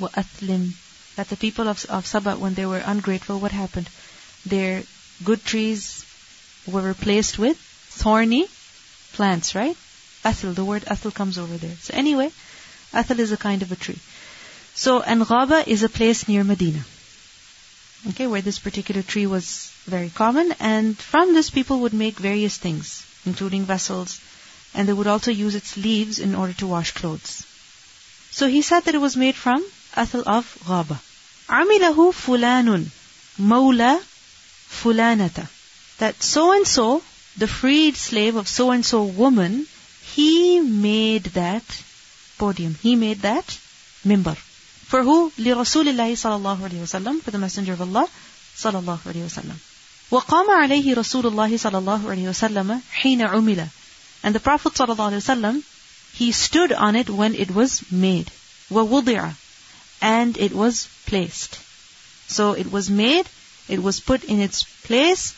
وَأَثْلِمْ 0.00 0.72
That 1.16 1.28
the 1.28 1.36
people 1.36 1.68
of, 1.68 1.84
of 1.86 2.06
Saba, 2.06 2.36
when 2.36 2.54
they 2.54 2.66
were 2.66 2.82
ungrateful, 2.84 3.38
what 3.40 3.52
happened? 3.52 3.88
Their 4.44 4.82
good 5.24 5.44
trees 5.44 6.04
were 6.66 6.82
replaced 6.82 7.38
with 7.38 7.56
thorny 7.58 8.46
plants, 9.12 9.54
right? 9.54 9.76
Athil, 10.24 10.54
the 10.54 10.64
word 10.64 10.84
athil 10.84 11.14
comes 11.14 11.38
over 11.38 11.56
there. 11.56 11.76
So 11.80 11.94
anyway, 11.94 12.30
athil 12.92 13.18
is 13.18 13.32
a 13.32 13.36
kind 13.36 13.62
of 13.62 13.72
a 13.72 13.76
tree. 13.76 13.98
So, 14.74 15.00
and 15.00 15.22
Ghaba 15.22 15.66
is 15.66 15.82
a 15.82 15.88
place 15.88 16.28
near 16.28 16.44
Medina. 16.44 16.84
Okay, 18.08 18.26
where 18.26 18.42
this 18.42 18.58
particular 18.58 19.02
tree 19.02 19.26
was 19.26 19.72
very 19.86 20.10
common, 20.10 20.52
and 20.60 20.96
from 20.96 21.32
this 21.32 21.48
people 21.50 21.80
would 21.80 21.94
make 21.94 22.18
various 22.18 22.56
things, 22.56 23.06
including 23.24 23.64
vessels, 23.64 24.20
and 24.73 24.87
they 24.87 24.93
would 24.93 25.07
also 25.07 25.31
use 25.31 25.55
its 25.55 25.77
leaves 25.77 26.19
in 26.19 26.35
order 26.35 26.53
to 26.53 26.67
wash 26.67 26.91
clothes. 26.91 27.45
So 28.31 28.47
he 28.47 28.61
said 28.61 28.81
that 28.85 28.95
it 28.95 29.01
was 29.01 29.17
made 29.17 29.35
from 29.35 29.65
athal 29.95 30.23
of 30.23 30.57
ghaba. 30.65 30.99
Amilahu 31.49 32.13
fulanun, 32.13 32.85
مَوْلَى 33.39 34.01
fulanata. 34.69 35.47
That 35.97 36.21
so-and-so, 36.23 37.03
the 37.37 37.47
freed 37.47 37.97
slave 37.97 38.35
of 38.35 38.47
so-and-so 38.47 39.03
woman, 39.03 39.67
he 40.15 40.61
made 40.61 41.25
that 41.41 41.63
podium. 42.37 42.75
He 42.81 42.95
made 42.95 43.21
that 43.21 43.45
mimbar 44.05 44.37
For 44.87 45.03
who? 45.03 45.31
Li 45.37 45.51
اللَّهِ 45.51 46.13
صَلَى 46.23 46.37
اللَّهُ 46.41 46.57
عَلَيْهِ 46.57 47.21
For 47.21 47.31
the 47.31 47.37
Messenger 47.37 47.73
of 47.73 47.81
Allah 47.81 48.07
sallallahu 48.55 48.99
alayhi 48.99 49.27
wasallam, 49.27 49.55
وسلم. 49.55 49.71
وقام 50.11 50.49
عليه 50.49 50.95
رسول 50.95 51.27
الله 51.27 51.57
صلى 51.57 51.77
الله 51.77 52.01
عليه 52.09 52.29
وسلم 52.29 52.81
حين 52.91 53.21
عمل 53.21 53.67
and 54.23 54.35
the 54.35 54.39
Prophet 54.39 54.73
ﷺ, 54.73 55.63
he 56.13 56.31
stood 56.31 56.71
on 56.71 56.95
it 56.95 57.09
when 57.09 57.33
it 57.33 57.49
was 57.49 57.91
made. 57.91 58.31
وَوُضِعَ 58.69 59.35
And 60.01 60.37
it 60.37 60.53
was 60.53 60.87
placed. 61.07 61.57
So 62.27 62.53
it 62.53 62.71
was 62.71 62.89
made, 62.89 63.27
it 63.67 63.81
was 63.81 63.99
put 63.99 64.23
in 64.23 64.39
its 64.39 64.63
place. 64.83 65.33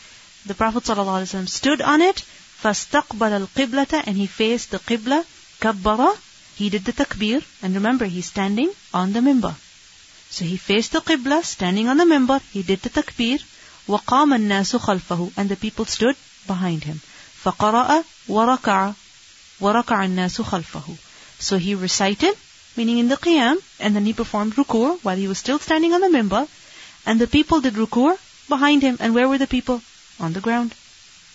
The 0.46 0.54
Prophet 0.54 0.84
ﷺ 0.84 1.48
stood 1.48 1.82
on 1.82 2.02
it. 2.02 2.24
فَاسْتَقْبَلَ 2.62 3.48
الْقِبْلَةَ 3.48 4.04
And 4.06 4.18
he 4.18 4.28
faced 4.28 4.72
the 4.72 4.80
Qibla. 4.80 5.26
كَبَّرَ 5.62 6.18
He 6.56 6.70
did 6.70 6.84
the 6.84 6.94
takbir. 6.94 7.44
And 7.62 7.76
remember, 7.76 8.06
he's 8.06 8.26
standing 8.26 8.72
on 8.94 9.14
the 9.14 9.22
mimbar. 9.22 9.56
So 10.30 10.44
he 10.44 10.58
faced 10.58 10.92
the 10.92 11.02
Qibla, 11.02 11.44
standing 11.44 11.88
on 11.88 11.98
the 11.98 12.06
mimbar. 12.06 12.42
He 12.52 12.64
did 12.64 12.82
the 12.82 12.90
takbir. 12.90 13.42
وَقَامَ 13.88 14.36
النَّاسُ 14.36 14.78
خَلْفَهُ 14.80 15.34
And 15.38 15.48
the 15.48 15.56
people 15.56 15.86
stood 15.86 16.18
behind 16.48 16.84
him. 16.84 17.02
فقرأ 17.44 18.04
وركع 18.28 18.94
وركع 19.60 20.06
الناس 20.06 20.42
خلفه. 20.42 20.96
So 21.40 21.58
he 21.58 21.76
recited, 21.76 22.36
meaning 22.78 23.00
in 23.00 23.10
the 23.10 23.18
qiyam, 23.18 23.58
and 23.80 23.96
then 23.96 24.06
he 24.06 24.14
performed 24.14 24.56
ruku 24.56 25.00
while 25.04 25.18
he 25.18 25.28
was 25.28 25.38
still 25.38 25.60
standing 25.60 25.94
on 25.94 26.02
the 26.02 26.08
Mimbar, 26.08 26.48
and 27.06 27.20
the 27.20 27.28
people 27.28 27.60
did 27.60 27.74
ruku 27.74 28.18
behind 28.48 28.82
him. 28.82 28.98
And 29.00 29.14
where 29.14 29.28
were 29.28 29.38
the 29.38 29.48
people? 29.48 29.82
On 30.20 30.32
the 30.32 30.40
ground. 30.40 30.74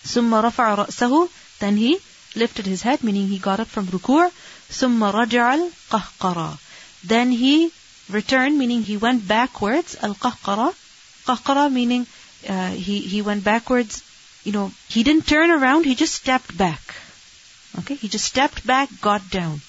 ثم 0.06 0.34
رفع 0.34 0.74
رأسه 0.74 1.28
Then 1.58 1.76
he 1.76 1.98
lifted 2.34 2.66
his 2.66 2.82
head, 2.82 3.04
meaning 3.04 3.28
he 3.28 3.38
got 3.38 3.60
up 3.60 3.68
from 3.68 3.86
ruku. 3.86 4.30
ثم 4.70 5.02
رجع 5.04 5.54
القهقرة 5.54 6.58
Then 7.04 7.32
he 7.32 7.70
returned, 8.08 8.58
meaning 8.58 8.82
he 8.82 8.96
went 8.96 9.28
backwards. 9.28 9.96
Al-qahqara. 10.00 10.74
Qahqara 11.26 11.70
meaning 11.70 12.06
uh, 12.48 12.70
he, 12.70 13.00
he 13.00 13.20
went 13.20 13.44
backwards 13.44 14.02
you 14.48 14.52
know, 14.52 14.72
he 14.88 15.02
didn't 15.02 15.26
turn 15.26 15.50
around, 15.50 15.84
he 15.84 15.94
just 15.94 16.14
stepped 16.14 16.56
back. 16.56 16.80
Okay, 17.80 17.96
he 17.96 18.08
just 18.08 18.24
stepped 18.24 18.66
back, 18.66 18.88
got 19.02 19.28
down. 19.30 19.60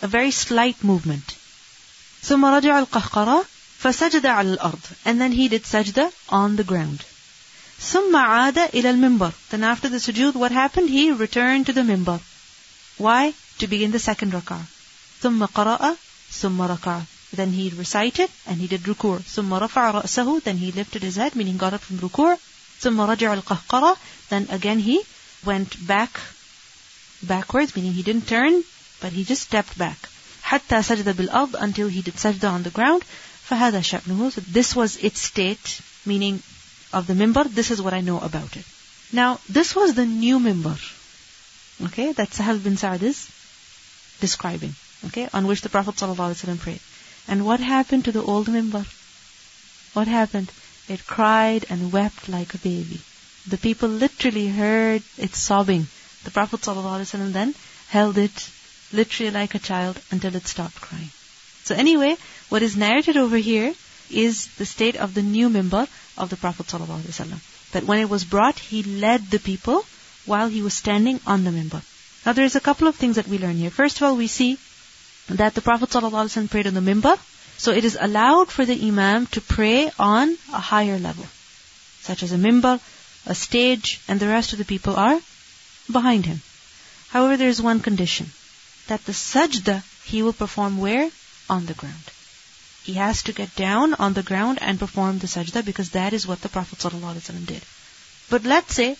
A 0.00 0.08
very 0.08 0.30
slight 0.30 0.82
movement. 0.82 1.34
ثم 2.22 2.44
رجع 2.44 2.78
القهقرة 2.78 3.44
فسجد 3.82 4.26
على 4.26 4.56
الأرض 4.56 4.80
and 5.04 5.20
then 5.20 5.32
he 5.32 5.48
did 5.48 5.64
sajda 5.64 6.10
on 6.30 6.56
the 6.56 6.64
ground. 6.64 7.04
ثم 7.78 8.16
عاد 8.16 8.58
إلى 8.74 8.90
المنبر 8.90 9.32
then 9.50 9.62
after 9.62 9.90
the 9.90 9.98
sujood 9.98 10.34
what 10.34 10.50
happened? 10.50 10.88
He 10.88 11.10
returned 11.10 11.66
to 11.66 11.74
the 11.74 11.82
minbar. 11.82 12.20
Why? 12.96 13.34
To 13.58 13.66
begin 13.66 13.90
the 13.90 13.98
second 13.98 14.32
rak'ah. 14.32 14.64
ثم 15.22 15.44
قرأ 15.44 15.96
ثم 16.32 16.58
ركع 16.62 17.02
then 17.34 17.52
he 17.52 17.68
recited 17.68 18.30
and 18.46 18.62
he 18.62 18.66
did 18.66 18.82
ruku. 18.84 19.20
ثم 19.20 19.52
رفع 19.52 20.00
رأسه 20.00 20.42
then 20.42 20.56
he 20.56 20.72
lifted 20.72 21.02
his 21.02 21.16
head 21.16 21.36
meaning 21.36 21.58
got 21.58 21.74
up 21.74 21.82
from 21.82 21.98
ruku 21.98 22.38
ثم 22.80 23.00
رجع 23.00 23.34
القهقرة 23.34 23.96
then 24.30 24.46
again 24.50 24.78
he 24.78 25.00
went 25.44 25.86
back 25.86 26.20
backwards 27.22 27.74
meaning 27.76 27.92
he 27.92 28.02
didn't 28.02 28.28
turn 28.28 28.62
but 29.00 29.12
he 29.12 29.24
just 29.24 29.42
stepped 29.42 29.76
back. 29.78 29.96
حتى 30.42 30.82
سجد 30.82 31.16
بالأرض 31.16 31.56
until 31.56 31.88
he 31.88 32.02
did 32.02 32.14
sajda 32.14 32.50
on 32.50 32.62
the 32.62 32.70
ground. 32.70 33.02
فهذا 33.50 33.80
شأنه. 33.82 34.32
So 34.32 34.40
this 34.40 34.74
was 34.74 34.96
its 34.96 35.20
state 35.20 35.80
meaning 36.04 36.42
of 36.92 37.06
the 37.06 37.14
mimbar. 37.14 37.52
this 37.52 37.70
is 37.70 37.82
what 37.82 37.94
I 37.94 38.00
know 38.00 38.20
about 38.20 38.56
it. 38.56 38.64
Now 39.12 39.40
this 39.48 39.74
was 39.74 39.94
the 39.94 40.06
new 40.06 40.38
mimbar. 40.38 40.78
okay 41.86 42.12
that 42.12 42.30
Sahal 42.30 42.62
bin 42.62 42.76
Sa'd 42.76 43.02
is 43.02 43.28
describing. 44.20 44.74
Okay 45.06 45.28
on 45.32 45.46
which 45.46 45.60
the 45.60 45.68
Prophet 45.68 45.96
ﷺ 45.96 46.58
prayed. 46.60 46.80
And 47.28 47.44
what 47.44 47.60
happened 47.60 48.04
to 48.06 48.12
the 48.12 48.22
old 48.22 48.46
mimbar? 48.46 48.86
what 49.94 50.08
happened? 50.08 50.50
It 50.88 51.06
cried 51.06 51.66
and 51.68 51.92
wept 51.92 52.28
like 52.28 52.54
a 52.54 52.58
baby. 52.58 53.00
The 53.48 53.58
people 53.58 53.88
literally 53.88 54.48
heard 54.48 55.02
it 55.18 55.34
sobbing. 55.34 55.86
The 56.24 56.30
Prophet 56.30 56.60
ﷺ 56.60 57.32
then 57.32 57.54
held 57.88 58.18
it 58.18 58.50
literally 58.92 59.32
like 59.32 59.54
a 59.54 59.58
child 59.58 60.00
until 60.10 60.36
it 60.36 60.46
stopped 60.46 60.80
crying. 60.80 61.10
So 61.64 61.74
anyway, 61.74 62.16
what 62.48 62.62
is 62.62 62.76
narrated 62.76 63.16
over 63.16 63.36
here 63.36 63.74
is 64.10 64.46
the 64.58 64.66
state 64.66 64.96
of 64.96 65.14
the 65.14 65.22
new 65.22 65.48
mimbar 65.48 65.88
of 66.16 66.30
the 66.30 66.36
Prophet 66.36 66.66
ﷺ. 66.66 67.72
That 67.72 67.84
when 67.84 67.98
it 67.98 68.08
was 68.08 68.24
brought, 68.24 68.58
he 68.58 68.82
led 68.84 69.30
the 69.30 69.40
people 69.40 69.84
while 70.24 70.48
he 70.48 70.62
was 70.62 70.74
standing 70.74 71.20
on 71.26 71.42
the 71.42 71.50
mimbar. 71.50 71.82
Now 72.24 72.32
there 72.32 72.44
is 72.44 72.56
a 72.56 72.60
couple 72.60 72.86
of 72.86 72.94
things 72.96 73.16
that 73.16 73.28
we 73.28 73.38
learn 73.38 73.56
here. 73.56 73.70
First 73.70 73.96
of 73.96 74.04
all, 74.04 74.16
we 74.16 74.28
see 74.28 74.58
that 75.28 75.54
the 75.54 75.62
Prophet 75.62 75.90
ﷺ 75.90 76.50
prayed 76.50 76.68
on 76.68 76.74
the 76.74 76.80
mimbar 76.80 77.18
so 77.58 77.72
it 77.72 77.84
is 77.84 77.96
allowed 77.98 78.50
for 78.50 78.64
the 78.66 78.86
imam 78.88 79.26
to 79.28 79.40
pray 79.40 79.90
on 79.98 80.36
a 80.52 80.60
higher 80.60 80.98
level, 80.98 81.26
such 82.02 82.22
as 82.22 82.32
a 82.32 82.36
mimbar, 82.36 82.80
a 83.26 83.34
stage, 83.34 84.00
and 84.08 84.20
the 84.20 84.28
rest 84.28 84.52
of 84.52 84.58
the 84.58 84.64
people 84.64 84.96
are 84.96 85.20
behind 85.90 86.26
him. 86.26 86.42
However, 87.08 87.36
there 87.36 87.48
is 87.48 87.62
one 87.62 87.80
condition, 87.80 88.30
that 88.88 89.04
the 89.04 89.12
sajda 89.12 89.82
he 90.04 90.22
will 90.22 90.32
perform 90.32 90.78
where? 90.78 91.10
On 91.48 91.66
the 91.66 91.74
ground. 91.74 92.12
He 92.84 92.94
has 92.94 93.22
to 93.24 93.32
get 93.32 93.56
down 93.56 93.94
on 93.94 94.12
the 94.12 94.22
ground 94.22 94.58
and 94.60 94.78
perform 94.78 95.18
the 95.18 95.26
sajda 95.26 95.64
because 95.64 95.90
that 95.90 96.12
is 96.12 96.26
what 96.26 96.42
the 96.42 96.48
Prophet 96.48 96.78
ﷺ 96.78 97.46
did. 97.46 97.62
But 98.30 98.44
let's 98.44 98.74
say 98.74 98.96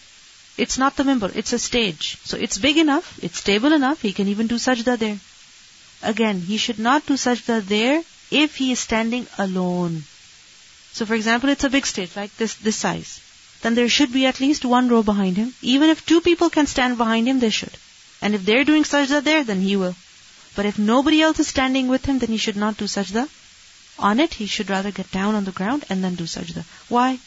it's 0.57 0.79
not 0.79 0.97
the 0.97 1.05
mimbar, 1.05 1.35
it's 1.37 1.53
a 1.53 1.59
stage. 1.59 2.19
So 2.25 2.37
it's 2.37 2.59
big 2.59 2.79
enough, 2.79 3.23
it's 3.23 3.39
stable 3.39 3.73
enough, 3.73 4.03
he 4.03 4.13
can 4.13 4.29
even 4.29 4.47
do 4.47 4.57
sajda 4.57 4.99
there. 4.99 5.19
Again, 6.03 6.41
he 6.41 6.57
should 6.57 6.79
not 6.79 7.07
do 7.07 7.15
sajda 7.15 7.63
there 7.65 8.03
if 8.31 8.57
he 8.57 8.73
is 8.73 8.81
standing 8.81 9.27
alone. 9.39 10.05
So 10.93 11.07
for 11.07 11.15
example, 11.15 11.51
it's 11.51 11.65
a 11.65 11.71
big 11.71 11.87
stage, 11.87 12.17
like 12.17 12.35
this, 12.37 12.55
this 12.55 12.77
size. 12.77 13.21
Then 13.63 13.75
there 13.75 13.89
should 13.89 14.13
be 14.13 14.27
at 14.27 14.41
least 14.41 14.65
one 14.65 14.89
row 14.89 15.03
behind 15.03 15.37
him. 15.37 15.55
Even 15.63 15.91
if 15.91 16.05
two 16.05 16.21
people 16.21 16.51
can 16.51 16.67
stand 16.67 16.99
behind 16.99 17.29
him, 17.29 17.41
they 17.41 17.51
should. 17.51 17.77
And 18.23 18.35
if 18.35 18.45
they're 18.45 18.65
doing 18.65 18.85
sajda 18.85 19.23
there, 19.23 19.45
then 19.45 19.61
he 19.61 19.77
will. 19.77 19.95
But 20.55 20.67
if 20.67 20.79
nobody 20.79 21.21
else 21.23 21.39
is 21.39 21.49
standing 21.49 21.89
with 21.89 22.07
him, 22.07 22.19
then 22.19 22.31
he 22.31 22.39
should 22.39 22.57
not 22.57 22.77
do 22.77 22.87
sajda 22.87 23.29
on 23.99 24.21
it. 24.21 24.35
He 24.35 24.47
should 24.47 24.71
rather 24.71 24.91
get 24.91 25.11
down 25.11 25.35
on 25.35 25.45
the 25.45 25.53
ground 25.53 25.85
and 25.89 26.03
then 26.03 26.15
do 26.15 26.25
sajda. 26.25 26.65
Why? 26.89 27.19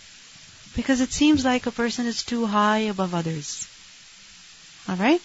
Because 0.75 1.01
it 1.01 1.11
seems 1.11 1.45
like 1.45 1.65
a 1.65 1.71
person 1.71 2.05
is 2.05 2.23
too 2.23 2.45
high 2.45 2.89
above 2.93 3.13
others. 3.13 3.67
Alright? 4.89 5.21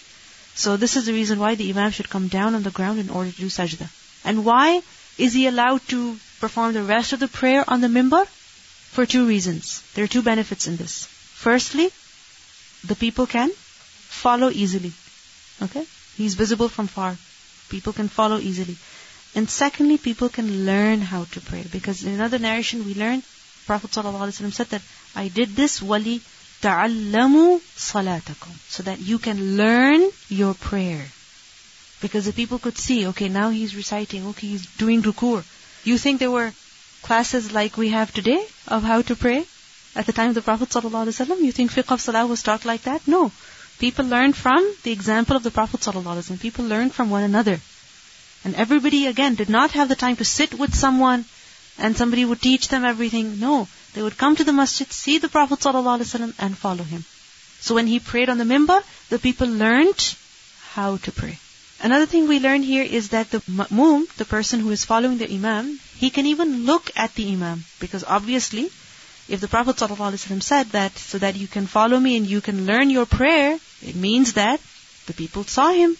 So 0.53 0.77
this 0.77 0.95
is 0.95 1.05
the 1.05 1.13
reason 1.13 1.39
why 1.39 1.55
the 1.55 1.69
Imam 1.69 1.91
should 1.91 2.09
come 2.09 2.27
down 2.27 2.55
on 2.55 2.63
the 2.63 2.71
ground 2.71 2.99
in 2.99 3.09
order 3.09 3.31
to 3.31 3.37
do 3.37 3.47
sajda. 3.47 3.89
And 4.23 4.45
why 4.45 4.81
is 5.17 5.33
he 5.33 5.47
allowed 5.47 5.87
to 5.87 6.17
perform 6.39 6.73
the 6.73 6.83
rest 6.83 7.13
of 7.13 7.19
the 7.19 7.27
prayer 7.27 7.63
on 7.67 7.81
the 7.81 7.87
mimbar? 7.87 8.25
For 8.27 9.05
two 9.05 9.27
reasons. 9.27 9.81
There 9.93 10.03
are 10.05 10.07
two 10.15 10.21
benefits 10.21 10.67
in 10.67 10.77
this. 10.77 11.05
Firstly, 11.05 11.91
the 12.85 12.95
people 12.95 13.25
can 13.25 13.51
follow 13.51 14.49
easily. 14.49 14.93
Okay? 15.61 15.85
He's 16.15 16.35
visible 16.35 16.69
from 16.69 16.87
far. 16.87 17.17
People 17.69 17.93
can 17.93 18.07
follow 18.07 18.37
easily. 18.37 18.77
And 19.35 19.49
secondly, 19.49 19.97
people 19.97 20.29
can 20.29 20.65
learn 20.65 21.01
how 21.01 21.25
to 21.25 21.41
pray. 21.41 21.65
Because 21.69 22.03
in 22.03 22.13
another 22.13 22.39
narration 22.39 22.85
we 22.85 22.93
learn, 22.93 23.21
Prophet 23.65 23.91
ﷺ 23.91 24.53
said 24.53 24.67
that, 24.67 24.81
I 25.15 25.27
did 25.27 25.55
this 25.55 25.81
wali 25.81 26.21
ta'allamu 26.61 27.59
salatakum. 27.75 28.55
So 28.69 28.83
that 28.83 28.99
you 28.99 29.19
can 29.19 29.57
learn 29.57 30.09
your 30.29 30.53
prayer. 30.53 31.05
Because 32.05 32.25
the 32.25 32.33
people 32.33 32.59
could 32.59 32.77
see, 32.77 33.07
okay, 33.07 33.29
now 33.29 33.49
he's 33.49 33.75
reciting, 33.75 34.27
okay, 34.27 34.45
he's 34.45 34.65
doing 34.81 35.01
ruku. 35.01 35.43
You 35.83 35.97
think 35.97 36.19
there 36.19 36.29
were 36.29 36.53
classes 37.01 37.51
like 37.51 37.77
we 37.77 37.89
have 37.89 38.13
today 38.13 38.45
of 38.67 38.83
how 38.83 39.01
to 39.01 39.15
pray? 39.15 39.39
At 39.95 40.05
the 40.05 40.13
time 40.13 40.29
of 40.29 40.35
the 40.35 40.43
Prophet 40.43 40.69
ﷺ, 40.69 41.39
you 41.41 41.51
think 41.51 41.71
fiqh 41.71 41.91
of 41.91 42.01
salah 42.01 42.27
was 42.27 42.43
taught 42.43 42.63
like 42.63 42.83
that? 42.83 43.07
No. 43.07 43.31
People 43.79 44.05
learned 44.05 44.35
from 44.35 44.67
the 44.83 44.91
example 44.91 45.35
of 45.35 45.41
the 45.41 45.49
Prophet 45.49 45.79
ﷺ. 45.79 46.39
People 46.39 46.65
learned 46.65 46.93
from 46.93 47.09
one 47.09 47.23
another. 47.23 47.59
And 48.43 48.53
everybody, 48.53 49.07
again, 49.07 49.33
did 49.33 49.49
not 49.49 49.71
have 49.71 49.89
the 49.89 50.01
time 50.03 50.17
to 50.17 50.25
sit 50.33 50.53
with 50.53 50.75
someone 50.75 51.25
and 51.79 51.97
somebody 51.97 52.25
would 52.25 52.41
teach 52.41 52.67
them 52.67 52.85
everything. 52.85 53.39
No. 53.39 53.67
They 53.95 54.03
would 54.03 54.19
come 54.19 54.35
to 54.35 54.43
the 54.43 54.53
masjid, 54.53 54.91
see 54.91 55.17
the 55.17 55.33
Prophet 55.37 55.59
ﷺ 55.59 56.35
and 56.37 56.55
follow 56.55 56.83
him. 56.83 57.03
So 57.61 57.73
when 57.73 57.87
he 57.87 57.99
prayed 58.11 58.29
on 58.29 58.37
the 58.37 58.51
mimbar, 58.53 58.83
the 59.09 59.17
people 59.17 59.47
learned 59.47 60.15
how 60.75 60.97
to 60.97 61.11
pray. 61.11 61.39
Another 61.85 62.07
thing 62.07 62.27
we 62.27 62.39
learn 62.39 62.63
here 62.63 62.81
is 62.81 63.09
that 63.09 63.29
the 63.29 63.41
ma'mum, 63.41 64.07
the 64.15 64.25
person 64.25 64.59
who 64.59 64.71
is 64.71 64.83
following 64.83 65.19
the 65.19 65.31
imam, 65.31 65.79
he 65.97 66.09
can 66.09 66.25
even 66.25 66.65
look 66.65 66.89
at 66.95 67.13
the 67.13 67.31
imam. 67.31 67.63
Because 67.79 68.03
obviously, 68.03 68.71
if 69.29 69.39
the 69.39 69.47
Prophet 69.47 69.75
ﷺ 69.75 70.41
said 70.41 70.71
that, 70.77 70.97
so 70.97 71.19
that 71.19 71.35
you 71.35 71.47
can 71.47 71.67
follow 71.67 71.99
me 71.99 72.17
and 72.17 72.25
you 72.25 72.41
can 72.41 72.65
learn 72.65 72.89
your 72.89 73.05
prayer, 73.05 73.59
it 73.83 73.95
means 73.95 74.33
that 74.33 74.59
the 75.05 75.13
people 75.13 75.43
saw 75.43 75.71
him. 75.73 75.95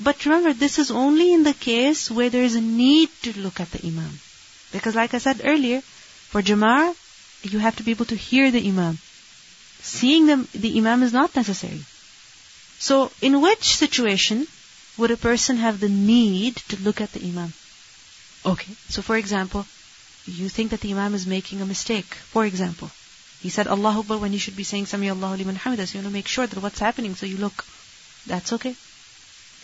But 0.00 0.24
remember, 0.24 0.54
this 0.54 0.78
is 0.78 0.90
only 0.90 1.30
in 1.34 1.42
the 1.42 1.52
case 1.52 2.10
where 2.10 2.30
there 2.30 2.44
is 2.50 2.54
a 2.54 2.62
need 2.62 3.10
to 3.24 3.38
look 3.38 3.60
at 3.60 3.70
the 3.70 3.86
imam. 3.86 4.18
Because 4.72 4.94
like 4.94 5.12
I 5.12 5.18
said 5.18 5.42
earlier, 5.44 5.82
for 6.32 6.40
Jama'ah, 6.40 6.96
you 7.42 7.58
have 7.58 7.76
to 7.76 7.82
be 7.82 7.90
able 7.90 8.06
to 8.06 8.16
hear 8.16 8.50
the 8.50 8.66
imam. 8.66 8.96
Seeing 9.82 10.24
the, 10.24 10.36
the 10.54 10.78
imam 10.78 11.02
is 11.02 11.12
not 11.12 11.36
necessary. 11.36 11.84
So, 12.78 13.10
in 13.20 13.42
which 13.42 13.76
situation 13.76 14.46
would 14.98 15.10
a 15.10 15.16
person 15.16 15.56
have 15.56 15.80
the 15.80 15.88
need 15.88 16.56
to 16.68 16.76
look 16.76 17.00
at 17.00 17.12
the 17.12 17.26
imam? 17.26 17.52
Okay, 18.44 18.72
so 18.88 19.02
for 19.02 19.16
example, 19.16 19.66
you 20.26 20.48
think 20.48 20.70
that 20.70 20.80
the 20.80 20.92
imam 20.92 21.14
is 21.14 21.26
making 21.26 21.60
a 21.60 21.66
mistake. 21.66 22.12
For 22.34 22.44
example, 22.44 22.90
he 23.40 23.50
said 23.50 23.68
Allahu 23.68 24.00
Akbar 24.00 24.18
when 24.18 24.32
you 24.32 24.38
should 24.38 24.56
be 24.56 24.64
saying 24.64 24.86
Sami 24.86 25.08
Allahu 25.08 25.36
liman 25.36 25.56
hamida. 25.56 25.86
So 25.86 25.98
you 25.98 26.02
want 26.02 26.12
to 26.12 26.18
make 26.18 26.28
sure 26.28 26.46
that 26.46 26.62
what's 26.62 26.80
happening, 26.80 27.14
so 27.14 27.26
you 27.26 27.36
look. 27.36 27.64
That's 28.26 28.52
okay. 28.54 28.74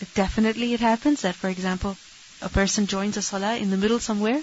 It 0.01 0.13
definitely 0.13 0.73
it 0.73 0.79
happens 0.79 1.21
that, 1.21 1.35
for 1.35 1.49
example, 1.49 1.97
a 2.41 2.49
person 2.49 2.87
joins 2.87 3.17
a 3.17 3.21
salah 3.21 3.57
in 3.57 3.69
the 3.69 3.77
middle 3.77 3.99
somewhere, 3.99 4.41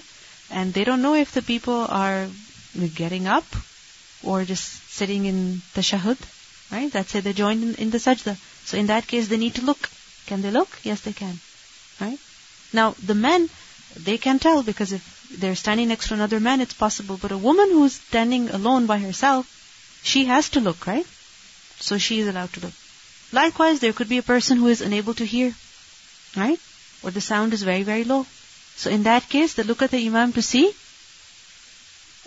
and 0.49 0.73
they 0.73 0.83
don't 0.83 1.01
know 1.01 1.15
if 1.15 1.31
the 1.31 1.41
people 1.41 1.85
are 1.89 2.27
getting 2.95 3.27
up 3.27 3.45
or 4.23 4.45
just 4.45 4.89
sitting 4.89 5.25
in 5.25 5.61
the 5.73 5.81
shahud, 5.81 6.17
right? 6.71 6.91
That's 6.91 7.11
say 7.11 7.19
they 7.19 7.33
joined 7.33 7.63
in, 7.63 7.75
in 7.75 7.89
the 7.89 7.97
sajda. 7.97 8.37
So 8.65 8.77
in 8.77 8.87
that 8.87 9.07
case, 9.07 9.27
they 9.27 9.37
need 9.37 9.55
to 9.55 9.65
look. 9.65 9.89
Can 10.27 10.41
they 10.41 10.51
look? 10.51 10.69
Yes, 10.83 11.01
they 11.01 11.13
can. 11.13 11.39
Right? 11.99 12.19
Now, 12.71 12.95
the 13.03 13.15
men, 13.15 13.49
they 13.95 14.17
can 14.17 14.39
tell 14.39 14.63
because 14.63 14.93
if 14.93 15.27
they're 15.39 15.55
standing 15.55 15.87
next 15.89 16.07
to 16.07 16.13
another 16.13 16.39
man, 16.39 16.61
it's 16.61 16.73
possible. 16.73 17.17
But 17.17 17.31
a 17.31 17.37
woman 17.37 17.69
who's 17.71 17.93
standing 17.93 18.49
alone 18.49 18.85
by 18.85 18.99
herself, 18.99 19.47
she 20.03 20.25
has 20.25 20.49
to 20.49 20.59
look, 20.59 20.87
right? 20.87 21.05
So 21.79 21.97
she 21.97 22.19
is 22.19 22.27
allowed 22.27 22.53
to 22.53 22.61
look. 22.61 22.73
Likewise, 23.31 23.79
there 23.79 23.93
could 23.93 24.09
be 24.09 24.19
a 24.19 24.23
person 24.23 24.57
who 24.57 24.67
is 24.67 24.81
unable 24.81 25.13
to 25.15 25.25
hear, 25.25 25.55
right? 26.37 26.59
Or 27.03 27.11
the 27.11 27.21
sound 27.21 27.53
is 27.53 27.63
very, 27.63 27.83
very 27.83 28.03
low. 28.03 28.25
So 28.75 28.89
in 28.89 29.03
that 29.03 29.29
case, 29.29 29.53
they 29.53 29.63
look 29.63 29.81
at 29.81 29.91
the 29.91 30.05
imam 30.05 30.33
to 30.33 30.41
see 30.41 30.73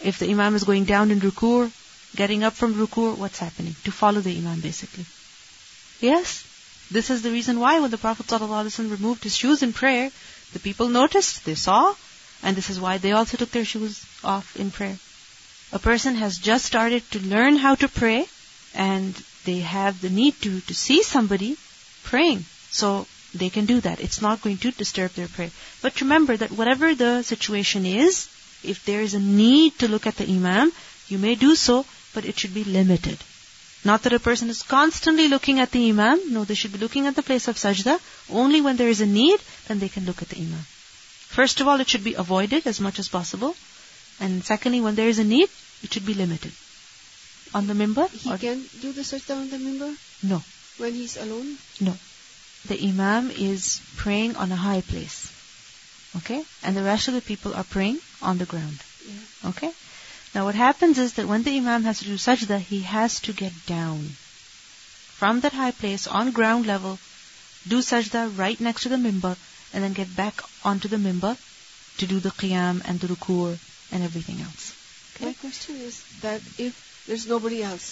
if 0.03 0.19
the 0.19 0.31
imam 0.31 0.55
is 0.55 0.65
going 0.65 0.85
down 0.85 1.11
in 1.11 1.21
ruku, 1.21 1.71
getting 2.15 2.45
up 2.45 2.55
from 2.55 2.75
ruku, 2.75 3.17
what's 3.17 3.39
happening? 3.39 3.75
To 3.85 3.93
follow 3.93 4.21
the 4.21 4.37
imam, 4.37 4.61
basically. 4.61 5.07
Yes, 6.01 6.45
this 6.91 7.11
is 7.11 7.23
the 7.23 7.31
reason 7.31 7.59
why 7.59 7.81
when 7.81 7.91
the 7.91 7.99
Prophet 7.99 8.27
ﷺ 8.27 8.91
removed 8.91 9.25
his 9.25 9.37
shoes 9.37 9.63
in 9.63 9.73
prayer, 9.73 10.11
the 10.53 10.61
people 10.61 10.89
noticed, 10.89 11.45
they 11.45 11.55
saw, 11.55 11.95
and 12.43 12.57
this 12.57 12.71
is 12.71 12.79
why 12.79 12.99
they 12.99 13.13
also 13.13 13.37
took 13.37 13.51
their 13.51 13.65
shoes 13.65 14.05
off 14.23 14.57
in 14.57 14.71
prayer. 14.71 14.97
A 15.73 15.79
person 15.79 16.15
has 16.15 16.39
just 16.39 16.65
started 16.65 17.11
to 17.11 17.19
learn 17.19 17.57
how 17.57 17.75
to 17.75 17.89
pray, 17.89 18.27
and 18.75 19.21
they 19.45 19.59
have 19.61 20.01
the 20.01 20.11
need 20.11 20.41
to, 20.43 20.61
to 20.61 20.75
see 20.75 21.03
somebody 21.03 21.57
praying. 22.05 22.45
So 22.71 23.07
they 23.35 23.51
can 23.51 23.67
do 23.67 23.81
that. 23.81 24.01
It's 24.01 24.23
not 24.23 24.43
going 24.43 24.59
to 24.59 24.71
disturb 24.71 25.13
their 25.13 25.29
prayer. 25.29 25.51
But 25.83 26.01
remember 26.01 26.37
that 26.37 26.53
whatever 26.53 26.95
the 26.95 27.23
situation 27.23 27.85
is, 27.85 28.29
if 28.63 28.85
there 28.85 29.01
is 29.01 29.15
a 29.15 29.21
need 29.21 29.79
to 29.81 29.89
look 29.89 30.07
at 30.07 30.17
the 30.17 30.29
imam, 30.29 30.73
you 31.09 31.19
may 31.19 31.35
do 31.35 31.55
so, 31.55 31.85
but 32.15 32.25
it 32.25 32.39
should 32.39 32.55
be 32.55 32.65
limited. 32.65 33.19
Not 33.87 34.03
that 34.03 34.13
a 34.13 34.19
person 34.19 34.51
is 34.51 34.63
constantly 34.63 35.29
looking 35.29 35.61
at 35.61 35.71
the 35.71 35.89
imam. 35.91 36.21
No, 36.37 36.45
they 36.45 36.55
should 36.61 36.73
be 36.73 36.79
looking 36.85 37.07
at 37.07 37.15
the 37.19 37.23
place 37.23 37.47
of 37.49 37.57
sajda. 37.57 37.99
Only 38.43 38.61
when 38.61 38.77
there 38.77 38.89
is 38.89 39.01
a 39.01 39.07
need, 39.07 39.41
then 39.69 39.79
they 39.79 39.89
can 39.89 40.05
look 40.07 40.23
at 40.23 40.31
the 40.31 40.41
imam. 40.41 40.65
First 41.37 41.61
of 41.61 41.69
all, 41.69 41.81
it 41.81 41.89
should 41.89 42.03
be 42.03 42.15
avoided 42.15 42.67
as 42.67 42.81
much 42.81 42.99
as 42.99 43.09
possible. 43.09 43.55
And 44.19 44.45
secondly, 44.45 44.81
when 44.81 44.97
there 44.97 45.09
is 45.09 45.21
a 45.21 45.25
need, 45.25 45.49
it 45.85 45.93
should 45.93 46.07
be 46.07 46.15
limited. 46.15 46.53
On 47.55 47.67
the 47.67 47.75
mimbar? 47.75 48.09
He 48.11 48.33
or- 48.33 48.39
can 48.39 48.65
do 48.81 48.93
the 48.93 49.03
sajda 49.03 49.37
on 49.37 49.51
the 49.51 49.59
mimbar 49.59 49.95
no, 50.23 50.43
when 50.79 50.95
he's 50.95 51.17
alone. 51.17 51.57
no. 51.81 51.97
The 52.67 52.83
imam 52.89 53.31
is 53.31 53.81
praying 53.97 54.37
on 54.37 54.51
a 54.51 54.57
high 54.57 54.81
place. 54.81 55.31
Okay? 56.17 56.45
And 56.65 56.77
the 56.77 56.83
rest 56.83 57.09
of 57.09 57.15
the 57.15 57.21
people 57.21 57.55
are 57.55 57.65
praying 57.65 58.01
on 58.21 58.39
the 58.39 58.47
ground. 58.47 58.81
Yeah. 59.07 59.51
Okay? 59.51 59.73
Now 60.37 60.45
what 60.45 60.55
happens 60.55 60.99
is 60.99 61.15
that 61.15 61.27
when 61.27 61.45
the 61.45 61.57
imam 61.57 61.85
has 61.85 62.01
to 62.01 62.05
do 62.05 62.17
sajda, 62.23 62.61
he 62.61 62.81
has 62.83 63.21
to 63.21 63.33
get 63.33 63.55
down 63.65 64.01
from 65.21 65.41
that 65.41 65.55
high 65.55 65.71
place 65.71 66.07
on 66.07 66.33
ground 66.39 66.67
level, 66.67 66.99
do 67.67 67.79
sajda 67.79 68.25
right 68.41 68.61
next 68.61 68.83
to 68.83 68.91
the 68.91 68.99
mimbar, 69.05 69.39
and 69.73 69.83
then 69.83 69.95
get 69.95 70.15
back 70.15 70.43
onto 70.63 70.89
the 70.89 70.99
mimbar 70.99 71.39
to 71.97 72.07
do 72.13 72.21
the 72.21 72.35
qiyam 72.43 72.83
and 72.85 73.01
the 73.01 73.07
ruku 73.15 73.59
and 73.91 74.03
everything 74.11 74.43
else. 74.43 74.75
Okay? 75.15 75.25
My 75.25 75.33
question 75.33 75.77
is 75.77 76.05
that 76.21 76.43
if 76.59 76.85
there's 77.07 77.27
nobody 77.27 77.63
else 77.63 77.89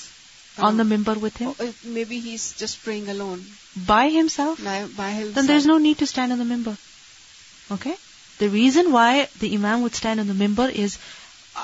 On 0.58 0.76
the 0.76 0.84
mimbar 0.84 1.16
with 1.16 1.36
him, 1.38 1.48
or 1.58 1.66
if 1.72 1.82
maybe 1.84 2.20
he's 2.20 2.52
just 2.52 2.84
praying 2.84 3.08
alone 3.08 3.44
by 3.86 4.08
himself, 4.20 4.62
by, 4.62 4.84
by 5.02 5.10
himself. 5.12 5.34
then 5.34 5.46
there's 5.46 5.66
no 5.74 5.78
need 5.78 5.98
to 5.98 6.06
stand 6.06 6.30
on 6.34 6.38
the 6.38 6.50
mimbar. 6.54 6.76
Okay? 7.78 7.96
The 8.38 8.48
reason 8.50 8.92
why 8.92 9.28
the 9.40 9.54
imam 9.54 9.82
would 9.82 9.94
stand 9.94 10.20
on 10.20 10.28
the 10.28 10.40
mimbar 10.44 10.70
is 10.70 10.98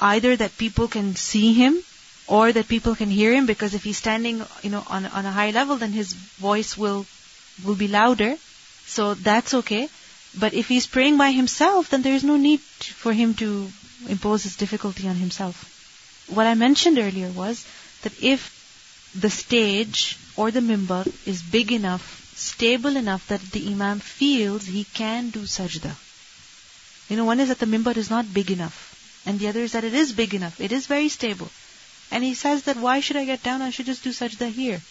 either 0.01 0.37
that 0.37 0.57
people 0.59 0.89
can 0.89 1.17
see 1.17 1.53
him 1.53 1.83
or 2.27 2.53
that 2.53 2.69
people 2.69 2.95
can 2.95 3.11
hear 3.11 3.33
him 3.33 3.47
because 3.47 3.75
if 3.75 3.83
he's 3.83 3.99
standing, 3.99 4.45
you 4.63 4.71
know, 4.71 4.85
on, 4.89 5.07
on 5.07 5.27
a 5.27 5.33
high 5.33 5.51
level, 5.51 5.77
then 5.77 5.93
his 5.93 6.13
voice 6.13 6.77
will, 6.79 7.07
will 7.65 7.75
be 7.75 7.89
louder. 7.89 8.37
So 8.87 9.15
that's 9.15 9.55
okay. 9.55 9.89
But 10.39 10.55
if 10.55 10.69
he's 10.69 10.87
praying 10.87 11.17
by 11.17 11.33
himself, 11.33 11.91
then 11.91 12.03
there 12.03 12.15
is 12.15 12.23
no 12.23 12.37
need 12.37 12.61
for 12.61 13.13
him 13.13 13.35
to 13.35 13.71
impose 14.09 14.45
his 14.45 14.57
difficulty 14.57 15.09
on 15.09 15.17
himself. 15.17 15.67
What 16.29 16.47
I 16.47 16.55
mentioned 16.55 16.99
earlier 16.99 17.31
was 17.31 17.67
that 18.03 18.23
if 18.23 18.57
the 19.15 19.31
stage 19.31 20.17
or 20.37 20.51
the 20.51 20.61
mimbar 20.61 21.07
is 21.27 21.43
big 21.43 21.73
enough, 21.73 22.33
stable 22.37 22.97
enough 22.97 23.27
that 23.29 23.41
the 23.51 23.67
imam 23.73 23.99
feels 23.99 24.67
he 24.67 24.85
can 24.85 25.31
do 25.31 25.41
sajda. 25.41 25.97
You 27.09 27.17
know, 27.17 27.25
one 27.25 27.41
is 27.41 27.49
that 27.49 27.59
the 27.59 27.67
mimbar 27.67 27.97
is 27.97 28.09
not 28.09 28.33
big 28.33 28.53
enough, 28.53 28.90
and 29.27 29.39
the 29.39 29.49
other 29.49 29.61
is 29.61 29.73
that 29.73 29.85
it 29.85 29.95
is 29.95 30.13
big 30.13 30.35
enough. 30.35 30.61
It 30.61 30.73
is 30.73 30.87
very 30.87 31.09
stable. 31.09 31.51
And 32.11 32.25
he 32.25 32.35
says 32.35 32.63
that 32.65 32.77
why 32.77 33.01
should 33.01 33.17
I 33.17 33.25
get 33.25 33.43
down? 33.43 33.63
I 33.63 33.71
should 33.71 33.87
just 33.87 34.03
do 34.03 34.11
sajda 34.11 34.51
here. 34.51 34.83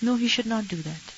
No, 0.00 0.16
he 0.16 0.28
should 0.28 0.46
not 0.46 0.68
do 0.68 0.76
that. 0.76 1.12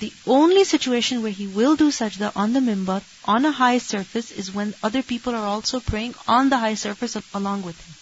The 0.00 0.12
only 0.26 0.64
situation 0.64 1.22
where 1.22 1.30
he 1.30 1.46
will 1.46 1.76
do 1.76 1.90
sajda 1.90 2.32
on 2.34 2.54
the 2.54 2.60
mimbar, 2.60 3.02
on 3.24 3.44
a 3.44 3.52
high 3.52 3.78
surface, 3.78 4.30
is 4.32 4.50
when 4.50 4.74
other 4.82 5.02
people 5.02 5.34
are 5.34 5.46
also 5.46 5.78
praying 5.78 6.14
on 6.26 6.48
the 6.48 6.58
high 6.58 6.74
surface 6.74 7.16
al- 7.16 7.22
along 7.34 7.62
with 7.62 7.80
him. 7.80 7.94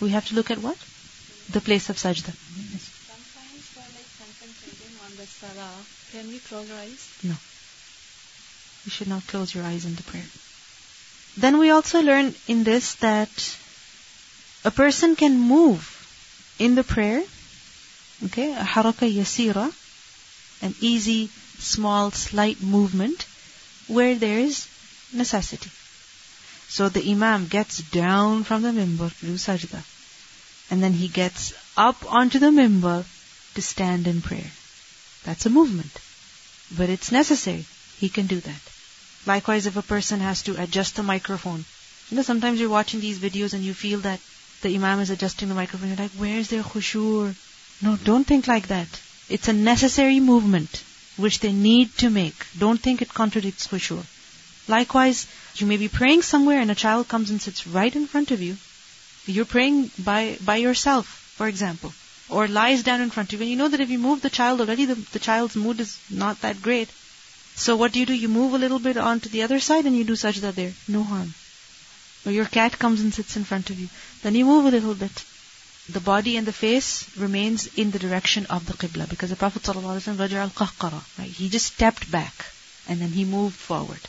We 0.00 0.10
have 0.10 0.26
to 0.28 0.34
look 0.34 0.50
at 0.50 0.58
what? 0.58 0.76
The 1.48 1.62
place 1.62 1.88
of 1.88 1.96
sajda. 1.96 2.34
Sometimes 3.08 3.68
for 3.74 3.80
like 3.80 4.10
concentrating 4.18 4.94
on 5.04 5.16
the 5.16 5.26
salah, 5.26 5.86
can 6.12 6.28
we 6.28 6.38
close 6.38 6.70
our 6.70 6.78
eyes? 6.78 7.08
No. 7.22 7.34
You 8.84 8.90
should 8.90 9.08
not 9.08 9.26
close 9.26 9.54
your 9.54 9.64
eyes 9.64 9.86
in 9.86 9.94
the 9.94 10.02
prayer. 10.02 10.28
Then 11.36 11.58
we 11.58 11.70
also 11.70 12.00
learn 12.00 12.34
in 12.48 12.64
this 12.64 12.94
that 12.96 13.56
a 14.64 14.70
person 14.70 15.16
can 15.16 15.38
move 15.38 15.92
in 16.58 16.74
the 16.74 16.84
prayer, 16.84 17.22
okay, 18.24 18.52
a 18.52 18.64
haraka 18.64 19.06
yasira, 19.06 19.72
an 20.62 20.74
easy, 20.80 21.30
small, 21.58 22.10
slight 22.10 22.62
movement 22.62 23.26
where 23.86 24.14
there 24.14 24.38
is 24.38 24.66
necessity. 25.12 25.70
So 26.68 26.88
the 26.88 27.10
imam 27.10 27.46
gets 27.46 27.78
down 27.78 28.44
from 28.44 28.62
the 28.62 28.72
mimbar 28.72 29.10
to 29.20 29.26
do 29.26 29.34
sajda, 29.34 29.82
and 30.70 30.82
then 30.82 30.92
he 30.92 31.08
gets 31.08 31.52
up 31.76 32.10
onto 32.10 32.38
the 32.38 32.50
mimbar 32.50 33.04
to 33.54 33.62
stand 33.62 34.06
in 34.06 34.22
prayer. 34.22 34.50
That's 35.24 35.46
a 35.46 35.50
movement. 35.50 35.92
But 36.76 36.88
it's 36.88 37.12
necessary. 37.12 37.64
He 37.98 38.08
can 38.08 38.26
do 38.26 38.40
that. 38.40 38.60
Likewise, 39.26 39.66
if 39.66 39.76
a 39.76 39.82
person 39.82 40.20
has 40.20 40.42
to 40.42 40.60
adjust 40.62 40.96
the 40.96 41.02
microphone. 41.02 41.64
You 42.10 42.16
know, 42.16 42.22
sometimes 42.22 42.60
you're 42.60 42.68
watching 42.68 43.00
these 43.00 43.18
videos 43.18 43.54
and 43.54 43.64
you 43.64 43.74
feel 43.74 44.00
that 44.00 44.20
the 44.62 44.74
imam 44.74 45.00
is 45.00 45.10
adjusting 45.10 45.48
the 45.48 45.54
microphone. 45.54 45.88
You're 45.88 45.98
like, 45.98 46.12
where's 46.12 46.48
their 46.48 46.62
khushu? 46.62 47.34
No, 47.82 47.96
don't 47.96 48.26
think 48.26 48.46
like 48.46 48.68
that. 48.68 48.88
It's 49.28 49.48
a 49.48 49.52
necessary 49.52 50.20
movement 50.20 50.84
which 51.16 51.40
they 51.40 51.52
need 51.52 51.96
to 51.98 52.10
make. 52.10 52.46
Don't 52.56 52.80
think 52.80 53.02
it 53.02 53.12
contradicts 53.12 53.66
khushu. 53.66 54.04
Likewise, 54.68 55.26
you 55.56 55.66
may 55.66 55.76
be 55.76 55.88
praying 55.88 56.22
somewhere 56.22 56.60
and 56.60 56.70
a 56.70 56.74
child 56.74 57.08
comes 57.08 57.30
and 57.30 57.40
sits 57.40 57.66
right 57.66 57.94
in 57.94 58.06
front 58.06 58.30
of 58.30 58.40
you. 58.40 58.56
You're 59.26 59.44
praying 59.44 59.90
by, 59.98 60.38
by 60.44 60.56
yourself, 60.56 61.06
for 61.36 61.48
example, 61.48 61.92
or 62.28 62.46
lies 62.46 62.84
down 62.84 63.00
in 63.00 63.10
front 63.10 63.32
of 63.32 63.40
you. 63.40 63.44
And 63.44 63.50
you 63.50 63.56
know 63.56 63.68
that 63.68 63.80
if 63.80 63.90
you 63.90 63.98
move 63.98 64.22
the 64.22 64.30
child 64.30 64.60
already, 64.60 64.84
the, 64.84 64.94
the 64.94 65.18
child's 65.18 65.56
mood 65.56 65.80
is 65.80 65.98
not 66.10 66.40
that 66.42 66.62
great. 66.62 66.88
So 67.55 67.75
what 67.75 67.91
do 67.91 67.99
you 67.99 68.05
do? 68.05 68.13
You 68.13 68.27
move 68.27 68.53
a 68.53 68.57
little 68.57 68.79
bit 68.79 68.97
onto 68.97 69.29
the 69.29 69.43
other 69.43 69.59
side 69.59 69.85
and 69.85 69.95
you 69.95 70.03
do 70.03 70.13
sajda 70.13 70.53
there. 70.53 70.73
No 70.87 71.03
harm. 71.03 71.33
Or 72.25 72.31
your 72.31 72.45
cat 72.45 72.77
comes 72.77 73.01
and 73.01 73.13
sits 73.13 73.35
in 73.35 73.43
front 73.43 73.69
of 73.69 73.79
you. 73.79 73.89
Then 74.23 74.35
you 74.35 74.45
move 74.45 74.65
a 74.65 74.71
little 74.71 74.95
bit. 74.95 75.23
The 75.89 75.99
body 75.99 76.37
and 76.37 76.47
the 76.47 76.53
face 76.53 77.05
remains 77.17 77.67
in 77.75 77.91
the 77.91 77.99
direction 77.99 78.45
of 78.45 78.65
the 78.65 78.73
qibla 78.73 79.09
because 79.09 79.31
the 79.31 79.35
Prophet 79.35 79.63
ﷺ 79.63 80.17
رجع 80.17 80.49
القهقرة, 80.51 81.01
right? 81.19 81.29
He 81.29 81.49
just 81.49 81.73
stepped 81.73 82.09
back 82.11 82.45
and 82.87 83.01
then 83.01 83.11
he 83.11 83.25
moved 83.25 83.55
forward. 83.55 83.99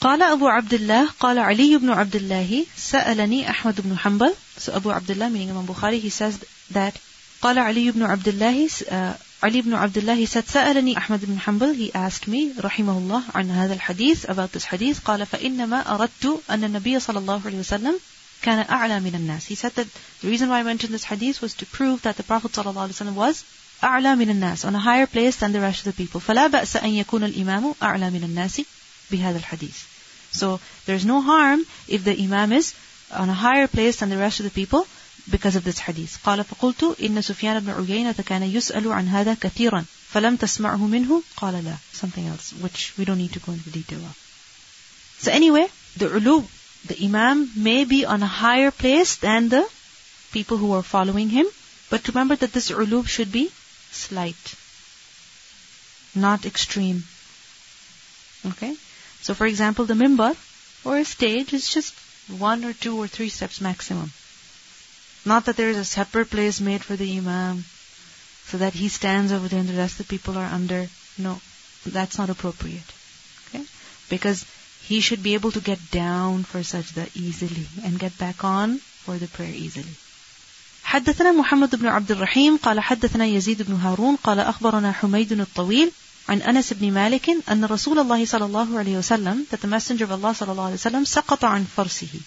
قال 0.00 0.22
أبو 0.22 0.48
عبد 0.48 0.74
الله 0.74 1.08
قال 1.20 1.38
علي 1.38 1.76
بن 1.78 1.90
عبد 1.90 2.16
الله 2.16 2.66
سألني 2.76 3.50
أحمد 3.50 3.80
بن 3.80 3.98
حنبل 3.98 4.34
So 4.58 4.74
Abu 4.74 4.90
Abdullah 4.90 5.30
meaning 5.30 5.50
Imam 5.50 5.66
Bukhari 5.66 5.98
he 5.98 6.10
says 6.10 6.38
that 6.70 6.94
قال 7.42 7.58
علي 7.58 7.90
بن 7.90 8.02
عبد 8.02 8.28
الله 8.28 8.68
uh, 8.68 9.16
علي 9.42 9.60
بن 9.62 9.74
عبد 9.74 9.98
الله 9.98 10.26
he 10.26 10.26
said 10.26 10.44
سألني 10.48 10.98
أحمد 10.98 11.24
بن 11.24 11.38
حنبل 11.40 11.76
he 11.76 11.92
asked 11.94 12.28
me 12.28 12.60
رحمه 12.60 12.98
الله 12.98 13.22
عن 13.34 13.50
هذا 13.50 13.74
الحديث 13.74 14.26
about 14.26 14.52
this 14.52 14.64
hadith 14.64 15.00
قال 15.04 15.26
فإنما 15.26 15.94
أردت 15.94 16.40
أن 16.50 16.64
النبي 16.64 17.00
صلى 17.00 17.18
الله 17.18 17.40
عليه 17.46 17.58
وسلم 17.58 17.98
كان 18.42 18.66
أعلى 18.70 19.00
من 19.00 19.14
الناس 19.14 19.46
he 19.46 19.54
said 19.54 19.74
that 19.74 19.86
the 20.22 20.28
reason 20.28 20.48
why 20.48 20.60
I 20.60 20.62
mentioned 20.62 20.94
this 20.94 21.04
hadith 21.04 21.42
was 21.42 21.54
to 21.54 21.66
prove 21.66 22.02
that 22.02 22.16
the 22.16 22.22
Prophet 22.22 22.52
صلى 22.52 22.70
الله 22.70 22.82
عليه 22.82 22.94
وسلم 22.94 23.14
was 23.14 23.44
أعلى 23.82 24.16
من 24.16 24.30
الناس 24.30 24.64
on 24.64 24.74
a 24.74 24.78
higher 24.78 25.06
place 25.06 25.36
than 25.36 25.52
the 25.52 25.60
rest 25.60 25.86
of 25.86 25.94
the 25.94 26.04
people 26.04 26.20
فلا 26.20 26.46
بأس 26.46 26.76
أن 26.76 26.90
يكون 26.90 27.24
الإمام 27.24 27.74
أعلى 27.82 28.10
من 28.10 28.24
الناس 28.24 28.62
بهذا 29.10 29.38
الحديث 29.38 29.76
so 30.32 30.58
there's 30.86 31.04
no 31.04 31.20
harm 31.20 31.64
if 31.88 32.04
the 32.04 32.16
imam 32.24 32.52
is 32.52 32.74
on 33.12 33.28
a 33.28 33.34
higher 33.34 33.66
place 33.66 33.96
than 33.96 34.10
the 34.10 34.18
rest 34.18 34.40
of 34.40 34.44
the 34.44 34.50
people 34.50 34.86
because 35.30 35.56
of 35.56 35.64
this 35.64 35.78
hadith. 35.78 36.18
قال 36.24 36.44
فقلت 36.44 37.00
إن 37.00 37.22
سفيان 37.22 37.60
بن 37.60 37.70
عيينة 37.70 38.24
كان 38.26 38.42
يسأل 38.42 38.92
عن 38.92 39.08
هذا 39.08 39.34
كثيرا 39.34 39.84
فلم 40.12 40.36
تسمعه 40.36 40.86
منه 40.86 41.22
قال 41.36 41.64
لا 41.64 41.76
something 41.92 42.26
else 42.26 42.52
which 42.60 42.92
we 42.98 43.04
don't 43.04 43.18
need 43.18 43.32
to 43.32 43.40
go 43.40 43.52
into 43.52 43.70
detail 43.70 43.98
of. 43.98 44.16
So 45.18 45.30
anyway, 45.30 45.66
the 45.96 46.08
ulu, 46.08 46.42
the 46.86 47.04
imam 47.04 47.50
may 47.56 47.84
be 47.84 48.04
on 48.04 48.22
a 48.22 48.26
higher 48.26 48.70
place 48.70 49.16
than 49.16 49.48
the 49.48 49.66
people 50.32 50.56
who 50.56 50.72
are 50.72 50.82
following 50.82 51.30
him, 51.30 51.46
but 51.90 52.08
remember 52.08 52.36
that 52.36 52.52
this 52.52 52.70
ulu 52.70 53.04
should 53.04 53.32
be 53.32 53.50
slight, 53.90 54.54
not 56.14 56.44
extreme. 56.44 57.04
Okay? 58.46 58.76
So 59.22 59.34
for 59.34 59.46
example, 59.46 59.86
the 59.86 59.94
mimbar 59.94 60.36
or 60.84 60.98
a 60.98 61.04
stage 61.04 61.54
is 61.54 61.72
just 61.72 61.94
one 62.28 62.64
or 62.64 62.72
two 62.72 62.98
or 63.00 63.06
three 63.06 63.30
steps 63.30 63.60
maximum. 63.60 64.12
Not 65.26 65.46
that 65.46 65.56
there 65.56 65.70
is 65.70 65.78
a 65.78 65.84
separate 65.84 66.30
place 66.30 66.60
made 66.60 66.84
for 66.84 66.96
the 66.96 67.16
imam 67.18 67.64
so 68.50 68.58
that 68.58 68.74
he 68.74 68.88
stands 68.88 69.32
over 69.32 69.48
there 69.48 69.60
and 69.60 69.68
the 69.68 69.74
rest 69.74 69.98
of 69.98 70.06
the 70.06 70.10
people 70.16 70.36
are 70.36 70.50
under. 70.58 70.88
No, 71.16 71.40
that's 71.86 72.18
not 72.18 72.30
appropriate. 72.30 72.90
Okay? 73.48 73.64
Because 74.10 74.44
he 74.82 75.00
should 75.00 75.22
be 75.22 75.34
able 75.34 75.52
to 75.52 75.60
get 75.60 75.90
down 75.90 76.44
for 76.44 76.58
sajda 76.58 77.08
easily 77.16 77.66
and 77.84 77.98
get 77.98 78.18
back 78.18 78.44
on 78.44 78.78
for 78.78 79.16
the 79.18 79.28
prayer 79.28 79.54
easily. 79.54 79.94
حدثنا 80.84 81.32
محمد 81.32 81.76
بن 81.76 81.86
عبد 81.86 82.10
الرحيم 82.10 82.56
قال 82.56 82.80
حدثنا 82.80 83.26
يزيد 83.26 83.62
بن 83.62 83.74
هارون 83.74 84.16
قال 84.16 84.40
أخبرنا 84.40 84.92
حميد 84.92 85.32
الطويل 85.32 85.92
عن 86.28 86.42
أنس 86.42 86.72
بن 86.72 86.92
مالك 86.92 87.30
أن 87.50 87.64
رسول 87.64 87.98
الله 87.98 88.26
صلى 88.26 88.44
الله 88.44 88.78
عليه 88.78 88.98
وسلم 88.98 89.46
that 89.50 89.60
the 89.60 89.66
messenger 89.66 90.04
of 90.04 90.12
Allah 90.12 90.32
صلى 90.32 90.52
الله 90.52 90.64
عليه 90.64 90.74
وسلم 90.74 91.04
سقط 91.04 91.44
عن 91.44 91.64
فرسه 91.76 92.20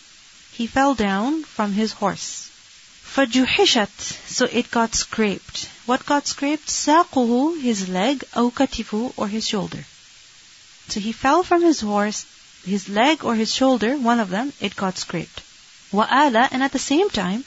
he 0.58 0.66
fell 0.66 0.96
down 0.96 1.44
from 1.44 1.74
his 1.74 1.92
horse 1.94 2.50
فجحشت 3.16 4.16
so 4.30 4.46
it 4.46 4.70
got 4.72 4.94
scraped 4.94 5.70
what 5.86 6.06
got 6.06 6.28
scraped 6.28 6.70
ساقه 6.70 7.62
his 7.62 7.88
leg 7.88 8.24
أو 8.36 8.52
كتفه 8.52 9.14
or 9.18 9.28
his 9.28 9.48
shoulder 9.48 9.84
so 10.90 11.00
he 11.00 11.12
fell 11.12 11.44
from 11.44 11.62
his 11.62 11.82
horse 11.82 12.26
his 12.66 12.90
leg 12.90 13.24
or 13.24 13.36
his 13.36 13.54
shoulder 13.54 13.98
one 13.98 14.20
of 14.20 14.30
them 14.30 14.54
it 14.60 14.76
got 14.76 14.98
scraped 14.98 15.42
وآل 15.94 16.50
and 16.52 16.64
at 16.64 16.72
the 16.72 16.80
same 16.80 17.10
time 17.10 17.44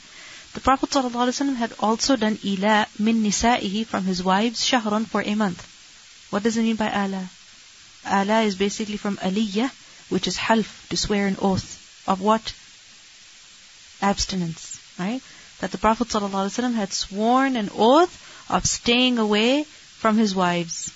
the 0.53 0.59
Prophet 0.59 0.89
ﷺ 0.89 1.55
had 1.55 1.73
also 1.79 2.17
done 2.17 2.37
ila 2.43 2.85
min 2.99 3.23
nisa'ihi 3.23 3.87
from 3.87 4.03
his 4.03 4.21
wives 4.21 4.65
shahran 4.65 5.07
for 5.07 5.21
a 5.21 5.33
month. 5.33 5.65
What 6.29 6.43
does 6.43 6.57
it 6.57 6.63
mean 6.63 6.75
by 6.75 6.89
ala? 6.89 7.29
Ala 8.05 8.41
is 8.41 8.55
basically 8.55 8.97
from 8.97 9.15
aliyah, 9.17 9.71
which 10.09 10.27
is 10.27 10.35
half, 10.35 10.87
to 10.89 10.97
swear 10.97 11.27
an 11.27 11.37
oath. 11.41 11.77
Of 12.05 12.19
what? 12.19 12.53
Abstinence, 14.01 14.79
right? 14.99 15.21
That 15.59 15.71
the 15.71 15.77
Prophet 15.77 16.07
ﷺ 16.07 16.73
had 16.73 16.91
sworn 16.91 17.55
an 17.55 17.69
oath 17.75 18.45
of 18.49 18.65
staying 18.65 19.19
away 19.19 19.63
from 19.63 20.17
his 20.17 20.33
wives. 20.33 20.89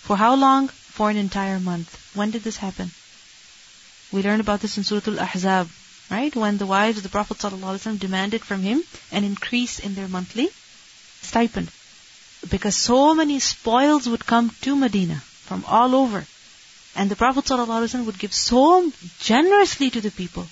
For 0.00 0.16
how 0.16 0.34
long? 0.34 0.68
For 0.68 1.10
an 1.10 1.16
entire 1.16 1.60
month. 1.60 2.10
When 2.14 2.30
did 2.30 2.42
this 2.42 2.56
happen? 2.56 2.90
We 4.10 4.22
learn 4.22 4.40
about 4.40 4.60
this 4.60 4.76
in 4.76 4.84
Surah 4.84 5.02
Al-Ahzab, 5.06 5.68
right? 6.10 6.34
When 6.34 6.58
the 6.58 6.66
wives 6.66 6.98
of 6.98 7.02
the 7.02 7.08
Prophet 7.08 7.38
ﷺ 7.38 7.98
demanded 7.98 8.42
from 8.42 8.62
him 8.62 8.82
an 9.10 9.24
increase 9.24 9.78
in 9.78 9.94
their 9.94 10.08
monthly 10.08 10.48
stipend. 11.22 11.70
Because 12.50 12.76
so 12.76 13.14
many 13.14 13.38
spoils 13.38 14.08
would 14.08 14.26
come 14.26 14.50
to 14.62 14.76
Medina 14.76 15.16
from 15.16 15.64
all 15.66 15.94
over. 15.94 16.26
And 16.94 17.10
the 17.10 17.16
Prophet 17.16 17.44
ﷺ 17.44 18.04
would 18.04 18.18
give 18.18 18.34
so 18.34 18.92
generously 19.20 19.90
to 19.90 20.00
the 20.00 20.10
people. 20.10 20.46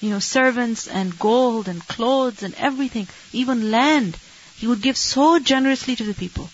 you 0.00 0.10
know, 0.10 0.18
servants 0.18 0.86
and 0.86 1.18
gold 1.18 1.68
and 1.68 1.86
clothes 1.86 2.42
and 2.42 2.54
everything, 2.54 3.08
even 3.32 3.70
land. 3.70 4.16
He 4.56 4.66
would 4.66 4.82
give 4.82 4.96
so 4.96 5.38
generously 5.38 5.96
to 5.96 6.04
the 6.04 6.14
people. 6.14 6.48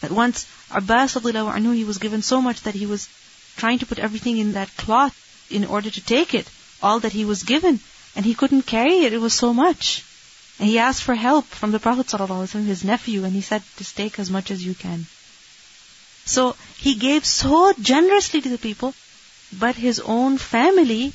That 0.00 0.10
once 0.10 0.46
Abbas 0.70 1.14
anhu, 1.14 1.74
he 1.74 1.84
was 1.84 1.98
given 1.98 2.22
so 2.22 2.42
much 2.42 2.62
that 2.62 2.74
he 2.74 2.86
was 2.86 3.08
trying 3.56 3.78
to 3.78 3.86
put 3.86 3.98
everything 3.98 4.38
in 4.38 4.52
that 4.52 4.76
cloth 4.76 5.16
in 5.50 5.64
order 5.64 5.90
to 5.90 6.00
take 6.00 6.34
it 6.34 6.48
all 6.82 7.00
that 7.00 7.12
he 7.12 7.24
was 7.24 7.42
given, 7.42 7.80
and 8.14 8.24
he 8.24 8.34
couldn't 8.34 8.62
carry 8.62 9.04
it. 9.04 9.12
It 9.12 9.20
was 9.20 9.32
so 9.34 9.54
much. 9.54 10.04
And 10.58 10.68
he 10.68 10.78
asked 10.78 11.02
for 11.02 11.14
help 11.14 11.46
from 11.46 11.72
the 11.72 11.80
Prophet 11.80 12.10
his 12.10 12.84
nephew, 12.84 13.24
and 13.24 13.32
he 13.32 13.40
said, 13.40 13.62
just 13.76 13.96
take 13.96 14.18
as 14.18 14.30
much 14.30 14.50
as 14.50 14.64
you 14.64 14.74
can. 14.74 15.06
So 16.24 16.56
he 16.78 16.94
gave 16.94 17.24
so 17.24 17.72
generously 17.80 18.40
to 18.40 18.48
the 18.48 18.58
people, 18.58 18.94
but 19.52 19.76
his 19.76 20.00
own 20.00 20.38
family, 20.38 21.12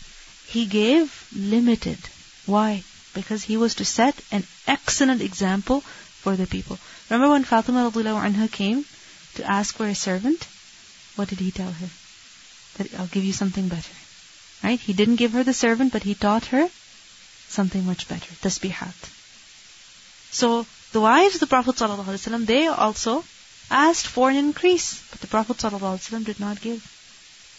he 0.49 0.65
gave 0.65 1.27
limited. 1.31 1.99
Why? 2.45 2.83
Because 3.13 3.43
he 3.43 3.57
was 3.57 3.75
to 3.75 3.85
set 3.85 4.15
an 4.31 4.43
excellent 4.67 5.21
example 5.21 5.81
for 5.81 6.35
the 6.35 6.47
people. 6.47 6.79
Remember 7.09 7.31
when 7.31 7.43
Fatima 7.43 7.91
anha 7.91 8.51
came 8.51 8.85
to 9.35 9.43
ask 9.43 9.75
for 9.75 9.87
a 9.87 9.93
servant? 9.93 10.47
What 11.15 11.29
did 11.29 11.39
he 11.39 11.51
tell 11.51 11.71
her? 11.71 11.89
That 12.77 12.99
I'll 12.99 13.13
give 13.15 13.23
you 13.25 13.33
something 13.33 13.67
better. 13.67 13.93
Right? 14.63 14.79
He 14.79 14.93
didn't 14.93 15.17
give 15.17 15.33
her 15.33 15.43
the 15.43 15.53
servant, 15.53 15.93
but 15.93 16.03
he 16.03 16.15
taught 16.15 16.45
her 16.45 16.67
something 17.47 17.85
much 17.85 18.07
better. 18.07 18.33
Tasbihat. 18.41 18.95
So, 20.31 20.65
the 20.93 21.01
wives 21.01 21.35
of 21.35 21.41
the 21.41 21.47
Prophet 21.47 21.75
ﷺ, 21.75 22.45
they 22.45 22.67
also 22.67 23.23
asked 23.69 24.07
for 24.07 24.29
an 24.29 24.35
increase, 24.35 25.01
but 25.11 25.21
the 25.21 25.27
Prophet 25.27 25.57
ﷺ 25.57 26.25
did 26.25 26.39
not 26.39 26.61
give. 26.61 26.83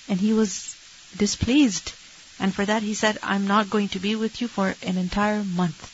And 0.08 0.18
he 0.18 0.32
was 0.32 0.74
displeased. 1.16 1.92
And 2.39 2.53
for 2.53 2.65
that 2.65 2.83
he 2.83 2.93
said, 2.93 3.17
I'm 3.23 3.47
not 3.47 3.69
going 3.69 3.89
to 3.89 3.99
be 3.99 4.15
with 4.15 4.41
you 4.41 4.47
for 4.47 4.75
an 4.83 4.97
entire 4.97 5.43
month. 5.43 5.91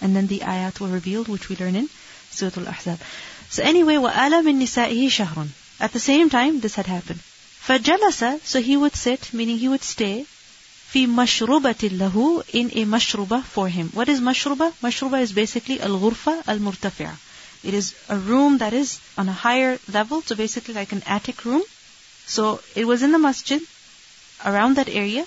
And 0.00 0.14
then 0.16 0.26
the 0.26 0.40
ayat 0.40 0.80
were 0.80 0.88
revealed, 0.88 1.28
which 1.28 1.48
we 1.48 1.56
learn 1.56 1.76
in 1.76 1.88
Surah 2.30 2.52
Al-Ahzab. 2.56 3.00
So 3.50 3.62
anyway, 3.62 3.96
وَآلَ 3.96 4.42
مِن 4.42 4.60
نِسَائِهِ 4.62 5.06
شَهْرٌ 5.06 5.48
At 5.80 5.92
the 5.92 6.00
same 6.00 6.30
time, 6.30 6.60
this 6.60 6.74
had 6.76 6.86
happened. 6.86 7.20
فَجَلَسَ 7.66 8.44
So 8.44 8.62
he 8.62 8.76
would 8.76 8.96
sit, 8.96 9.32
meaning 9.32 9.58
he 9.58 9.68
would 9.68 9.82
stay, 9.82 10.26
في 10.92 11.06
مشروبة 11.06 11.90
له 11.98 12.44
in 12.52 12.70
a 12.74 12.84
mashruba 12.84 13.42
for 13.42 13.68
him. 13.68 13.88
What 13.94 14.08
is 14.08 14.20
mashruba? 14.20 14.72
Mashruba 14.82 15.20
is 15.22 15.32
basically 15.32 15.80
al-ghurfa 15.80 16.46
al-murtafi'a. 16.46 17.14
It 17.64 17.74
is 17.74 17.94
a 18.08 18.18
room 18.18 18.58
that 18.58 18.72
is 18.72 18.98
on 19.16 19.28
a 19.28 19.32
higher 19.32 19.78
level, 19.88 20.22
so 20.22 20.34
basically 20.34 20.74
like 20.74 20.92
an 20.92 21.02
attic 21.06 21.44
room. 21.44 21.62
So 22.26 22.60
it 22.74 22.84
was 22.86 23.02
in 23.02 23.12
the 23.12 23.18
masjid, 23.18 23.62
around 24.44 24.76
that 24.76 24.88
area, 24.88 25.24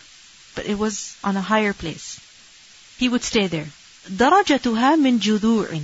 but 0.56 0.66
it 0.66 0.78
was 0.78 1.16
on 1.24 1.38
a 1.38 1.42
higher 1.42 1.74
place. 1.74 2.20
He 2.98 3.10
would 3.10 3.24
stay 3.24 3.48
there. 3.48 3.68
درجتها 4.10 4.96
من 4.98 5.20
جذوع 5.20 5.82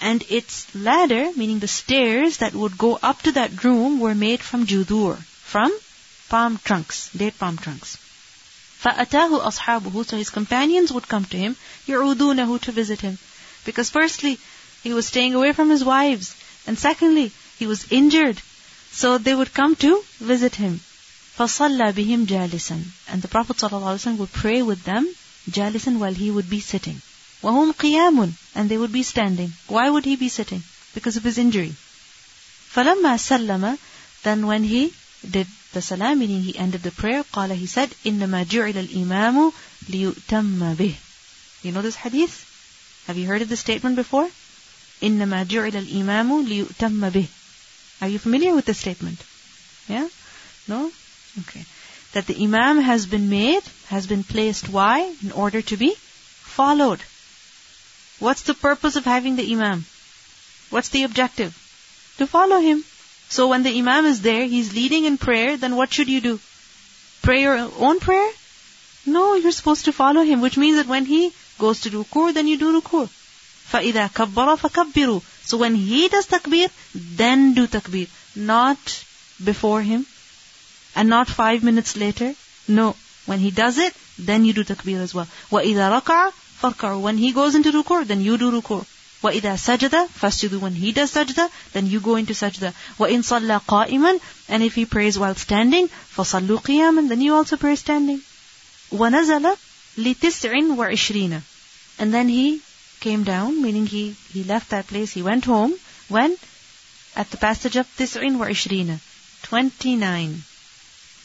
and 0.00 0.24
its 0.30 0.66
ladder, 0.74 1.30
meaning 1.36 1.58
the 1.58 1.68
stairs 1.68 2.38
that 2.38 2.54
would 2.54 2.78
go 2.78 2.98
up 3.02 3.20
to 3.22 3.32
that 3.32 3.62
room, 3.62 4.00
were 4.00 4.14
made 4.14 4.40
from 4.40 4.66
judur, 4.66 5.18
from 5.44 5.70
palm 6.30 6.58
trunks, 6.64 7.10
date 7.10 7.38
palm 7.38 7.58
trunks. 7.58 7.98
فَأَتَاهُ 8.82 9.42
أَصْحَابُهُ 9.42 10.06
So 10.06 10.16
his 10.16 10.30
companions 10.30 10.90
would 10.90 11.06
come 11.06 11.26
to 11.26 11.36
him, 11.36 11.56
يَعُودُونَهُ 11.86 12.60
to 12.62 12.72
visit 12.72 13.02
him. 13.02 13.18
Because 13.66 13.90
firstly, 13.90 14.38
he 14.82 14.94
was 14.94 15.06
staying 15.06 15.34
away 15.34 15.52
from 15.52 15.68
his 15.68 15.84
wives. 15.84 16.34
And 16.66 16.78
secondly, 16.78 17.32
he 17.58 17.66
was 17.66 17.92
injured. 17.92 18.40
So 18.90 19.18
they 19.18 19.34
would 19.34 19.52
come 19.52 19.76
to 19.76 20.02
visit 20.18 20.54
him. 20.54 20.80
فَصَلَّى 21.40 21.94
بِهِمْ 21.94 22.26
جَالِسًا 22.26 22.82
And 23.08 23.22
the 23.22 23.28
Prophet 23.28 23.56
ﷺ 23.56 24.18
would 24.18 24.30
pray 24.30 24.60
with 24.60 24.84
them, 24.84 25.08
جالسا 25.50 25.98
while 25.98 26.12
he 26.12 26.30
would 26.30 26.50
be 26.50 26.60
sitting. 26.60 27.00
وَهُمْ 27.42 27.72
قِيَامٌ 27.72 28.34
And 28.54 28.68
they 28.68 28.76
would 28.76 28.92
be 28.92 29.02
standing. 29.02 29.54
Why 29.66 29.88
would 29.88 30.04
he 30.04 30.16
be 30.16 30.28
sitting? 30.28 30.62
Because 30.92 31.16
of 31.16 31.24
his 31.24 31.38
injury. 31.38 31.74
فَلَمَّا 32.74 33.16
سَلَّمَ 33.16 33.78
Then 34.22 34.46
when 34.46 34.64
he 34.64 34.92
did 35.28 35.46
the 35.72 35.80
salam, 35.80 36.18
meaning 36.18 36.42
he 36.42 36.58
ended 36.58 36.82
the 36.82 36.90
prayer, 36.90 37.24
قال 37.24 37.56
he 37.56 37.66
said, 37.66 37.88
إِنَّمَا 38.04 38.44
جُعِلَ 38.44 38.74
الْإِمَامُ 38.74 39.52
لِيُؤْتَمَّ 39.88 40.76
بِهِ 40.76 40.94
You 41.62 41.72
know 41.72 41.80
this 41.80 41.96
hadith? 41.96 42.44
Have 43.06 43.16
you 43.16 43.26
heard 43.26 43.40
of 43.40 43.48
this 43.48 43.60
statement 43.60 43.96
before? 43.96 44.28
إِنَّمَا 45.00 45.46
جُعِلَ 45.46 45.72
الْإِمَامُ 45.72 46.46
لِيُؤْتَمَّ 46.46 47.10
بِهِ 47.10 47.28
Are 48.02 48.08
you 48.08 48.18
familiar 48.18 48.54
with 48.54 48.66
this 48.66 48.78
statement? 48.78 49.24
Yeah? 49.88 50.06
No? 50.68 50.92
Okay. 51.39 51.65
That 52.13 52.27
the 52.27 52.41
Imam 52.41 52.79
has 52.79 53.05
been 53.05 53.29
made, 53.29 53.63
has 53.87 54.07
been 54.07 54.23
placed, 54.23 54.69
why? 54.69 55.13
In 55.23 55.31
order 55.31 55.61
to 55.61 55.77
be 55.77 55.95
followed. 55.95 57.01
What's 58.19 58.43
the 58.43 58.53
purpose 58.53 58.95
of 58.95 59.05
having 59.05 59.35
the 59.35 59.51
Imam? 59.51 59.85
What's 60.69 60.89
the 60.89 61.03
objective? 61.03 61.53
To 62.17 62.27
follow 62.27 62.59
him. 62.59 62.83
So 63.29 63.47
when 63.49 63.63
the 63.63 63.77
Imam 63.77 64.05
is 64.05 64.21
there, 64.21 64.45
he's 64.45 64.73
leading 64.73 65.05
in 65.05 65.17
prayer, 65.17 65.57
then 65.57 65.75
what 65.75 65.91
should 65.91 66.07
you 66.07 66.21
do? 66.21 66.39
Pray 67.21 67.41
your 67.41 67.57
own 67.57 67.99
prayer? 67.99 68.31
No, 69.05 69.35
you're 69.35 69.51
supposed 69.51 69.85
to 69.85 69.93
follow 69.93 70.23
him, 70.23 70.41
which 70.41 70.57
means 70.57 70.77
that 70.77 70.87
when 70.87 71.05
he 71.05 71.33
goes 71.59 71.81
to 71.81 71.89
ruku, 71.89 72.33
then 72.33 72.47
you 72.47 72.57
do 72.57 72.79
ruku. 72.79 73.09
فَإِذَا 73.71 74.11
كَبَّرَ 74.13 74.57
فَكَبِّرُوا 74.59 75.21
So 75.43 75.57
when 75.57 75.75
he 75.75 76.07
does 76.07 76.27
takbir, 76.27 76.69
then 76.93 77.53
do 77.53 77.67
takbir. 77.67 78.07
Not 78.35 78.77
before 79.43 79.81
him, 79.81 80.05
and 80.95 81.09
not 81.09 81.27
five 81.27 81.63
minutes 81.63 81.95
later. 81.95 82.33
No. 82.67 82.95
When 83.25 83.39
he 83.39 83.51
does 83.51 83.77
it, 83.77 83.93
then 84.17 84.45
you 84.45 84.53
do 84.53 84.63
takbir 84.63 84.99
as 85.01 85.13
well. 85.13 85.27
وَإِذَا 85.51 86.01
رَكَعَ 86.01 86.31
فَارْكَعُوا 86.61 87.01
When 87.01 87.17
he 87.17 87.31
goes 87.31 87.55
into 87.55 87.71
ruku, 87.71 88.05
then 88.07 88.21
you 88.21 88.37
do 88.37 88.51
ruku. 88.51 88.85
وَإِذَا 89.23 89.55
سَجَدَ 89.57 90.07
فَاسْجُدُوا 90.21 90.59
When 90.59 90.73
he 90.73 90.91
does 90.91 91.11
sajda, 91.11 91.49
then 91.73 91.87
you 91.87 91.99
go 91.99 92.15
into 92.15 92.33
sajda. 92.33 92.73
وَإِن 92.99 93.23
صَلَّى 93.23 93.61
قَائِمًا 93.65 94.19
And 94.49 94.61
if 94.63 94.75
he 94.75 94.85
prays 94.85 95.17
while 95.17 95.35
standing, 95.35 95.87
فَصَلُّوا 95.87 96.61
قِيَامًا 96.61 97.09
Then 97.09 97.21
you 97.21 97.33
also 97.33 97.57
pray 97.57 97.75
standing. 97.75 98.21
وَنَزَلَ 98.91 99.57
لِتِسْعٍ 99.97 100.75
وَعِشْرِينَ 100.75 101.41
And 101.97 102.13
then 102.13 102.29
he 102.29 102.61
came 102.99 103.23
down, 103.23 103.61
meaning 103.61 103.87
he, 103.87 104.15
he 104.31 104.43
left 104.43 104.69
that 104.69 104.87
place, 104.87 105.11
he 105.13 105.21
went 105.21 105.45
home, 105.45 105.73
when? 106.09 106.35
At 107.15 107.31
the 107.31 107.37
passage 107.37 107.77
of 107.77 107.87
Tis'in 107.97 108.37
wa 108.37 108.45
Ishrina, 108.47 108.99
29. 109.43 110.43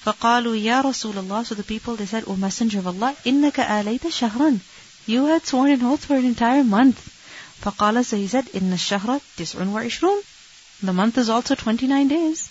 فقالوا 0.05 0.55
يا 0.55 0.81
رسول 0.81 1.17
الله 1.17 1.45
So 1.45 1.55
the 1.55 1.63
people, 1.63 1.95
they 1.95 2.05
said, 2.05 2.23
O 2.27 2.35
Messenger 2.35 2.79
of 2.79 2.87
Allah, 2.87 3.15
إِنَّكَ 3.25 3.53
آلَيْتَ 3.53 4.01
شَهْرًا 4.01 4.59
You 5.07 5.25
had 5.25 5.45
sworn 5.45 5.71
an 5.71 5.83
oath 5.83 6.05
for 6.05 6.15
an 6.15 6.25
entire 6.25 6.63
month. 6.63 7.11
فقال 7.61 8.05
so 8.05 8.15
he 8.15 8.27
said 8.27 8.45
إن 8.53 8.71
الشهر 8.71 9.19
تسع 9.37 9.73
وعشرون 9.73 10.21
The 10.83 10.93
month 10.93 11.17
is 11.17 11.29
also 11.29 11.55
29 11.55 12.07
days. 12.07 12.49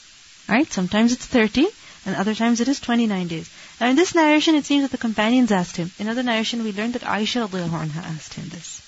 Right? 0.49 0.71
Sometimes 0.73 1.13
it's 1.13 1.27
30 1.27 1.67
and 2.07 2.17
other 2.17 2.35
times 2.35 2.61
it 2.61 2.69
is 2.69 2.81
29 2.81 3.29
days. 3.29 3.49
Now 3.81 3.89
in 3.89 3.97
this 3.97 4.15
narration 4.15 4.55
it 4.55 4.67
seems 4.67 4.83
that 4.83 4.91
the 4.91 4.99
companions 4.99 5.53
asked 5.53 5.77
him. 5.77 5.91
In 5.99 6.09
other 6.09 6.23
narration 6.23 6.65
we 6.65 6.73
learned 6.73 6.95
that 6.95 7.03
Aisha 7.03 7.49
anha 7.49 8.03
asked 8.15 8.35
him 8.35 8.49
this. 8.49 8.83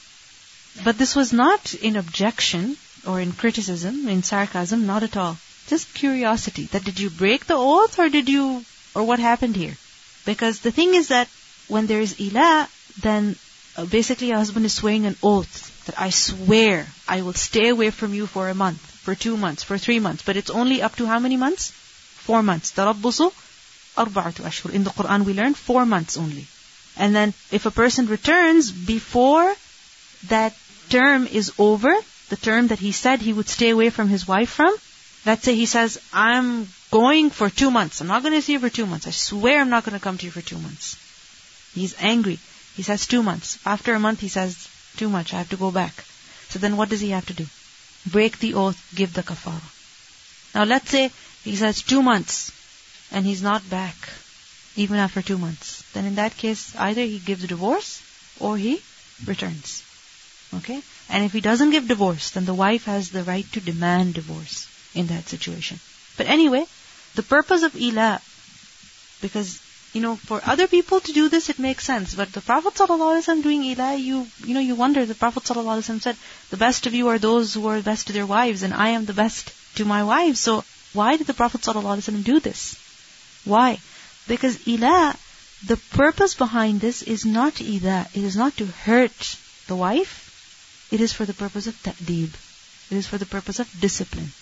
But 0.84 0.98
this 0.98 1.16
was 1.16 1.32
not 1.32 1.72
in 1.74 1.96
objection 1.96 2.76
or 3.06 3.20
in 3.20 3.32
criticism, 3.32 4.08
in 4.08 4.22
sarcasm, 4.22 4.86
not 4.86 5.02
at 5.02 5.16
all. 5.16 5.38
Just 5.67 5.93
curiosity. 5.93 6.65
That 6.65 6.83
did 6.83 6.99
you 6.99 7.09
break 7.09 7.45
the 7.45 7.55
oath 7.55 7.99
or 7.99 8.09
did 8.09 8.29
you, 8.29 8.65
or 8.95 9.03
what 9.03 9.19
happened 9.19 9.55
here? 9.55 9.77
Because 10.25 10.59
the 10.59 10.71
thing 10.71 10.95
is 10.95 11.09
that 11.09 11.27
when 11.67 11.87
there 11.87 12.01
is 12.01 12.19
ila, 12.19 12.67
then 13.01 13.35
uh, 13.77 13.85
basically 13.85 14.31
a 14.31 14.37
husband 14.37 14.65
is 14.65 14.73
swearing 14.73 15.05
an 15.05 15.15
oath 15.23 15.85
that 15.85 15.99
I 15.99 16.09
swear 16.09 16.87
I 17.07 17.21
will 17.21 17.33
stay 17.33 17.69
away 17.69 17.89
from 17.89 18.13
you 18.13 18.27
for 18.27 18.49
a 18.49 18.53
month, 18.53 18.81
for 18.81 19.15
two 19.15 19.37
months, 19.37 19.63
for 19.63 19.77
three 19.77 19.99
months. 19.99 20.23
But 20.23 20.37
it's 20.37 20.49
only 20.49 20.81
up 20.81 20.95
to 20.97 21.05
how 21.05 21.19
many 21.19 21.37
months? 21.37 21.71
Four 21.71 22.43
months. 22.43 22.71
Tarabbusu 22.71 23.31
arba'atu 23.97 24.45
ashhur. 24.45 24.71
In 24.71 24.83
the 24.83 24.91
Quran 24.91 25.25
we 25.25 25.33
learn 25.33 25.53
four 25.53 25.85
months 25.85 26.17
only. 26.17 26.45
And 26.97 27.15
then 27.15 27.33
if 27.51 27.65
a 27.65 27.71
person 27.71 28.05
returns 28.07 28.71
before 28.71 29.55
that 30.27 30.53
term 30.89 31.25
is 31.27 31.51
over, 31.57 31.93
the 32.29 32.35
term 32.35 32.67
that 32.67 32.79
he 32.79 32.91
said 32.91 33.21
he 33.21 33.33
would 33.33 33.49
stay 33.49 33.69
away 33.69 33.89
from 33.89 34.07
his 34.09 34.27
wife 34.27 34.49
from, 34.49 34.75
let's 35.25 35.43
say 35.43 35.55
he 35.55 35.65
says, 35.65 35.99
I'm 36.13 36.67
going 36.89 37.29
for 37.29 37.49
two 37.49 37.71
months. 37.71 38.01
I'm 38.01 38.07
not 38.07 38.23
going 38.23 38.33
to 38.33 38.41
see 38.41 38.53
you 38.53 38.59
for 38.59 38.69
two 38.69 38.85
months. 38.85 39.07
I 39.07 39.11
swear 39.11 39.61
I'm 39.61 39.69
not 39.69 39.85
going 39.85 39.97
to 39.97 40.03
come 40.03 40.17
to 40.17 40.25
you 40.25 40.31
for 40.31 40.41
two 40.41 40.57
months. 40.57 40.97
He's 41.73 41.95
angry. 41.99 42.39
He 42.75 42.83
says 42.83 43.07
two 43.07 43.23
months. 43.23 43.59
After 43.65 43.93
a 43.93 43.99
month, 43.99 44.19
he 44.19 44.27
says, 44.27 44.67
too 44.97 45.09
much. 45.09 45.33
I 45.33 45.37
have 45.37 45.49
to 45.49 45.57
go 45.57 45.71
back. 45.71 45.93
So 46.49 46.59
then 46.59 46.77
what 46.77 46.89
does 46.89 46.99
he 47.01 47.11
have 47.11 47.25
to 47.27 47.33
do? 47.33 47.45
Break 48.05 48.39
the 48.39 48.55
oath, 48.55 48.81
give 48.95 49.13
the 49.13 49.23
kafara. 49.23 49.61
Now 50.55 50.63
let's 50.65 50.89
say 50.89 51.11
he 51.43 51.55
says 51.55 51.81
two 51.81 52.01
months 52.01 52.51
and 53.11 53.25
he's 53.25 53.41
not 53.41 53.69
back 53.69 53.95
even 54.75 54.97
after 54.97 55.21
two 55.21 55.37
months. 55.37 55.83
Then 55.93 56.05
in 56.05 56.15
that 56.15 56.35
case, 56.35 56.75
either 56.75 57.01
he 57.01 57.19
gives 57.19 57.45
divorce 57.45 58.01
or 58.39 58.57
he 58.57 58.81
returns. 59.25 59.83
Okay? 60.55 60.81
And 61.09 61.23
if 61.23 61.31
he 61.31 61.41
doesn't 61.41 61.71
give 61.71 61.87
divorce, 61.87 62.31
then 62.31 62.45
the 62.45 62.53
wife 62.53 62.85
has 62.85 63.11
the 63.11 63.23
right 63.23 63.49
to 63.53 63.61
demand 63.61 64.15
divorce 64.15 64.67
in 64.94 65.06
that 65.08 65.28
situation. 65.28 65.78
But 66.16 66.26
anyway, 66.26 66.66
the 67.14 67.22
purpose 67.22 67.62
of 67.62 67.76
ila, 67.76 68.20
because 69.20 69.60
you 69.96 70.02
know, 70.02 70.16
for 70.16 70.42
other 70.44 70.66
people 70.66 71.00
to 71.00 71.12
do 71.12 71.30
this, 71.30 71.48
it 71.48 71.58
makes 71.58 71.84
sense. 71.84 72.14
But 72.14 72.30
the 72.30 72.42
Prophet 72.42 72.74
ﷺ 72.74 73.42
doing 73.42 73.64
ila, 73.64 73.94
you, 73.94 74.26
you 74.44 74.52
know, 74.52 74.60
you 74.60 74.74
wonder. 74.74 75.06
The 75.06 75.14
Prophet 75.14 75.44
ﷺ 75.44 76.02
said, 76.02 76.16
"The 76.50 76.58
best 76.58 76.86
of 76.86 76.92
you 76.92 77.08
are 77.08 77.18
those 77.18 77.54
who 77.54 77.66
are 77.68 77.80
best 77.80 78.08
to 78.08 78.12
their 78.12 78.26
wives, 78.26 78.62
and 78.62 78.74
I 78.74 78.90
am 78.90 79.06
the 79.06 79.14
best 79.14 79.52
to 79.76 79.86
my 79.86 80.04
wives." 80.04 80.40
So, 80.40 80.64
why 80.92 81.16
did 81.16 81.26
the 81.26 81.38
Prophet 81.40 81.62
ﷺ 81.62 82.24
do 82.24 82.40
this? 82.40 82.76
Why? 83.44 83.78
Because 84.28 84.68
ila, 84.68 85.16
the 85.64 85.78
purpose 86.02 86.34
behind 86.34 86.80
this 86.80 87.02
is 87.02 87.24
not 87.24 87.60
ila. 87.60 88.06
It 88.12 88.22
is 88.22 88.36
not 88.36 88.56
to 88.58 88.66
hurt 88.66 89.36
the 89.66 89.76
wife. 89.76 90.88
It 90.90 91.00
is 91.00 91.12
for 91.12 91.24
the 91.24 91.34
purpose 91.34 91.66
of 91.66 91.82
ta'deeb. 91.82 92.34
It 92.90 92.96
is 92.96 93.06
for 93.06 93.16
the 93.16 93.32
purpose 93.36 93.60
of 93.60 93.80
discipline. 93.80 94.32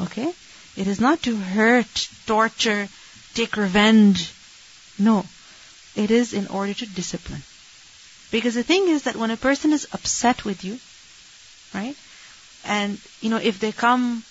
Okay? 0.00 0.32
It 0.76 0.86
is 0.86 1.00
not 1.00 1.22
to 1.24 1.36
hurt, 1.36 2.08
torture, 2.26 2.88
take 3.34 3.56
revenge. 3.56 4.32
No. 4.98 5.26
It 5.96 6.10
is 6.10 6.32
in 6.32 6.46
order 6.46 6.74
to 6.74 6.86
discipline. 6.86 7.42
Because 8.30 8.54
the 8.54 8.62
thing 8.62 8.88
is 8.88 9.02
that 9.02 9.16
when 9.16 9.30
a 9.30 9.36
person 9.36 9.72
is 9.72 9.88
upset 9.92 10.44
with 10.44 10.64
you, 10.64 10.78
right? 11.74 11.96
And, 12.64 12.98
you 13.20 13.30
know, 13.30 13.38
if 13.38 13.58
they 13.58 13.72
come 13.72 14.22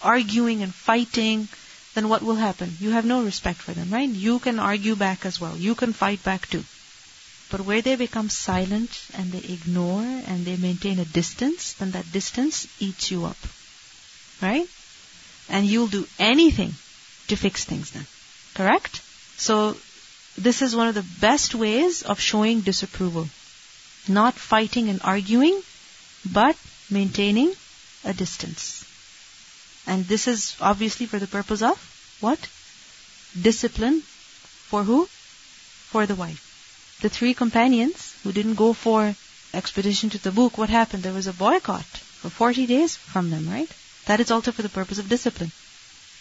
arguing 0.00 0.62
and 0.62 0.74
fighting, 0.74 1.48
then 1.94 2.08
what 2.08 2.22
will 2.22 2.36
happen? 2.36 2.76
You 2.80 2.90
have 2.90 3.04
no 3.04 3.22
respect 3.22 3.60
for 3.60 3.72
them, 3.72 3.90
right? 3.90 4.08
You 4.08 4.38
can 4.38 4.58
argue 4.58 4.96
back 4.96 5.26
as 5.26 5.40
well. 5.40 5.56
You 5.56 5.74
can 5.74 5.92
fight 5.92 6.22
back 6.22 6.48
too. 6.48 6.64
But 7.50 7.60
where 7.60 7.82
they 7.82 7.96
become 7.96 8.30
silent 8.30 8.98
and 9.12 9.30
they 9.30 9.52
ignore 9.52 10.02
and 10.02 10.46
they 10.46 10.56
maintain 10.56 10.98
a 10.98 11.04
distance, 11.04 11.74
then 11.74 11.90
that 11.90 12.10
distance 12.10 12.66
eats 12.80 13.10
you 13.10 13.26
up. 13.26 13.36
Right? 14.40 14.66
And 15.48 15.66
you'll 15.66 15.88
do 15.88 16.06
anything 16.18 16.74
to 17.28 17.36
fix 17.36 17.64
things 17.64 17.90
then. 17.90 18.06
Correct? 18.54 19.00
So, 19.36 19.76
this 20.36 20.62
is 20.62 20.74
one 20.74 20.88
of 20.88 20.94
the 20.94 21.06
best 21.20 21.54
ways 21.54 22.02
of 22.02 22.20
showing 22.20 22.60
disapproval. 22.60 23.28
Not 24.08 24.34
fighting 24.34 24.88
and 24.88 25.00
arguing, 25.02 25.62
but 26.24 26.56
maintaining 26.90 27.54
a 28.04 28.12
distance. 28.12 28.84
And 29.86 30.06
this 30.06 30.28
is 30.28 30.56
obviously 30.60 31.06
for 31.06 31.18
the 31.18 31.26
purpose 31.26 31.62
of 31.62 31.78
what? 32.20 32.38
Discipline. 33.40 34.02
For 34.02 34.84
who? 34.84 35.06
For 35.90 36.06
the 36.06 36.14
wife. 36.14 36.98
The 37.02 37.08
three 37.08 37.34
companions 37.34 38.14
who 38.22 38.32
didn't 38.32 38.54
go 38.54 38.72
for 38.72 39.14
expedition 39.52 40.10
to 40.10 40.18
Tabuk, 40.18 40.56
what 40.56 40.70
happened? 40.70 41.02
There 41.02 41.12
was 41.12 41.26
a 41.26 41.32
boycott 41.32 41.84
for 41.84 42.30
40 42.30 42.66
days 42.66 42.96
from 42.96 43.30
them, 43.30 43.50
right? 43.50 43.68
That 44.06 44.20
is 44.20 44.30
also 44.30 44.52
for 44.52 44.62
the 44.62 44.68
purpose 44.68 44.98
of 44.98 45.08
discipline. 45.08 45.52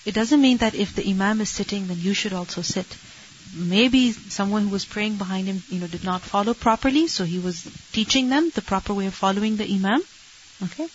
It 0.05 0.13
doesn't 0.13 0.41
mean 0.41 0.57
that 0.57 0.75
if 0.75 0.95
the 0.95 1.07
imam 1.09 1.41
is 1.41 1.49
sitting, 1.49 1.87
then 1.87 1.99
you 1.99 2.13
should 2.13 2.33
also 2.33 2.61
sit. 2.61 2.87
Maybe 3.53 4.11
someone 4.11 4.63
who 4.63 4.69
was 4.69 4.85
praying 4.85 5.17
behind 5.17 5.47
him, 5.47 5.63
you 5.69 5.79
know, 5.79 5.87
did 5.87 6.03
not 6.03 6.21
follow 6.21 6.53
properly, 6.53 7.07
so 7.07 7.25
he 7.25 7.39
was 7.39 7.67
teaching 7.91 8.29
them 8.29 8.49
the 8.49 8.61
proper 8.61 8.93
way 8.93 9.07
of 9.07 9.13
following 9.13 9.57
the 9.57 9.69
imam. 9.69 10.01
Okay? 10.63 10.87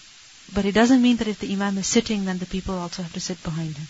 But 0.55 0.65
it 0.65 0.73
doesn't 0.73 1.03
mean 1.03 1.17
that 1.17 1.29
if 1.29 1.41
the 1.41 1.53
imam 1.53 1.79
is 1.79 1.87
sitting, 1.87 2.25
then 2.25 2.39
the 2.39 2.47
people 2.47 2.77
also 2.77 3.03
have 3.03 3.13
to 3.13 3.21
sit 3.21 3.43
behind 3.43 3.77
him. 3.77 3.87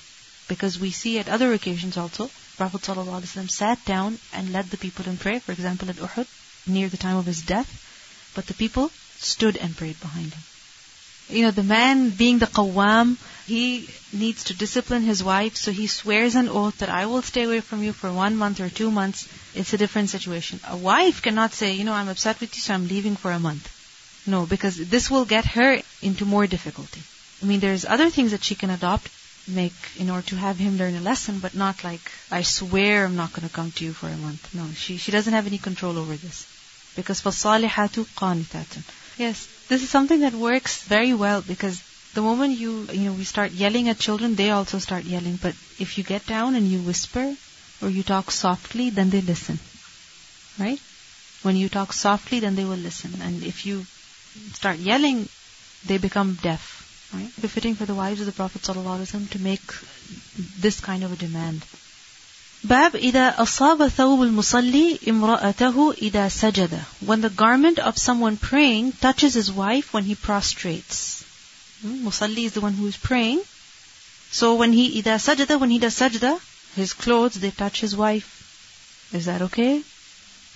Because 0.48 0.78
we 0.78 0.90
see 0.90 1.18
at 1.18 1.28
other 1.28 1.52
occasions 1.52 1.96
also, 1.96 2.30
Prophet 2.56 2.80
ﷺ 2.82 3.50
sat 3.50 3.84
down 3.84 4.18
and 4.32 4.52
led 4.52 4.70
the 4.70 4.78
people 4.78 5.06
in 5.06 5.18
prayer, 5.18 5.40
for 5.40 5.52
example 5.52 5.90
at 5.90 5.96
Uhud, 5.96 6.26
near 6.66 6.88
the 6.88 6.96
time 6.96 7.16
of 7.16 7.26
his 7.26 7.42
death, 7.42 7.70
but 8.34 8.46
the 8.46 8.54
people 8.54 8.90
stood 9.18 9.56
and 9.56 9.76
prayed 9.76 10.00
behind 10.00 10.32
him 10.32 10.42
You 11.29 11.43
know, 11.43 11.51
the 11.51 11.63
man 11.63 12.09
being 12.09 12.39
the 12.39 12.45
qawwam, 12.47 13.17
he 13.45 13.89
needs 14.11 14.45
to 14.45 14.53
discipline 14.53 15.03
his 15.03 15.23
wife, 15.23 15.55
so 15.55 15.71
he 15.71 15.87
swears 15.87 16.35
an 16.35 16.49
oath 16.49 16.79
that 16.79 16.89
I 16.89 17.05
will 17.05 17.21
stay 17.21 17.43
away 17.43 17.61
from 17.61 17.83
you 17.83 17.93
for 17.93 18.11
one 18.11 18.35
month 18.35 18.59
or 18.59 18.69
two 18.69 18.91
months. 18.91 19.27
It's 19.55 19.73
a 19.73 19.77
different 19.77 20.09
situation. 20.09 20.59
A 20.67 20.77
wife 20.77 21.21
cannot 21.21 21.53
say, 21.53 21.73
you 21.73 21.85
know, 21.85 21.93
I'm 21.93 22.09
upset 22.09 22.41
with 22.41 22.55
you, 22.55 22.61
so 22.61 22.73
I'm 22.73 22.87
leaving 22.87 23.15
for 23.15 23.31
a 23.31 23.39
month. 23.39 23.69
No, 24.27 24.45
because 24.45 24.77
this 24.77 25.09
will 25.09 25.25
get 25.25 25.45
her 25.45 25.81
into 26.01 26.25
more 26.25 26.47
difficulty. 26.47 27.01
I 27.41 27.45
mean, 27.45 27.59
there's 27.59 27.85
other 27.85 28.09
things 28.09 28.31
that 28.31 28.43
she 28.43 28.55
can 28.55 28.69
adopt, 28.69 29.09
make 29.47 29.73
in 29.97 30.09
order 30.09 30.27
to 30.27 30.35
have 30.35 30.57
him 30.57 30.77
learn 30.77 30.95
a 30.95 31.01
lesson, 31.01 31.39
but 31.39 31.55
not 31.55 31.83
like, 31.83 32.11
I 32.29 32.43
swear 32.43 33.05
I'm 33.05 33.15
not 33.15 33.33
going 33.33 33.47
to 33.47 33.53
come 33.53 33.71
to 33.71 33.85
you 33.85 33.93
for 33.93 34.07
a 34.07 34.17
month. 34.17 34.53
No, 34.53 34.69
she, 34.73 34.97
she 34.97 35.11
doesn't 35.11 35.33
have 35.33 35.47
any 35.47 35.57
control 35.57 35.97
over 35.97 36.15
this. 36.15 36.45
Because 36.95 37.21
فَالصَّالِحَاتُ 37.21 38.05
قَانِتَاتٌ 38.15 38.83
Yes, 39.17 39.47
this 39.68 39.82
is 39.82 39.90
something 39.90 40.20
that 40.20 40.34
works 40.34 40.82
very 40.82 41.14
well 41.14 41.42
because 41.42 41.82
the 42.14 42.22
moment 42.22 42.58
you, 42.58 42.84
you 42.92 43.10
know, 43.10 43.12
we 43.12 43.24
start 43.24 43.52
yelling 43.52 43.88
at 43.88 43.98
children, 43.98 44.34
they 44.34 44.50
also 44.50 44.78
start 44.78 45.04
yelling. 45.04 45.36
But 45.36 45.54
if 45.78 45.98
you 45.98 46.04
get 46.04 46.26
down 46.26 46.54
and 46.54 46.66
you 46.66 46.80
whisper 46.80 47.36
or 47.82 47.90
you 47.90 48.02
talk 48.02 48.30
softly, 48.30 48.90
then 48.90 49.10
they 49.10 49.20
listen. 49.20 49.58
Right? 50.58 50.80
When 51.42 51.56
you 51.56 51.68
talk 51.68 51.92
softly, 51.92 52.40
then 52.40 52.54
they 52.54 52.64
will 52.64 52.82
listen. 52.88 53.20
And 53.20 53.42
if 53.42 53.66
you 53.66 53.84
start 54.54 54.78
yelling, 54.78 55.28
they 55.84 55.98
become 55.98 56.38
deaf. 56.42 57.10
Right? 57.12 57.30
Befitting 57.40 57.74
for 57.74 57.84
the 57.84 57.94
wives 57.94 58.20
of 58.20 58.26
the 58.26 58.32
Prophet 58.32 58.62
ﷺ 58.62 59.30
to 59.30 59.38
make 59.38 59.74
this 60.58 60.80
kind 60.80 61.04
of 61.04 61.12
a 61.12 61.16
demand. 61.16 61.64
باب 62.65 62.95
إذا 62.95 63.41
أصاب 63.41 63.87
ثوب 63.87 64.21
المصلي 64.21 64.99
امرأته 65.07 65.93
إذا 65.93 66.29
سجد 66.29 66.79
When 67.05 67.21
the 67.21 67.29
garment 67.29 67.79
of 67.79 67.97
someone 67.97 68.37
praying 68.37 68.91
touches 68.93 69.33
his 69.33 69.51
wife 69.51 69.93
when 69.93 70.03
he 70.03 70.15
prostrates. 70.15 71.23
Hmm? 71.81 72.05
Musalli 72.07 72.45
is 72.45 72.53
the 72.53 72.61
one 72.61 72.73
who 72.73 72.87
is 72.87 72.97
praying. 72.97 73.41
So 74.31 74.55
when 74.55 74.73
he 74.73 75.01
إذا 75.01 75.17
سجد, 75.17 75.59
when 75.59 75.71
he 75.71 75.79
does 75.79 75.95
sajda, 75.95 76.39
his 76.75 76.93
clothes, 76.93 77.35
they 77.35 77.51
touch 77.51 77.81
his 77.81 77.95
wife. 77.95 79.09
Is 79.11 79.25
that 79.25 79.41
okay? 79.41 79.83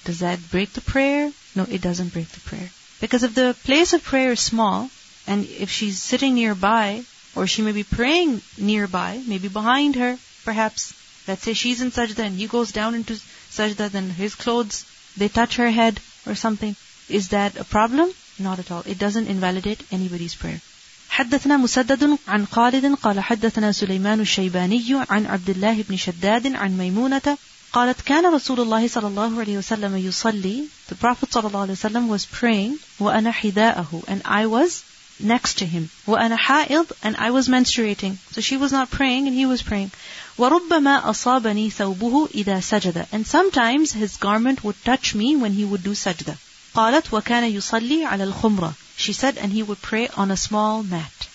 Does 0.05 0.19
that 0.19 0.39
break 0.51 0.73
the 0.73 0.81
prayer? 0.81 1.31
No, 1.55 1.63
it 1.63 1.81
doesn't 1.81 2.13
break 2.13 2.29
the 2.29 2.39
prayer. 2.41 2.69
Because 3.01 3.23
if 3.23 3.33
the 3.33 3.55
place 3.63 3.93
of 3.93 4.03
prayer 4.03 4.33
is 4.33 4.39
small, 4.39 4.89
and 5.27 5.45
if 5.45 5.71
she's 5.71 6.01
sitting 6.01 6.35
nearby, 6.35 7.03
or 7.35 7.47
she 7.47 7.63
may 7.63 7.71
be 7.71 7.83
praying 7.83 8.41
nearby, 8.57 9.21
maybe 9.25 9.47
behind 9.47 9.95
her, 9.95 10.17
perhaps, 10.45 10.93
let's 11.27 11.43
say 11.43 11.53
she's 11.53 11.81
in 11.81 11.91
sajda 11.91 12.19
and 12.19 12.37
he 12.37 12.47
goes 12.47 12.71
down 12.71 12.95
into 12.95 13.13
sajda, 13.51 13.89
then 13.89 14.09
his 14.09 14.35
clothes, 14.35 14.85
they 15.17 15.27
touch 15.27 15.57
her 15.57 15.69
head 15.69 15.99
or 16.27 16.35
something. 16.35 16.75
Is 17.09 17.29
that 17.29 17.57
a 17.57 17.63
problem? 17.63 18.11
Not 18.39 18.59
at 18.59 18.71
all. 18.71 18.83
It 18.85 18.99
doesn't 18.99 19.27
invalidate 19.27 19.83
anybody's 19.91 20.35
prayer. 20.35 20.61
حدثنا 21.09 21.57
مسدد 21.57 22.17
عن 22.27 22.45
خالد 22.47 22.95
قال 22.95 23.19
حدثنا 23.19 23.71
سليمان 23.71 24.19
الشيباني 24.19 25.05
عن 25.09 25.25
عبد 25.25 25.49
الله 25.49 25.83
بن 25.89 25.97
شداد 25.97 26.55
عن 26.55 26.77
ميمونة 26.77 27.37
قالت 27.73 28.01
كان 28.01 28.33
رسول 28.33 28.59
الله 28.59 28.87
صلى 28.87 29.07
الله 29.07 29.39
عليه 29.39 29.57
وسلم 29.57 29.97
يصلي 29.97 30.67
The 30.89 30.95
Prophet 30.95 31.31
صلى 31.31 31.47
الله 31.47 31.61
عليه 31.61 31.73
وسلم 31.73 32.09
was 32.09 32.25
praying 32.25 32.79
وأنا 32.99 33.31
حذاءه 33.31 34.03
and 34.07 34.21
I 34.25 34.45
was 34.47 34.83
next 35.19 35.59
to 35.59 35.65
him 35.65 35.89
وأنا 36.07 36.35
حائض 36.37 36.85
and 37.03 37.15
I 37.15 37.31
was 37.31 37.47
menstruating 37.47 38.17
so 38.31 38.41
she 38.41 38.57
was 38.57 38.71
not 38.71 38.89
praying 38.89 39.27
and 39.27 39.35
he 39.35 39.45
was 39.45 39.61
praying 39.61 39.91
وربما 40.39 41.09
أصابني 41.09 41.69
ثوبه 41.69 42.29
إذا 42.33 42.59
سجد 42.59 43.07
and 43.11 43.25
sometimes 43.27 43.91
his 43.93 44.17
garment 44.17 44.63
would 44.63 44.75
touch 44.83 45.15
me 45.15 45.35
when 45.35 45.53
he 45.53 45.65
would 45.65 45.83
do 45.83 45.93
sajda 45.95 46.37
قالت 46.75 47.11
وكان 47.13 47.43
يصلي 47.43 48.05
على 48.05 48.23
الخمرة 48.23 48.73
she 48.97 49.13
said 49.13 49.37
and 49.37 49.51
he 49.53 49.63
would 49.63 49.81
pray 49.81 50.07
on 50.09 50.31
a 50.31 50.37
small 50.37 50.83
mat 50.83 51.27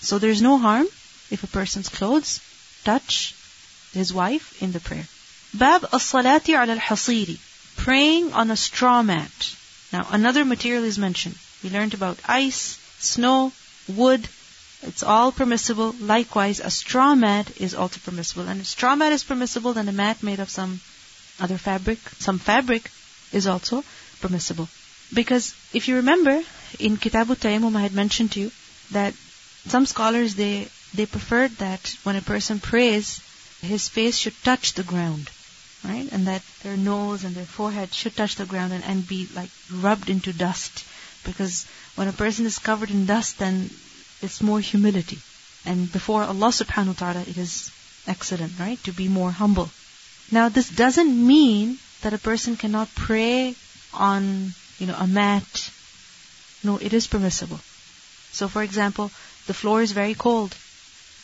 so 0.00 0.18
there's 0.18 0.42
no 0.42 0.58
harm 0.58 0.86
if 1.30 1.42
a 1.42 1.46
person's 1.46 1.88
clothes 1.88 2.40
touch 2.84 3.34
his 3.92 4.12
wife 4.12 4.62
in 4.62 4.72
the 4.72 4.80
prayer 4.80 5.06
باب 5.54 5.84
الصلاة 5.94 6.48
على 6.48 6.72
الحصير 6.78 7.36
praying 7.76 8.32
on 8.32 8.50
a 8.50 8.56
straw 8.56 9.02
mat 9.02 9.54
now 9.92 10.06
another 10.10 10.44
material 10.44 10.84
is 10.84 10.98
mentioned 10.98 11.36
we 11.62 11.70
learned 11.70 11.94
about 11.94 12.18
ice 12.26 12.78
snow 12.98 13.52
wood 13.88 14.28
it's 14.81 15.03
all 15.03 15.31
permissible. 15.31 15.95
Likewise, 15.99 16.59
a 16.59 16.69
straw 16.69 17.15
mat 17.15 17.51
is 17.59 17.75
also 17.75 17.99
permissible. 17.99 18.47
And 18.47 18.61
if 18.61 18.67
straw 18.67 18.95
mat 18.95 19.11
is 19.11 19.23
permissible, 19.23 19.73
then 19.73 19.89
a 19.89 19.91
mat 19.93 20.23
made 20.23 20.39
of 20.39 20.49
some 20.49 20.79
other 21.39 21.57
fabric, 21.57 21.99
some 22.19 22.39
fabric, 22.39 22.89
is 23.31 23.47
also 23.47 23.83
permissible. 24.21 24.69
Because 25.13 25.53
if 25.73 25.87
you 25.87 25.97
remember, 25.97 26.41
in 26.79 26.97
Kitabu 26.97 27.35
Tayammum 27.35 27.75
I 27.75 27.81
had 27.81 27.93
mentioned 27.93 28.31
to 28.33 28.39
you 28.39 28.51
that 28.91 29.13
some 29.67 29.85
scholars 29.85 30.35
they 30.35 30.67
they 30.93 31.05
preferred 31.05 31.51
that 31.57 31.95
when 32.03 32.15
a 32.15 32.21
person 32.21 32.59
prays, 32.59 33.21
his 33.61 33.87
face 33.89 34.17
should 34.17 34.33
touch 34.43 34.73
the 34.73 34.83
ground, 34.83 35.29
right? 35.83 36.07
And 36.11 36.27
that 36.27 36.41
their 36.63 36.77
nose 36.77 37.23
and 37.23 37.35
their 37.35 37.45
forehead 37.45 37.93
should 37.93 38.15
touch 38.15 38.35
the 38.35 38.45
ground 38.45 38.73
and, 38.73 38.83
and 38.83 39.07
be 39.07 39.27
like 39.35 39.51
rubbed 39.71 40.09
into 40.09 40.33
dust. 40.33 40.85
Because 41.25 41.65
when 41.95 42.07
a 42.07 42.13
person 42.13 42.45
is 42.45 42.57
covered 42.57 42.89
in 42.89 43.05
dust, 43.05 43.37
then 43.37 43.69
it's 44.21 44.41
more 44.41 44.59
humility. 44.59 45.19
And 45.65 45.91
before 45.91 46.23
Allah 46.23 46.49
subhanahu 46.49 46.87
wa 46.87 46.93
ta'ala, 46.93 47.21
it 47.21 47.37
is 47.37 47.71
excellent, 48.07 48.59
right? 48.59 48.81
To 48.83 48.91
be 48.91 49.07
more 49.07 49.31
humble. 49.31 49.69
Now, 50.31 50.49
this 50.49 50.69
doesn't 50.69 51.27
mean 51.27 51.79
that 52.01 52.13
a 52.13 52.17
person 52.17 52.55
cannot 52.55 52.93
pray 52.95 53.55
on, 53.93 54.53
you 54.77 54.87
know, 54.87 54.95
a 54.97 55.07
mat. 55.07 55.71
No, 56.63 56.77
it 56.77 56.93
is 56.93 57.07
permissible. 57.07 57.59
So, 58.31 58.47
for 58.47 58.63
example, 58.63 59.11
the 59.47 59.53
floor 59.53 59.81
is 59.81 59.91
very 59.91 60.13
cold, 60.13 60.55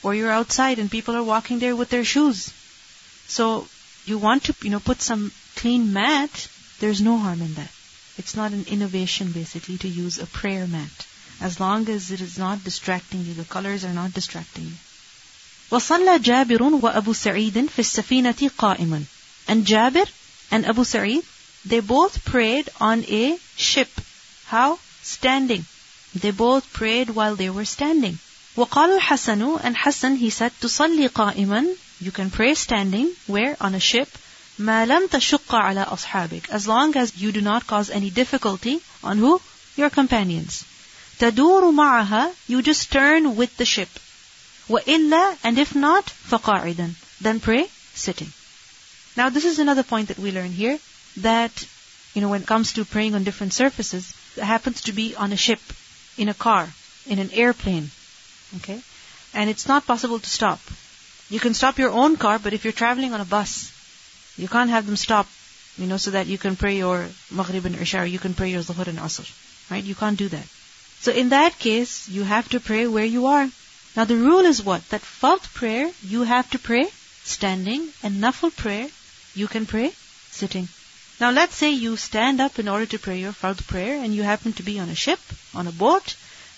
or 0.03 0.13
you're 0.13 0.31
outside 0.31 0.79
and 0.79 0.89
people 0.89 1.15
are 1.15 1.23
walking 1.23 1.59
there 1.59 1.75
with 1.75 1.89
their 1.89 2.03
shoes. 2.03 2.51
So, 3.27 3.67
you 4.05 4.17
want 4.17 4.45
to, 4.45 4.55
you 4.61 4.69
know, 4.69 4.79
put 4.79 5.01
some 5.01 5.31
clean 5.55 5.93
mat, 5.93 6.47
there's 6.79 7.01
no 7.01 7.17
harm 7.17 7.41
in 7.41 7.53
that. 7.55 7.71
It's 8.17 8.35
not 8.35 8.51
an 8.53 8.65
innovation, 8.69 9.31
basically, 9.31 9.77
to 9.79 9.87
use 9.87 10.19
a 10.19 10.25
prayer 10.25 10.67
mat 10.67 11.07
As 11.40 11.58
long 11.58 11.88
as 11.88 12.10
it 12.10 12.20
is 12.20 12.38
not 12.38 12.62
distracting 12.64 13.24
you, 13.24 13.34
the 13.34 13.44
colors 13.44 13.84
are 13.84 13.92
not 13.92 14.12
distracting 14.12 14.64
you. 14.64 14.78
وصلى 15.70 16.18
جابر 16.18 16.62
وأبو 16.62 17.12
سعيد 17.12 17.68
في 17.68 17.78
السفينة 17.78 18.50
قائما. 18.58 19.04
And 19.48 19.64
Jabir 19.64 20.08
and 20.50 20.66
Abu 20.66 20.84
Sa'id, 20.84 21.24
they 21.64 21.80
both 21.80 22.24
prayed 22.24 22.68
on 22.80 23.04
a 23.08 23.38
ship. 23.56 23.88
How? 24.46 24.78
Standing. 25.02 25.64
They 26.14 26.30
both 26.30 26.72
prayed 26.72 27.10
while 27.10 27.36
they 27.36 27.50
were 27.50 27.64
standing. 27.64 28.18
وقال 28.56 28.98
الحسن 28.98 29.60
and 29.62 29.76
Hassan 29.76 30.16
he 30.16 30.30
said 30.30 30.52
تصلي 30.60 31.08
قائما 31.08 31.76
you 32.00 32.10
can 32.10 32.30
pray 32.30 32.54
standing 32.54 33.10
where 33.26 33.56
on 33.60 33.74
a 33.74 33.80
ship 33.80 34.08
ما 34.58 34.86
لم 34.86 35.06
تشق 35.08 35.54
على 35.54 35.82
أصحابك 35.84 36.50
as 36.50 36.66
long 36.66 36.96
as 36.96 37.16
you 37.16 37.30
do 37.30 37.40
not 37.40 37.66
cause 37.66 37.90
any 37.90 38.10
difficulty 38.10 38.80
on 39.04 39.18
who 39.18 39.40
your 39.76 39.88
companions 39.88 40.64
تدور 41.18 41.70
معها 41.70 42.32
you 42.48 42.62
just 42.62 42.90
turn 42.90 43.36
with 43.36 43.56
the 43.56 43.64
ship 43.64 43.88
وإلا 44.68 45.36
and 45.44 45.58
if 45.58 45.74
not 45.74 46.04
فقاعدا 46.30 46.94
then 47.20 47.40
pray 47.40 47.68
sitting 47.94 48.32
now 49.16 49.28
this 49.28 49.44
is 49.44 49.58
another 49.58 49.82
point 49.82 50.08
that 50.08 50.18
we 50.18 50.32
learn 50.32 50.52
here 50.52 50.78
that 51.18 51.66
you 52.14 52.22
know 52.22 52.28
when 52.28 52.42
it 52.42 52.46
comes 52.46 52.72
to 52.72 52.84
praying 52.84 53.14
on 53.14 53.24
different 53.24 53.52
surfaces 53.52 54.14
it 54.36 54.44
happens 54.44 54.80
to 54.82 54.92
be 54.92 55.14
on 55.14 55.32
a 55.32 55.36
ship 55.36 55.60
in 56.16 56.28
a 56.28 56.34
car 56.34 56.68
in 57.06 57.18
an 57.18 57.30
airplane 57.32 57.90
okay 58.56 58.80
and 59.34 59.50
it's 59.50 59.68
not 59.68 59.86
possible 59.86 60.18
to 60.18 60.30
stop 60.30 60.60
you 61.28 61.40
can 61.40 61.54
stop 61.54 61.78
your 61.78 61.90
own 61.90 62.16
car 62.16 62.38
but 62.38 62.52
if 62.52 62.64
you're 62.64 62.80
traveling 62.84 63.12
on 63.12 63.20
a 63.20 63.30
bus 63.36 63.52
you 64.36 64.48
can't 64.48 64.70
have 64.70 64.86
them 64.86 64.96
stop 64.96 65.26
you 65.76 65.86
know 65.86 65.96
so 65.96 66.12
that 66.12 66.26
you 66.26 66.38
can 66.38 66.56
pray 66.56 66.76
your 66.76 67.08
maghrib 67.30 67.66
and 67.66 67.76
isha 67.76 68.00
or 68.00 68.08
you 68.14 68.18
can 68.18 68.34
pray 68.40 68.50
your 68.50 68.62
zuhr 68.70 68.88
and 68.94 69.04
asr 69.08 69.28
right 69.70 69.84
you 69.84 69.94
can't 69.94 70.18
do 70.24 70.28
that 70.36 70.46
so 70.99 71.11
in 71.11 71.29
that 71.29 71.57
case 71.59 72.09
you 72.09 72.23
have 72.23 72.49
to 72.49 72.59
pray 72.59 72.87
where 72.87 73.05
you 73.05 73.25
are 73.27 73.49
now 73.95 74.03
the 74.03 74.17
rule 74.17 74.45
is 74.45 74.61
what? 74.61 74.89
That 74.89 75.01
fard 75.01 75.41
prayer, 75.53 75.89
you 76.03 76.23
have 76.23 76.49
to 76.49 76.59
pray 76.59 76.91
standing, 77.23 77.93
and 78.03 78.21
nafil 78.21 78.53
prayer, 78.53 78.89
you 79.33 79.47
can 79.47 79.65
pray 79.65 79.93
sitting. 80.31 80.67
Now 81.21 81.31
let's 81.31 81.55
say 81.55 81.69
you 81.71 81.95
stand 81.95 82.41
up 82.41 82.59
in 82.59 82.67
order 82.67 82.85
to 82.87 82.99
pray 82.99 83.19
your 83.19 83.31
fard 83.31 83.65
prayer, 83.67 84.03
and 84.03 84.13
you 84.13 84.23
happen 84.23 84.51
to 84.53 84.63
be 84.63 84.79
on 84.79 84.89
a 84.89 84.95
ship, 84.95 85.21
on 85.53 85.67
a 85.67 85.71
boat, 85.71 86.15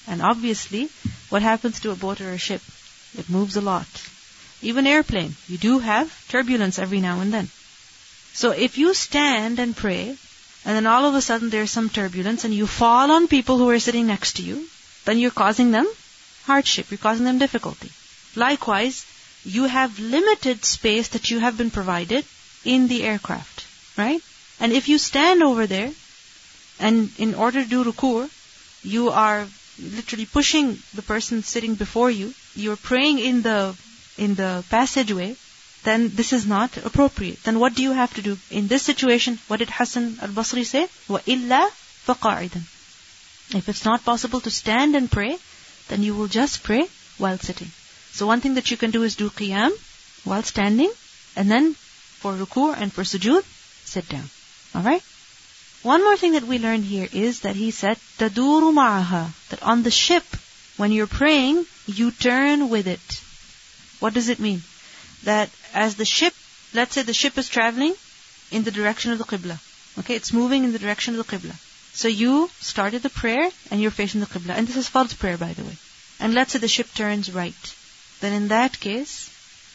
and 0.07 0.23
obviously, 0.23 0.89
what 1.29 1.43
happens 1.43 1.79
to 1.81 1.91
a 1.91 1.95
boat 1.95 2.21
or 2.21 2.31
a 2.31 2.39
ship? 2.39 2.63
It 3.15 3.29
moves 3.29 3.55
a 3.55 3.61
lot. 3.61 3.87
Even 4.63 4.87
airplane, 4.87 5.35
you 5.47 5.59
do 5.59 5.77
have 5.77 6.27
turbulence 6.29 6.79
every 6.79 7.01
now 7.01 7.19
and 7.19 7.31
then. 7.31 7.49
So 8.33 8.49
if 8.49 8.79
you 8.79 8.95
stand 8.95 9.59
and 9.59 9.77
pray, 9.77 10.17
and 10.67 10.75
then 10.75 10.85
all 10.85 11.05
of 11.05 11.15
a 11.15 11.21
sudden 11.21 11.49
there's 11.49 11.71
some 11.71 11.89
turbulence, 11.89 12.43
and 12.43 12.53
you 12.53 12.67
fall 12.67 13.09
on 13.09 13.29
people 13.29 13.57
who 13.57 13.69
are 13.69 13.79
sitting 13.79 14.05
next 14.05 14.35
to 14.35 14.43
you, 14.43 14.67
then 15.05 15.17
you're 15.17 15.31
causing 15.31 15.71
them 15.71 15.87
hardship, 16.43 16.91
you're 16.91 16.97
causing 16.97 17.23
them 17.23 17.37
difficulty. 17.37 17.89
Likewise, 18.35 19.05
you 19.45 19.63
have 19.63 19.97
limited 19.97 20.65
space 20.65 21.07
that 21.09 21.31
you 21.31 21.39
have 21.39 21.57
been 21.57 21.71
provided 21.71 22.25
in 22.65 22.89
the 22.89 23.03
aircraft, 23.05 23.65
right? 23.97 24.21
And 24.59 24.73
if 24.73 24.89
you 24.89 24.97
stand 24.97 25.41
over 25.41 25.67
there, 25.67 25.89
and 26.81 27.11
in 27.17 27.33
order 27.33 27.63
to 27.63 27.69
do 27.69 27.85
ruku, 27.85 28.29
you 28.83 29.09
are 29.09 29.47
literally 29.79 30.25
pushing 30.25 30.77
the 30.93 31.01
person 31.01 31.43
sitting 31.43 31.75
before 31.75 32.11
you, 32.11 32.33
you're 32.55 32.75
praying 32.75 33.19
in 33.19 33.41
the 33.41 33.73
in 34.17 34.35
the 34.35 34.65
passageway, 34.69 35.37
then 35.86 36.10
this 36.14 36.32
is 36.32 36.46
not 36.46 36.76
appropriate. 36.76 37.42
Then 37.42 37.58
what 37.58 37.74
do 37.74 37.82
you 37.82 37.92
have 37.92 38.14
to 38.14 38.22
do? 38.22 38.38
In 38.50 38.68
this 38.68 38.82
situation, 38.82 39.38
what 39.48 39.58
did 39.58 39.70
Hassan 39.70 40.18
al-Basri 40.22 40.64
say? 40.64 40.88
وَإِلَّا 41.08 41.70
فَقَاعِدًا 42.06 42.62
If 43.56 43.68
it's 43.68 43.84
not 43.84 44.04
possible 44.04 44.40
to 44.40 44.50
stand 44.50 44.94
and 44.94 45.10
pray, 45.10 45.38
then 45.88 46.02
you 46.02 46.14
will 46.14 46.28
just 46.28 46.62
pray 46.62 46.86
while 47.18 47.38
sitting. 47.38 47.70
So 48.12 48.26
one 48.26 48.40
thing 48.40 48.54
that 48.54 48.70
you 48.70 48.76
can 48.76 48.90
do 48.90 49.02
is 49.02 49.16
do 49.16 49.30
qiyam 49.30 49.72
while 50.24 50.42
standing, 50.42 50.92
and 51.34 51.50
then 51.50 51.74
for 51.74 52.34
ruku 52.34 52.74
and 52.76 52.92
for 52.92 53.02
sujood, 53.02 53.44
sit 53.84 54.08
down. 54.08 54.30
Alright? 54.74 55.02
One 55.82 56.04
more 56.04 56.16
thing 56.16 56.32
that 56.32 56.44
we 56.44 56.60
learned 56.60 56.84
here 56.84 57.08
is 57.12 57.40
that 57.40 57.56
he 57.56 57.72
said, 57.72 57.98
تَدُورُ 58.18 58.72
مَعَهَا 58.72 59.32
That 59.48 59.62
on 59.62 59.82
the 59.82 59.90
ship, 59.90 60.24
when 60.76 60.92
you're 60.92 61.08
praying, 61.08 61.66
you 61.86 62.12
turn 62.12 62.68
with 62.68 62.86
it. 62.86 63.20
What 63.98 64.14
does 64.14 64.28
it 64.28 64.38
mean? 64.38 64.62
That 65.24 65.50
as 65.85 65.95
the 65.95 66.05
ship, 66.05 66.33
let's 66.73 66.95
say 66.95 67.03
the 67.03 67.13
ship 67.13 67.37
is 67.37 67.47
traveling 67.47 67.95
in 68.51 68.63
the 68.63 68.71
direction 68.71 69.11
of 69.11 69.19
the 69.19 69.29
Qibla. 69.31 69.57
Okay, 69.99 70.15
it's 70.15 70.33
moving 70.33 70.63
in 70.63 70.73
the 70.73 70.79
direction 70.79 71.17
of 71.17 71.25
the 71.25 71.37
Qibla. 71.37 71.55
So 71.93 72.07
you 72.07 72.49
started 72.59 73.03
the 73.03 73.09
prayer 73.09 73.49
and 73.69 73.81
you're 73.81 73.99
facing 73.99 74.21
the 74.21 74.27
Qibla. 74.27 74.55
And 74.57 74.67
this 74.67 74.75
is 74.75 74.87
false 74.87 75.13
prayer, 75.13 75.37
by 75.37 75.53
the 75.53 75.63
way. 75.63 75.77
And 76.19 76.33
let's 76.33 76.53
say 76.53 76.59
the 76.59 76.67
ship 76.67 76.93
turns 76.93 77.31
right. 77.31 77.75
Then 78.21 78.33
in 78.33 78.47
that 78.47 78.79
case, 78.79 79.29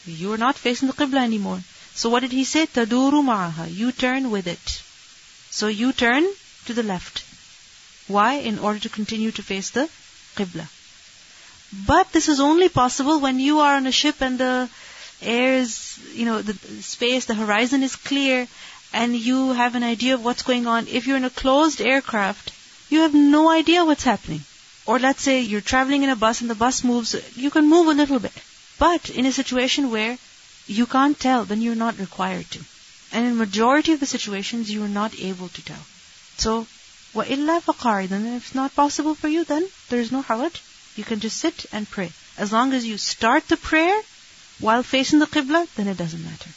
you're 0.04 0.42
not 0.44 0.56
facing 0.56 0.88
the 0.88 0.94
Qibla 0.94 1.22
anymore. 1.22 1.60
So 1.94 2.10
what 2.10 2.20
did 2.20 2.32
he 2.32 2.44
say? 2.44 2.66
Taduru 2.66 3.22
ma'aha. 3.30 3.72
You 3.72 3.92
turn 3.92 4.30
with 4.30 4.46
it. 4.46 4.82
So 5.50 5.68
you 5.68 5.92
turn 5.92 6.26
to 6.66 6.74
the 6.74 6.82
left. 6.82 7.24
Why? 8.08 8.34
In 8.34 8.58
order 8.58 8.80
to 8.80 8.88
continue 9.00 9.30
to 9.32 9.42
face 9.42 9.70
the 9.70 9.88
Qibla. 10.36 10.68
But 11.86 12.12
this 12.12 12.28
is 12.28 12.40
only 12.40 12.68
possible 12.68 13.20
when 13.20 13.38
you 13.40 13.60
are 13.60 13.76
on 13.76 13.86
a 13.86 13.92
ship 13.92 14.20
and 14.20 14.38
the 14.38 14.68
air 15.21 15.53
is, 15.53 15.99
you 16.13 16.25
know, 16.25 16.41
the 16.41 16.53
space, 16.81 17.25
the 17.25 17.33
horizon 17.33 17.83
is 17.83 17.95
clear 17.95 18.47
and 18.93 19.15
you 19.15 19.53
have 19.53 19.75
an 19.75 19.83
idea 19.83 20.13
of 20.15 20.23
what's 20.23 20.43
going 20.43 20.67
on. 20.67 20.87
If 20.87 21.07
you're 21.07 21.17
in 21.17 21.25
a 21.25 21.29
closed 21.29 21.81
aircraft, 21.81 22.53
you 22.89 23.01
have 23.01 23.13
no 23.13 23.49
idea 23.51 23.85
what's 23.85 24.03
happening. 24.03 24.43
Or 24.85 24.99
let's 24.99 25.21
say 25.21 25.41
you're 25.41 25.61
traveling 25.61 26.03
in 26.03 26.09
a 26.09 26.15
bus 26.15 26.41
and 26.41 26.49
the 26.49 26.55
bus 26.55 26.83
moves, 26.83 27.15
you 27.35 27.51
can 27.51 27.67
move 27.67 27.87
a 27.87 27.93
little 27.93 28.19
bit. 28.19 28.31
But 28.79 29.09
in 29.09 29.25
a 29.25 29.31
situation 29.31 29.91
where 29.91 30.17
you 30.67 30.85
can't 30.85 31.19
tell, 31.19 31.43
then 31.45 31.61
you're 31.61 31.75
not 31.75 31.99
required 31.99 32.49
to. 32.51 32.59
And 33.11 33.25
in 33.25 33.37
majority 33.37 33.93
of 33.93 33.99
the 33.99 34.05
situations, 34.05 34.71
you 34.71 34.83
are 34.83 34.89
not 34.89 35.19
able 35.19 35.49
to 35.49 35.65
tell. 35.65 35.85
So, 36.37 36.67
وَإِلَّا 37.13 37.61
فَقَارِ 37.63 38.09
Then 38.09 38.25
if 38.27 38.47
it's 38.47 38.55
not 38.55 38.75
possible 38.75 39.15
for 39.15 39.27
you, 39.27 39.43
then 39.43 39.67
there's 39.89 40.11
no 40.11 40.21
haraj. 40.23 40.61
You 40.95 41.03
can 41.03 41.19
just 41.19 41.37
sit 41.37 41.65
and 41.71 41.89
pray. 41.89 42.11
As 42.37 42.51
long 42.51 42.73
as 42.73 42.85
you 42.85 42.97
start 42.97 43.47
the 43.47 43.57
prayer 43.57 44.01
while 44.61 44.83
facing 44.83 45.19
the 45.19 45.27
Qibla, 45.27 45.67
then 45.75 45.87
it 45.87 45.97
doesn't 45.97 46.23
matter. 46.23 46.49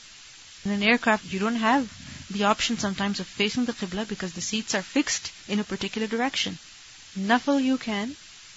In 0.64 0.70
an 0.72 0.82
aircraft, 0.82 1.32
you 1.32 1.38
don't 1.38 1.56
have 1.56 1.90
the 2.30 2.44
option 2.44 2.78
sometimes 2.78 3.20
of 3.20 3.26
facing 3.26 3.64
the 3.64 3.72
Qibla 3.72 4.08
because 4.08 4.32
the 4.32 4.40
seats 4.40 4.74
are 4.74 4.82
fixed 4.82 5.32
in 5.48 5.58
a 5.58 5.64
particular 5.64 6.06
direction. 6.06 6.58
Nafil 7.18 7.62
you 7.62 7.76
can. 7.78 8.14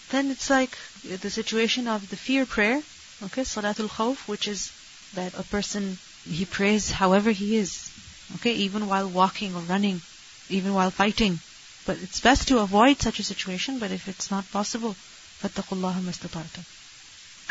Then 0.10 0.30
it's 0.30 0.50
like 0.50 0.78
the 1.04 1.30
situation 1.30 1.88
of 1.88 2.10
the 2.10 2.16
fear 2.16 2.46
prayer, 2.46 2.82
okay, 3.24 3.42
Salatul 3.42 3.90
Khawf, 3.90 4.28
which 4.28 4.48
is 4.48 4.72
that 5.16 5.34
a 5.34 5.44
person, 5.44 5.98
he 6.30 6.46
prays 6.46 6.92
however 6.92 7.32
he 7.32 7.56
is, 7.56 7.90
okay, 8.36 8.54
even 8.54 8.88
while 8.88 9.10
walking 9.10 9.56
or 9.56 9.62
running, 9.62 10.02
even 10.50 10.74
while 10.74 10.92
fighting. 10.92 11.40
But 11.86 11.98
it's 11.98 12.20
best 12.20 12.48
to 12.50 12.60
avoid 12.60 13.02
such 13.02 13.20
a 13.20 13.24
situation, 13.24 13.80
but 13.80 13.92
if 13.92 14.08
it's 14.08 14.30
not 14.30 14.50
possible, 14.52 14.96
فاتقوا 15.42 15.78
الله 15.78 16.02
ما 16.02 16.12
استطعتم. 16.12 16.64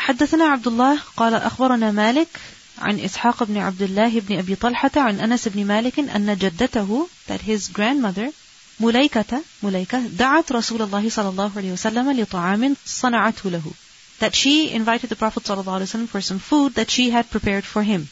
حدثنا 0.08 0.44
عبد 0.44 0.66
الله 0.66 0.98
قال 1.16 1.34
أخبرنا 1.34 1.90
مالك 1.90 2.28
عن 2.78 3.00
إسحاق 3.00 3.44
بن 3.44 3.56
عبد 3.56 3.82
الله 3.82 4.20
بن 4.20 4.38
أبي 4.38 4.54
طلحة 4.54 4.90
عن 4.96 5.20
أنس 5.20 5.48
بن 5.48 5.64
مالك 5.64 5.98
أن 5.98 6.36
جدته 6.38 7.08
that 7.28 7.40
his 7.40 7.68
grandmother 7.68 8.32
مليكة 8.80 9.42
مليكة 9.62 9.98
دعت 9.98 10.52
رسول 10.52 10.82
الله 10.82 11.10
صلى 11.10 11.28
الله 11.28 11.50
عليه 11.56 11.72
وسلم 11.72 12.20
لطعام 12.20 12.76
صنعته 12.86 13.50
له. 13.50 13.62
That 14.20 14.34
she 14.34 14.70
invited 14.70 15.10
the 15.10 15.16
Prophet 15.16 15.46
صلى 15.46 15.60
الله 15.60 15.72
عليه 15.72 15.84
وسلم 15.84 16.08
for 16.08 16.20
some 16.20 16.38
food 16.38 16.74
that 16.74 16.90
she 16.90 17.10
had 17.10 17.30
prepared 17.30 17.64
for 17.64 17.82
him. 17.82 18.08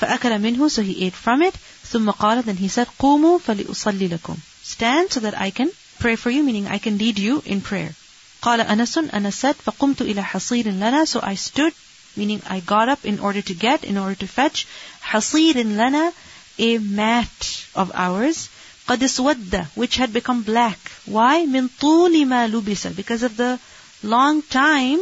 فأكل 0.00 0.38
منه 0.38 0.68
so 0.68 0.82
he 0.82 1.06
ate 1.06 1.14
from 1.14 1.42
it. 1.42 1.54
ثم 1.92 2.10
قال 2.10 2.44
then 2.44 2.56
he 2.56 2.68
said 2.68 2.86
قوموا 2.98 3.38
فلأصلي 3.38 4.08
لكم. 4.08 4.36
Stand 4.64 5.10
so 5.10 5.20
that 5.20 5.36
I 5.36 5.50
can 5.50 5.70
pray 5.98 6.14
for 6.14 6.30
you, 6.30 6.44
meaning 6.44 6.68
I 6.68 6.78
can 6.78 6.98
lead 6.98 7.18
you 7.18 7.42
in 7.44 7.60
prayer. 7.60 7.94
قال 8.41 8.61
أنس 8.61 8.97
Anas 9.13 9.35
said 9.35 9.55
فقمت 9.65 10.01
إلى 10.01 10.23
حصير 10.23 10.67
لنا 10.71 11.05
so 11.05 11.19
I 11.21 11.35
stood 11.35 11.73
meaning 12.15 12.41
I 12.47 12.59
got 12.61 12.89
up 12.89 13.05
in 13.05 13.19
order 13.19 13.41
to 13.43 13.53
get 13.53 13.83
in 13.83 13.95
order 13.97 14.15
to 14.15 14.27
fetch 14.27 14.65
حصير 15.01 15.53
لنا 15.55 16.11
a 16.59 16.77
mat 16.79 17.65
of 17.75 17.91
ours 17.93 18.49
قد 18.87 19.03
اسود 19.03 19.67
which 19.75 19.97
had 19.97 20.11
become 20.13 20.41
black 20.41 20.79
why 21.05 21.45
من 21.45 21.69
طول 21.79 22.25
ما 22.25 22.47
لبس 22.47 22.87
because 22.95 23.21
of 23.21 23.37
the 23.37 23.59
long 24.01 24.41
time 24.41 24.99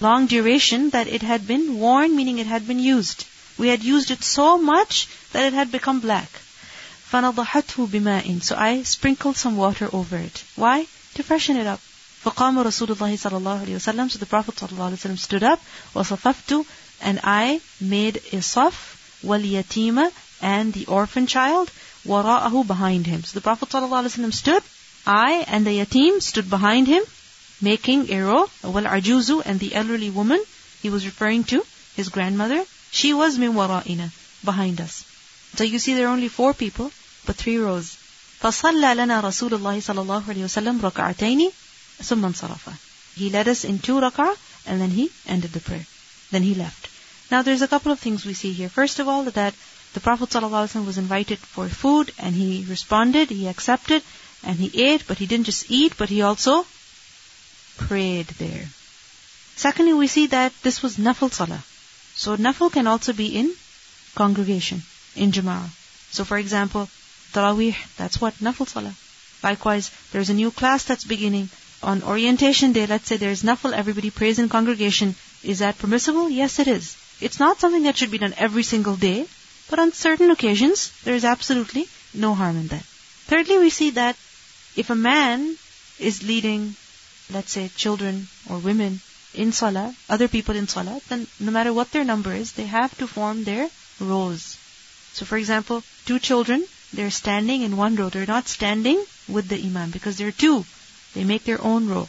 long 0.00 0.26
duration 0.26 0.90
that 0.90 1.06
it 1.06 1.22
had 1.22 1.46
been 1.46 1.78
worn 1.78 2.16
meaning 2.16 2.38
it 2.38 2.46
had 2.46 2.66
been 2.66 2.80
used 2.80 3.24
we 3.58 3.68
had 3.68 3.82
used 3.84 4.10
it 4.10 4.24
so 4.24 4.58
much 4.58 5.06
that 5.32 5.44
it 5.44 5.52
had 5.52 5.70
become 5.70 6.00
black 6.00 6.28
فنضحته 7.12 7.86
بماء 7.86 8.42
so 8.42 8.56
I 8.56 8.82
sprinkled 8.82 9.36
some 9.36 9.56
water 9.56 9.88
over 9.92 10.16
it 10.16 10.42
why 10.56 10.86
to 11.14 11.22
freshen 11.22 11.56
it 11.56 11.66
up 11.66 11.80
فقام 12.24 12.58
رسول 12.58 12.90
الله 12.92 13.16
صلى 13.16 13.36
الله 13.36 13.60
عليه 13.60 13.76
وسلم 13.76 14.08
so 14.08 14.18
the 14.18 14.26
Prophet 14.26 14.58
صلى 14.58 14.72
الله 14.72 14.84
عليه 14.84 14.96
وسلم 14.96 15.16
stood 15.16 15.42
up 15.42 15.60
وصففت 15.94 16.66
and 17.02 17.20
I 17.22 17.60
made 17.80 18.20
a 18.32 18.40
صف 18.40 18.96
واليتيمة 19.24 20.10
and 20.42 20.72
the 20.72 20.86
orphan 20.86 21.26
child 21.26 21.70
وراءه 22.04 22.66
behind 22.66 23.06
him 23.06 23.22
so 23.24 23.38
the 23.38 23.40
Prophet 23.40 23.68
صلى 23.68 23.84
الله 23.84 23.98
عليه 23.98 24.12
وسلم 24.18 24.32
stood 24.32 24.62
I 25.06 25.44
and 25.46 25.66
the 25.66 25.84
yatim 25.84 26.20
stood 26.20 26.50
behind 26.50 26.88
him 26.88 27.02
making 27.60 28.10
a 28.10 28.20
row 28.20 28.50
والعجوز 28.64 29.42
and 29.44 29.60
the 29.60 29.74
elderly 29.74 30.10
woman 30.10 30.42
he 30.82 30.90
was 30.90 31.06
referring 31.06 31.44
to 31.44 31.64
his 31.94 32.08
grandmother 32.08 32.64
she 32.90 33.14
was 33.14 33.38
من 33.38 33.54
ورائنا 33.54 34.10
behind 34.44 34.80
us 34.80 35.04
so 35.56 35.64
you 35.64 35.78
see 35.78 35.94
there 35.94 36.08
are 36.08 36.12
only 36.12 36.28
four 36.28 36.52
people 36.54 36.90
but 37.24 37.36
three 37.36 37.58
rows 37.58 37.96
فصلى 38.42 38.94
لنا 38.94 39.20
رسول 39.20 39.54
الله 39.54 39.80
صلى 39.80 40.00
الله 40.00 40.22
عليه 40.28 40.44
وسلم 40.44 40.80
ركعتين 40.82 41.50
ثم 42.02 42.24
انصرف. 42.24 42.72
He 43.16 43.30
led 43.30 43.48
us 43.48 43.64
in 43.64 43.78
two 43.78 44.00
rak'ah 44.00 44.36
and 44.66 44.80
then 44.80 44.90
he 44.90 45.10
ended 45.26 45.52
the 45.52 45.60
prayer. 45.60 45.86
Then 46.30 46.42
he 46.42 46.54
left. 46.54 46.88
Now 47.30 47.42
there's 47.42 47.62
a 47.62 47.68
couple 47.68 47.92
of 47.92 47.98
things 47.98 48.24
we 48.24 48.34
see 48.34 48.52
here. 48.52 48.68
First 48.68 48.98
of 48.98 49.08
all, 49.08 49.24
that 49.24 49.54
the 49.94 50.00
Prophet 50.00 50.28
ﷺ 50.28 50.84
was 50.84 50.98
invited 50.98 51.38
for 51.38 51.68
food 51.68 52.12
and 52.18 52.34
he 52.34 52.66
responded, 52.68 53.30
he 53.30 53.48
accepted, 53.48 54.02
and 54.42 54.58
he 54.58 54.84
ate, 54.84 55.06
but 55.06 55.18
he 55.18 55.26
didn't 55.26 55.46
just 55.46 55.70
eat, 55.70 55.96
but 55.96 56.10
he 56.10 56.22
also 56.22 56.66
prayed 57.78 58.26
there. 58.38 58.68
Secondly, 59.56 59.94
we 59.94 60.06
see 60.06 60.26
that 60.26 60.52
this 60.62 60.82
was 60.82 60.98
nafil 60.98 61.32
salah. 61.32 61.62
So 62.14 62.36
nafil 62.36 62.70
can 62.70 62.86
also 62.86 63.12
be 63.12 63.34
in 63.34 63.54
congregation, 64.14 64.82
in 65.14 65.32
jama'ah. 65.32 65.70
So 66.10 66.24
for 66.24 66.36
example, 66.36 66.88
tarawih, 67.32 67.74
that's 67.96 68.20
what 68.20 68.34
nafil 68.34 68.68
salah. 68.68 68.94
Likewise, 69.42 69.90
there's 70.12 70.30
a 70.30 70.34
new 70.34 70.50
class 70.50 70.84
that's 70.84 71.04
beginning 71.04 71.48
on 71.83 72.03
orientation 72.03 72.73
day, 72.73 72.85
let's 72.85 73.07
say 73.07 73.17
there's 73.17 73.43
nafil, 73.43 73.73
everybody 73.73 74.09
prays 74.09 74.39
in 74.39 74.49
congregation. 74.49 75.15
Is 75.43 75.59
that 75.59 75.79
permissible? 75.79 76.29
Yes, 76.29 76.59
it 76.59 76.67
is. 76.67 76.95
It's 77.19 77.39
not 77.39 77.59
something 77.59 77.83
that 77.83 77.97
should 77.97 78.11
be 78.11 78.17
done 78.17 78.33
every 78.37 78.63
single 78.63 78.95
day, 78.95 79.25
but 79.69 79.79
on 79.79 79.91
certain 79.91 80.31
occasions, 80.31 80.91
there 81.03 81.15
is 81.15 81.25
absolutely 81.25 81.87
no 82.13 82.33
harm 82.35 82.57
in 82.57 82.67
that. 82.67 82.83
Thirdly, 83.27 83.57
we 83.57 83.69
see 83.69 83.91
that 83.91 84.15
if 84.75 84.89
a 84.89 84.95
man 84.95 85.57
is 85.99 86.23
leading, 86.23 86.75
let's 87.31 87.51
say, 87.51 87.69
children 87.75 88.27
or 88.49 88.57
women 88.57 89.01
in 89.33 89.51
salah, 89.51 89.95
other 90.09 90.27
people 90.27 90.55
in 90.55 90.67
salah, 90.67 90.99
then 91.09 91.27
no 91.39 91.51
matter 91.51 91.73
what 91.73 91.91
their 91.91 92.03
number 92.03 92.33
is, 92.33 92.51
they 92.53 92.65
have 92.65 92.95
to 92.97 93.07
form 93.07 93.43
their 93.43 93.69
rows. 93.99 94.57
So 95.13 95.25
for 95.25 95.37
example, 95.37 95.83
two 96.05 96.19
children, 96.19 96.65
they're 96.93 97.11
standing 97.11 97.61
in 97.61 97.77
one 97.77 97.95
row. 97.95 98.09
They're 98.09 98.25
not 98.25 98.47
standing 98.47 99.03
with 99.27 99.47
the 99.47 99.63
imam 99.63 99.91
because 99.91 100.17
there 100.17 100.27
are 100.27 100.31
two. 100.31 100.65
They 101.13 101.23
make 101.23 101.43
their 101.43 101.61
own 101.61 101.87
row. 101.87 102.07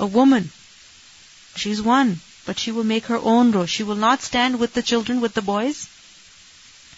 A 0.00 0.06
woman, 0.06 0.50
she's 1.56 1.82
one, 1.82 2.20
but 2.46 2.58
she 2.58 2.72
will 2.72 2.84
make 2.84 3.06
her 3.06 3.18
own 3.18 3.52
row. 3.52 3.66
She 3.66 3.82
will 3.82 3.96
not 3.96 4.22
stand 4.22 4.58
with 4.58 4.72
the 4.72 4.82
children, 4.82 5.20
with 5.20 5.34
the 5.34 5.42
boys. 5.42 5.88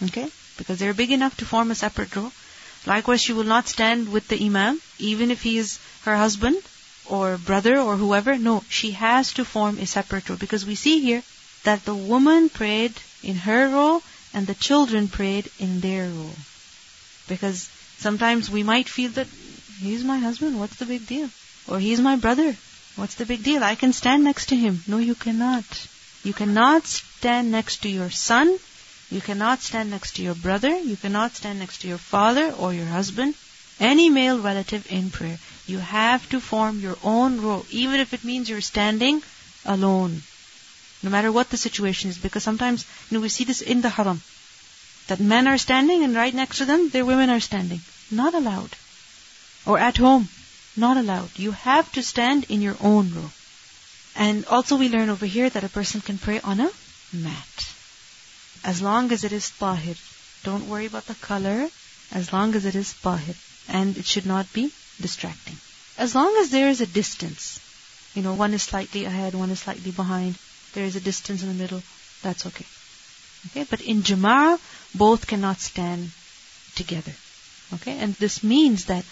Okay? 0.02 0.30
Because 0.56 0.78
they're 0.78 0.94
big 0.94 1.10
enough 1.10 1.36
to 1.38 1.44
form 1.44 1.70
a 1.70 1.74
separate 1.74 2.14
row. 2.14 2.30
Likewise, 2.86 3.20
she 3.20 3.32
will 3.32 3.44
not 3.44 3.68
stand 3.68 4.08
with 4.08 4.28
the 4.28 4.44
imam, 4.44 4.80
even 4.98 5.30
if 5.30 5.42
he 5.42 5.58
is 5.58 5.78
her 6.04 6.16
husband 6.16 6.62
or 7.04 7.36
brother 7.36 7.78
or 7.78 7.96
whoever. 7.96 8.38
No, 8.38 8.64
she 8.68 8.92
has 8.92 9.32
to 9.34 9.44
form 9.44 9.78
a 9.78 9.86
separate 9.86 10.28
row. 10.28 10.36
Because 10.36 10.64
we 10.64 10.74
see 10.74 11.00
here 11.00 11.22
that 11.64 11.84
the 11.84 11.94
woman 11.94 12.48
prayed 12.48 12.94
in 13.22 13.36
her 13.36 13.68
row 13.68 14.02
and 14.32 14.46
the 14.46 14.54
children 14.54 15.08
prayed 15.08 15.50
in 15.58 15.80
their 15.80 16.08
row. 16.08 16.34
Because 17.28 17.68
sometimes 17.98 18.48
we 18.48 18.62
might 18.62 18.88
feel 18.88 19.10
that 19.12 19.26
He's 19.80 20.04
my 20.04 20.18
husband, 20.18 20.60
what's 20.60 20.76
the 20.76 20.84
big 20.84 21.06
deal? 21.06 21.30
Or 21.66 21.78
he's 21.78 22.02
my 22.02 22.16
brother, 22.16 22.54
what's 22.96 23.14
the 23.14 23.24
big 23.24 23.42
deal? 23.42 23.64
I 23.64 23.76
can 23.76 23.94
stand 23.94 24.24
next 24.24 24.50
to 24.50 24.56
him. 24.56 24.82
No, 24.86 24.98
you 24.98 25.14
cannot. 25.14 25.64
You 26.22 26.34
cannot 26.34 26.86
stand 26.86 27.50
next 27.50 27.78
to 27.84 27.88
your 27.88 28.10
son. 28.10 28.58
You 29.10 29.22
cannot 29.22 29.62
stand 29.62 29.90
next 29.90 30.16
to 30.16 30.22
your 30.22 30.34
brother. 30.34 30.68
You 30.68 30.98
cannot 30.98 31.34
stand 31.34 31.60
next 31.60 31.80
to 31.80 31.88
your 31.88 31.96
father 31.96 32.52
or 32.52 32.74
your 32.74 32.84
husband. 32.84 33.36
Any 33.78 34.10
male 34.10 34.38
relative 34.38 34.92
in 34.92 35.08
prayer. 35.08 35.38
You 35.66 35.78
have 35.78 36.28
to 36.28 36.40
form 36.40 36.80
your 36.80 36.98
own 37.02 37.40
row, 37.40 37.64
even 37.70 38.00
if 38.00 38.12
it 38.12 38.22
means 38.22 38.50
you're 38.50 38.60
standing 38.60 39.22
alone. 39.64 40.20
No 41.02 41.08
matter 41.08 41.32
what 41.32 41.48
the 41.48 41.56
situation 41.56 42.10
is, 42.10 42.18
because 42.18 42.44
sometimes, 42.44 42.84
you 43.08 43.16
know, 43.16 43.22
we 43.22 43.30
see 43.30 43.44
this 43.44 43.62
in 43.62 43.80
the 43.80 43.88
haram. 43.88 44.20
That 45.06 45.20
men 45.20 45.48
are 45.48 45.56
standing 45.56 46.04
and 46.04 46.14
right 46.14 46.34
next 46.34 46.58
to 46.58 46.66
them, 46.66 46.90
their 46.90 47.06
women 47.06 47.30
are 47.30 47.40
standing. 47.40 47.80
Not 48.10 48.34
allowed 48.34 48.76
or 49.70 49.78
at 49.78 49.96
home. 49.96 50.28
Not 50.76 50.96
allowed. 50.96 51.30
You 51.36 51.52
have 51.52 51.90
to 51.92 52.02
stand 52.02 52.46
in 52.48 52.62
your 52.62 52.76
own 52.80 53.10
room. 53.14 53.30
And 54.16 54.44
also 54.46 54.76
we 54.76 54.88
learn 54.88 55.10
over 55.10 55.26
here 55.26 55.48
that 55.48 55.68
a 55.68 55.76
person 55.78 56.00
can 56.00 56.18
pray 56.18 56.40
on 56.40 56.58
a 56.60 56.70
mat. 57.12 57.68
As 58.64 58.82
long 58.82 59.12
as 59.12 59.22
it 59.28 59.32
is 59.32 59.50
tahir. 59.50 59.94
Don't 60.42 60.68
worry 60.68 60.86
about 60.86 61.06
the 61.06 61.14
color. 61.26 61.68
As 62.10 62.32
long 62.32 62.56
as 62.56 62.66
it 62.72 62.74
is 62.74 62.92
tahir. 63.04 63.36
And 63.68 63.96
it 63.96 64.06
should 64.06 64.26
not 64.26 64.52
be 64.52 64.72
distracting. 65.00 65.56
As 65.96 66.14
long 66.14 66.36
as 66.42 66.50
there 66.50 66.68
is 66.68 66.80
a 66.80 66.92
distance. 66.98 67.60
You 68.14 68.22
know, 68.22 68.34
one 68.34 68.54
is 68.54 68.64
slightly 68.64 69.04
ahead, 69.04 69.34
one 69.34 69.50
is 69.50 69.60
slightly 69.60 69.92
behind. 69.92 70.36
There 70.74 70.84
is 70.84 70.96
a 70.96 71.06
distance 71.08 71.42
in 71.42 71.48
the 71.48 71.62
middle. 71.62 71.82
That's 72.22 72.46
okay. 72.46 72.66
Okay, 73.46 73.66
but 73.70 73.80
in 73.80 74.02
Jama'ah, 74.02 74.58
both 74.94 75.26
cannot 75.28 75.60
stand 75.60 76.10
together. 76.74 77.14
Okay, 77.74 77.98
and 77.98 78.14
this 78.14 78.42
means 78.42 78.86
that 78.86 79.04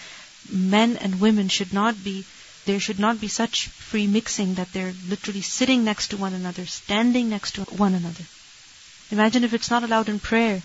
men 0.50 0.96
and 0.96 1.20
women 1.20 1.48
should 1.48 1.72
not 1.72 2.02
be 2.02 2.24
there 2.68 2.80
should 2.80 2.98
not 2.98 3.18
be 3.18 3.28
such 3.28 3.68
free 3.68 4.06
mixing 4.06 4.54
that 4.54 4.70
they're 4.74 4.94
literally 5.08 5.40
sitting 5.40 5.84
next 5.84 6.08
to 6.08 6.18
one 6.18 6.34
another, 6.34 6.66
standing 6.66 7.30
next 7.30 7.54
to 7.54 7.62
one 7.62 7.94
another. 7.94 8.24
Imagine 9.10 9.42
if 9.42 9.54
it's 9.54 9.70
not 9.70 9.82
allowed 9.82 10.10
in 10.10 10.18
prayer, 10.20 10.62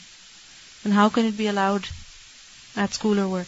then 0.84 0.92
how 0.92 1.08
can 1.08 1.26
it 1.26 1.38
be 1.38 1.48
allowed 1.48 1.88
at 2.76 2.94
school 2.94 3.22
or 3.22 3.30
work? 3.30 3.48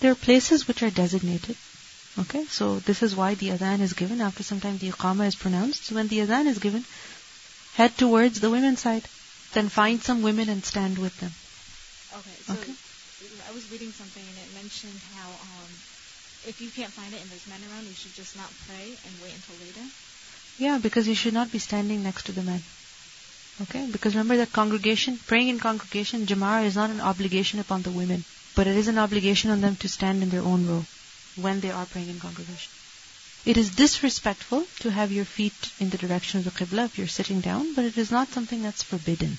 There 0.00 0.10
are 0.10 0.16
places 0.16 0.66
which 0.66 0.82
are 0.82 0.90
designated. 0.90 1.56
Okay, 2.18 2.44
so 2.46 2.80
this 2.80 3.04
is 3.04 3.14
why 3.14 3.34
the 3.34 3.50
adhan 3.50 3.80
is 3.80 3.92
given. 3.92 4.20
After 4.20 4.42
some 4.42 4.60
time, 4.60 4.78
the 4.78 4.90
iqama 4.90 5.28
is 5.28 5.36
pronounced. 5.36 5.84
So 5.84 5.94
when 5.94 6.08
the 6.08 6.18
adhan 6.26 6.46
is 6.46 6.58
given, 6.58 6.84
head 7.74 7.96
towards 7.96 8.40
the 8.40 8.50
women's 8.50 8.80
side. 8.80 9.04
Then 9.52 9.68
find 9.68 10.02
some 10.02 10.22
women 10.22 10.48
and 10.48 10.64
stand 10.64 10.98
with 10.98 11.16
them. 11.20 11.32
Okay, 12.18 12.36
so 12.46 12.52
okay 12.54 12.72
was 13.56 13.70
reading 13.72 13.90
something 13.92 14.22
and 14.22 14.36
it 14.36 14.52
mentioned 14.52 15.00
how 15.16 15.30
um, 15.30 15.72
if 16.46 16.60
you 16.60 16.68
can't 16.68 16.92
find 16.92 17.14
it 17.14 17.22
and 17.22 17.30
there's 17.30 17.46
men 17.46 17.62
around, 17.70 17.86
you 17.86 17.94
should 17.94 18.12
just 18.12 18.36
not 18.36 18.50
pray 18.66 18.98
and 19.02 19.14
wait 19.22 19.32
until 19.32 19.56
later. 19.64 19.84
Yeah, 20.58 20.76
because 20.76 21.08
you 21.08 21.14
should 21.14 21.32
not 21.32 21.50
be 21.50 21.58
standing 21.58 22.02
next 22.02 22.26
to 22.26 22.32
the 22.32 22.42
men. 22.42 22.62
Okay? 23.62 23.86
Because 23.90 24.14
remember 24.14 24.36
that 24.36 24.52
congregation, 24.52 25.18
praying 25.26 25.48
in 25.48 25.58
congregation, 25.58 26.26
Jama'ah 26.26 26.66
is 26.66 26.76
not 26.76 26.90
an 26.90 27.00
obligation 27.00 27.58
upon 27.58 27.80
the 27.80 27.90
women, 27.90 28.26
but 28.54 28.66
it 28.66 28.76
is 28.76 28.88
an 28.88 28.98
obligation 28.98 29.50
on 29.50 29.62
them 29.62 29.76
to 29.76 29.88
stand 29.88 30.22
in 30.22 30.28
their 30.28 30.44
own 30.44 30.66
row 30.66 30.84
when 31.36 31.60
they 31.60 31.70
are 31.70 31.86
praying 31.86 32.10
in 32.10 32.20
congregation. 32.20 32.70
It 33.46 33.56
is 33.56 33.70
disrespectful 33.70 34.66
to 34.80 34.90
have 34.90 35.12
your 35.12 35.24
feet 35.24 35.72
in 35.78 35.88
the 35.88 35.96
direction 35.96 36.40
of 36.40 36.44
the 36.44 36.50
Qibla 36.50 36.84
if 36.84 36.98
you're 36.98 37.06
sitting 37.06 37.40
down, 37.40 37.72
but 37.72 37.86
it 37.86 37.96
is 37.96 38.10
not 38.10 38.32
something 38.32 38.60
that's 38.60 38.82
forbidden. 38.82 39.38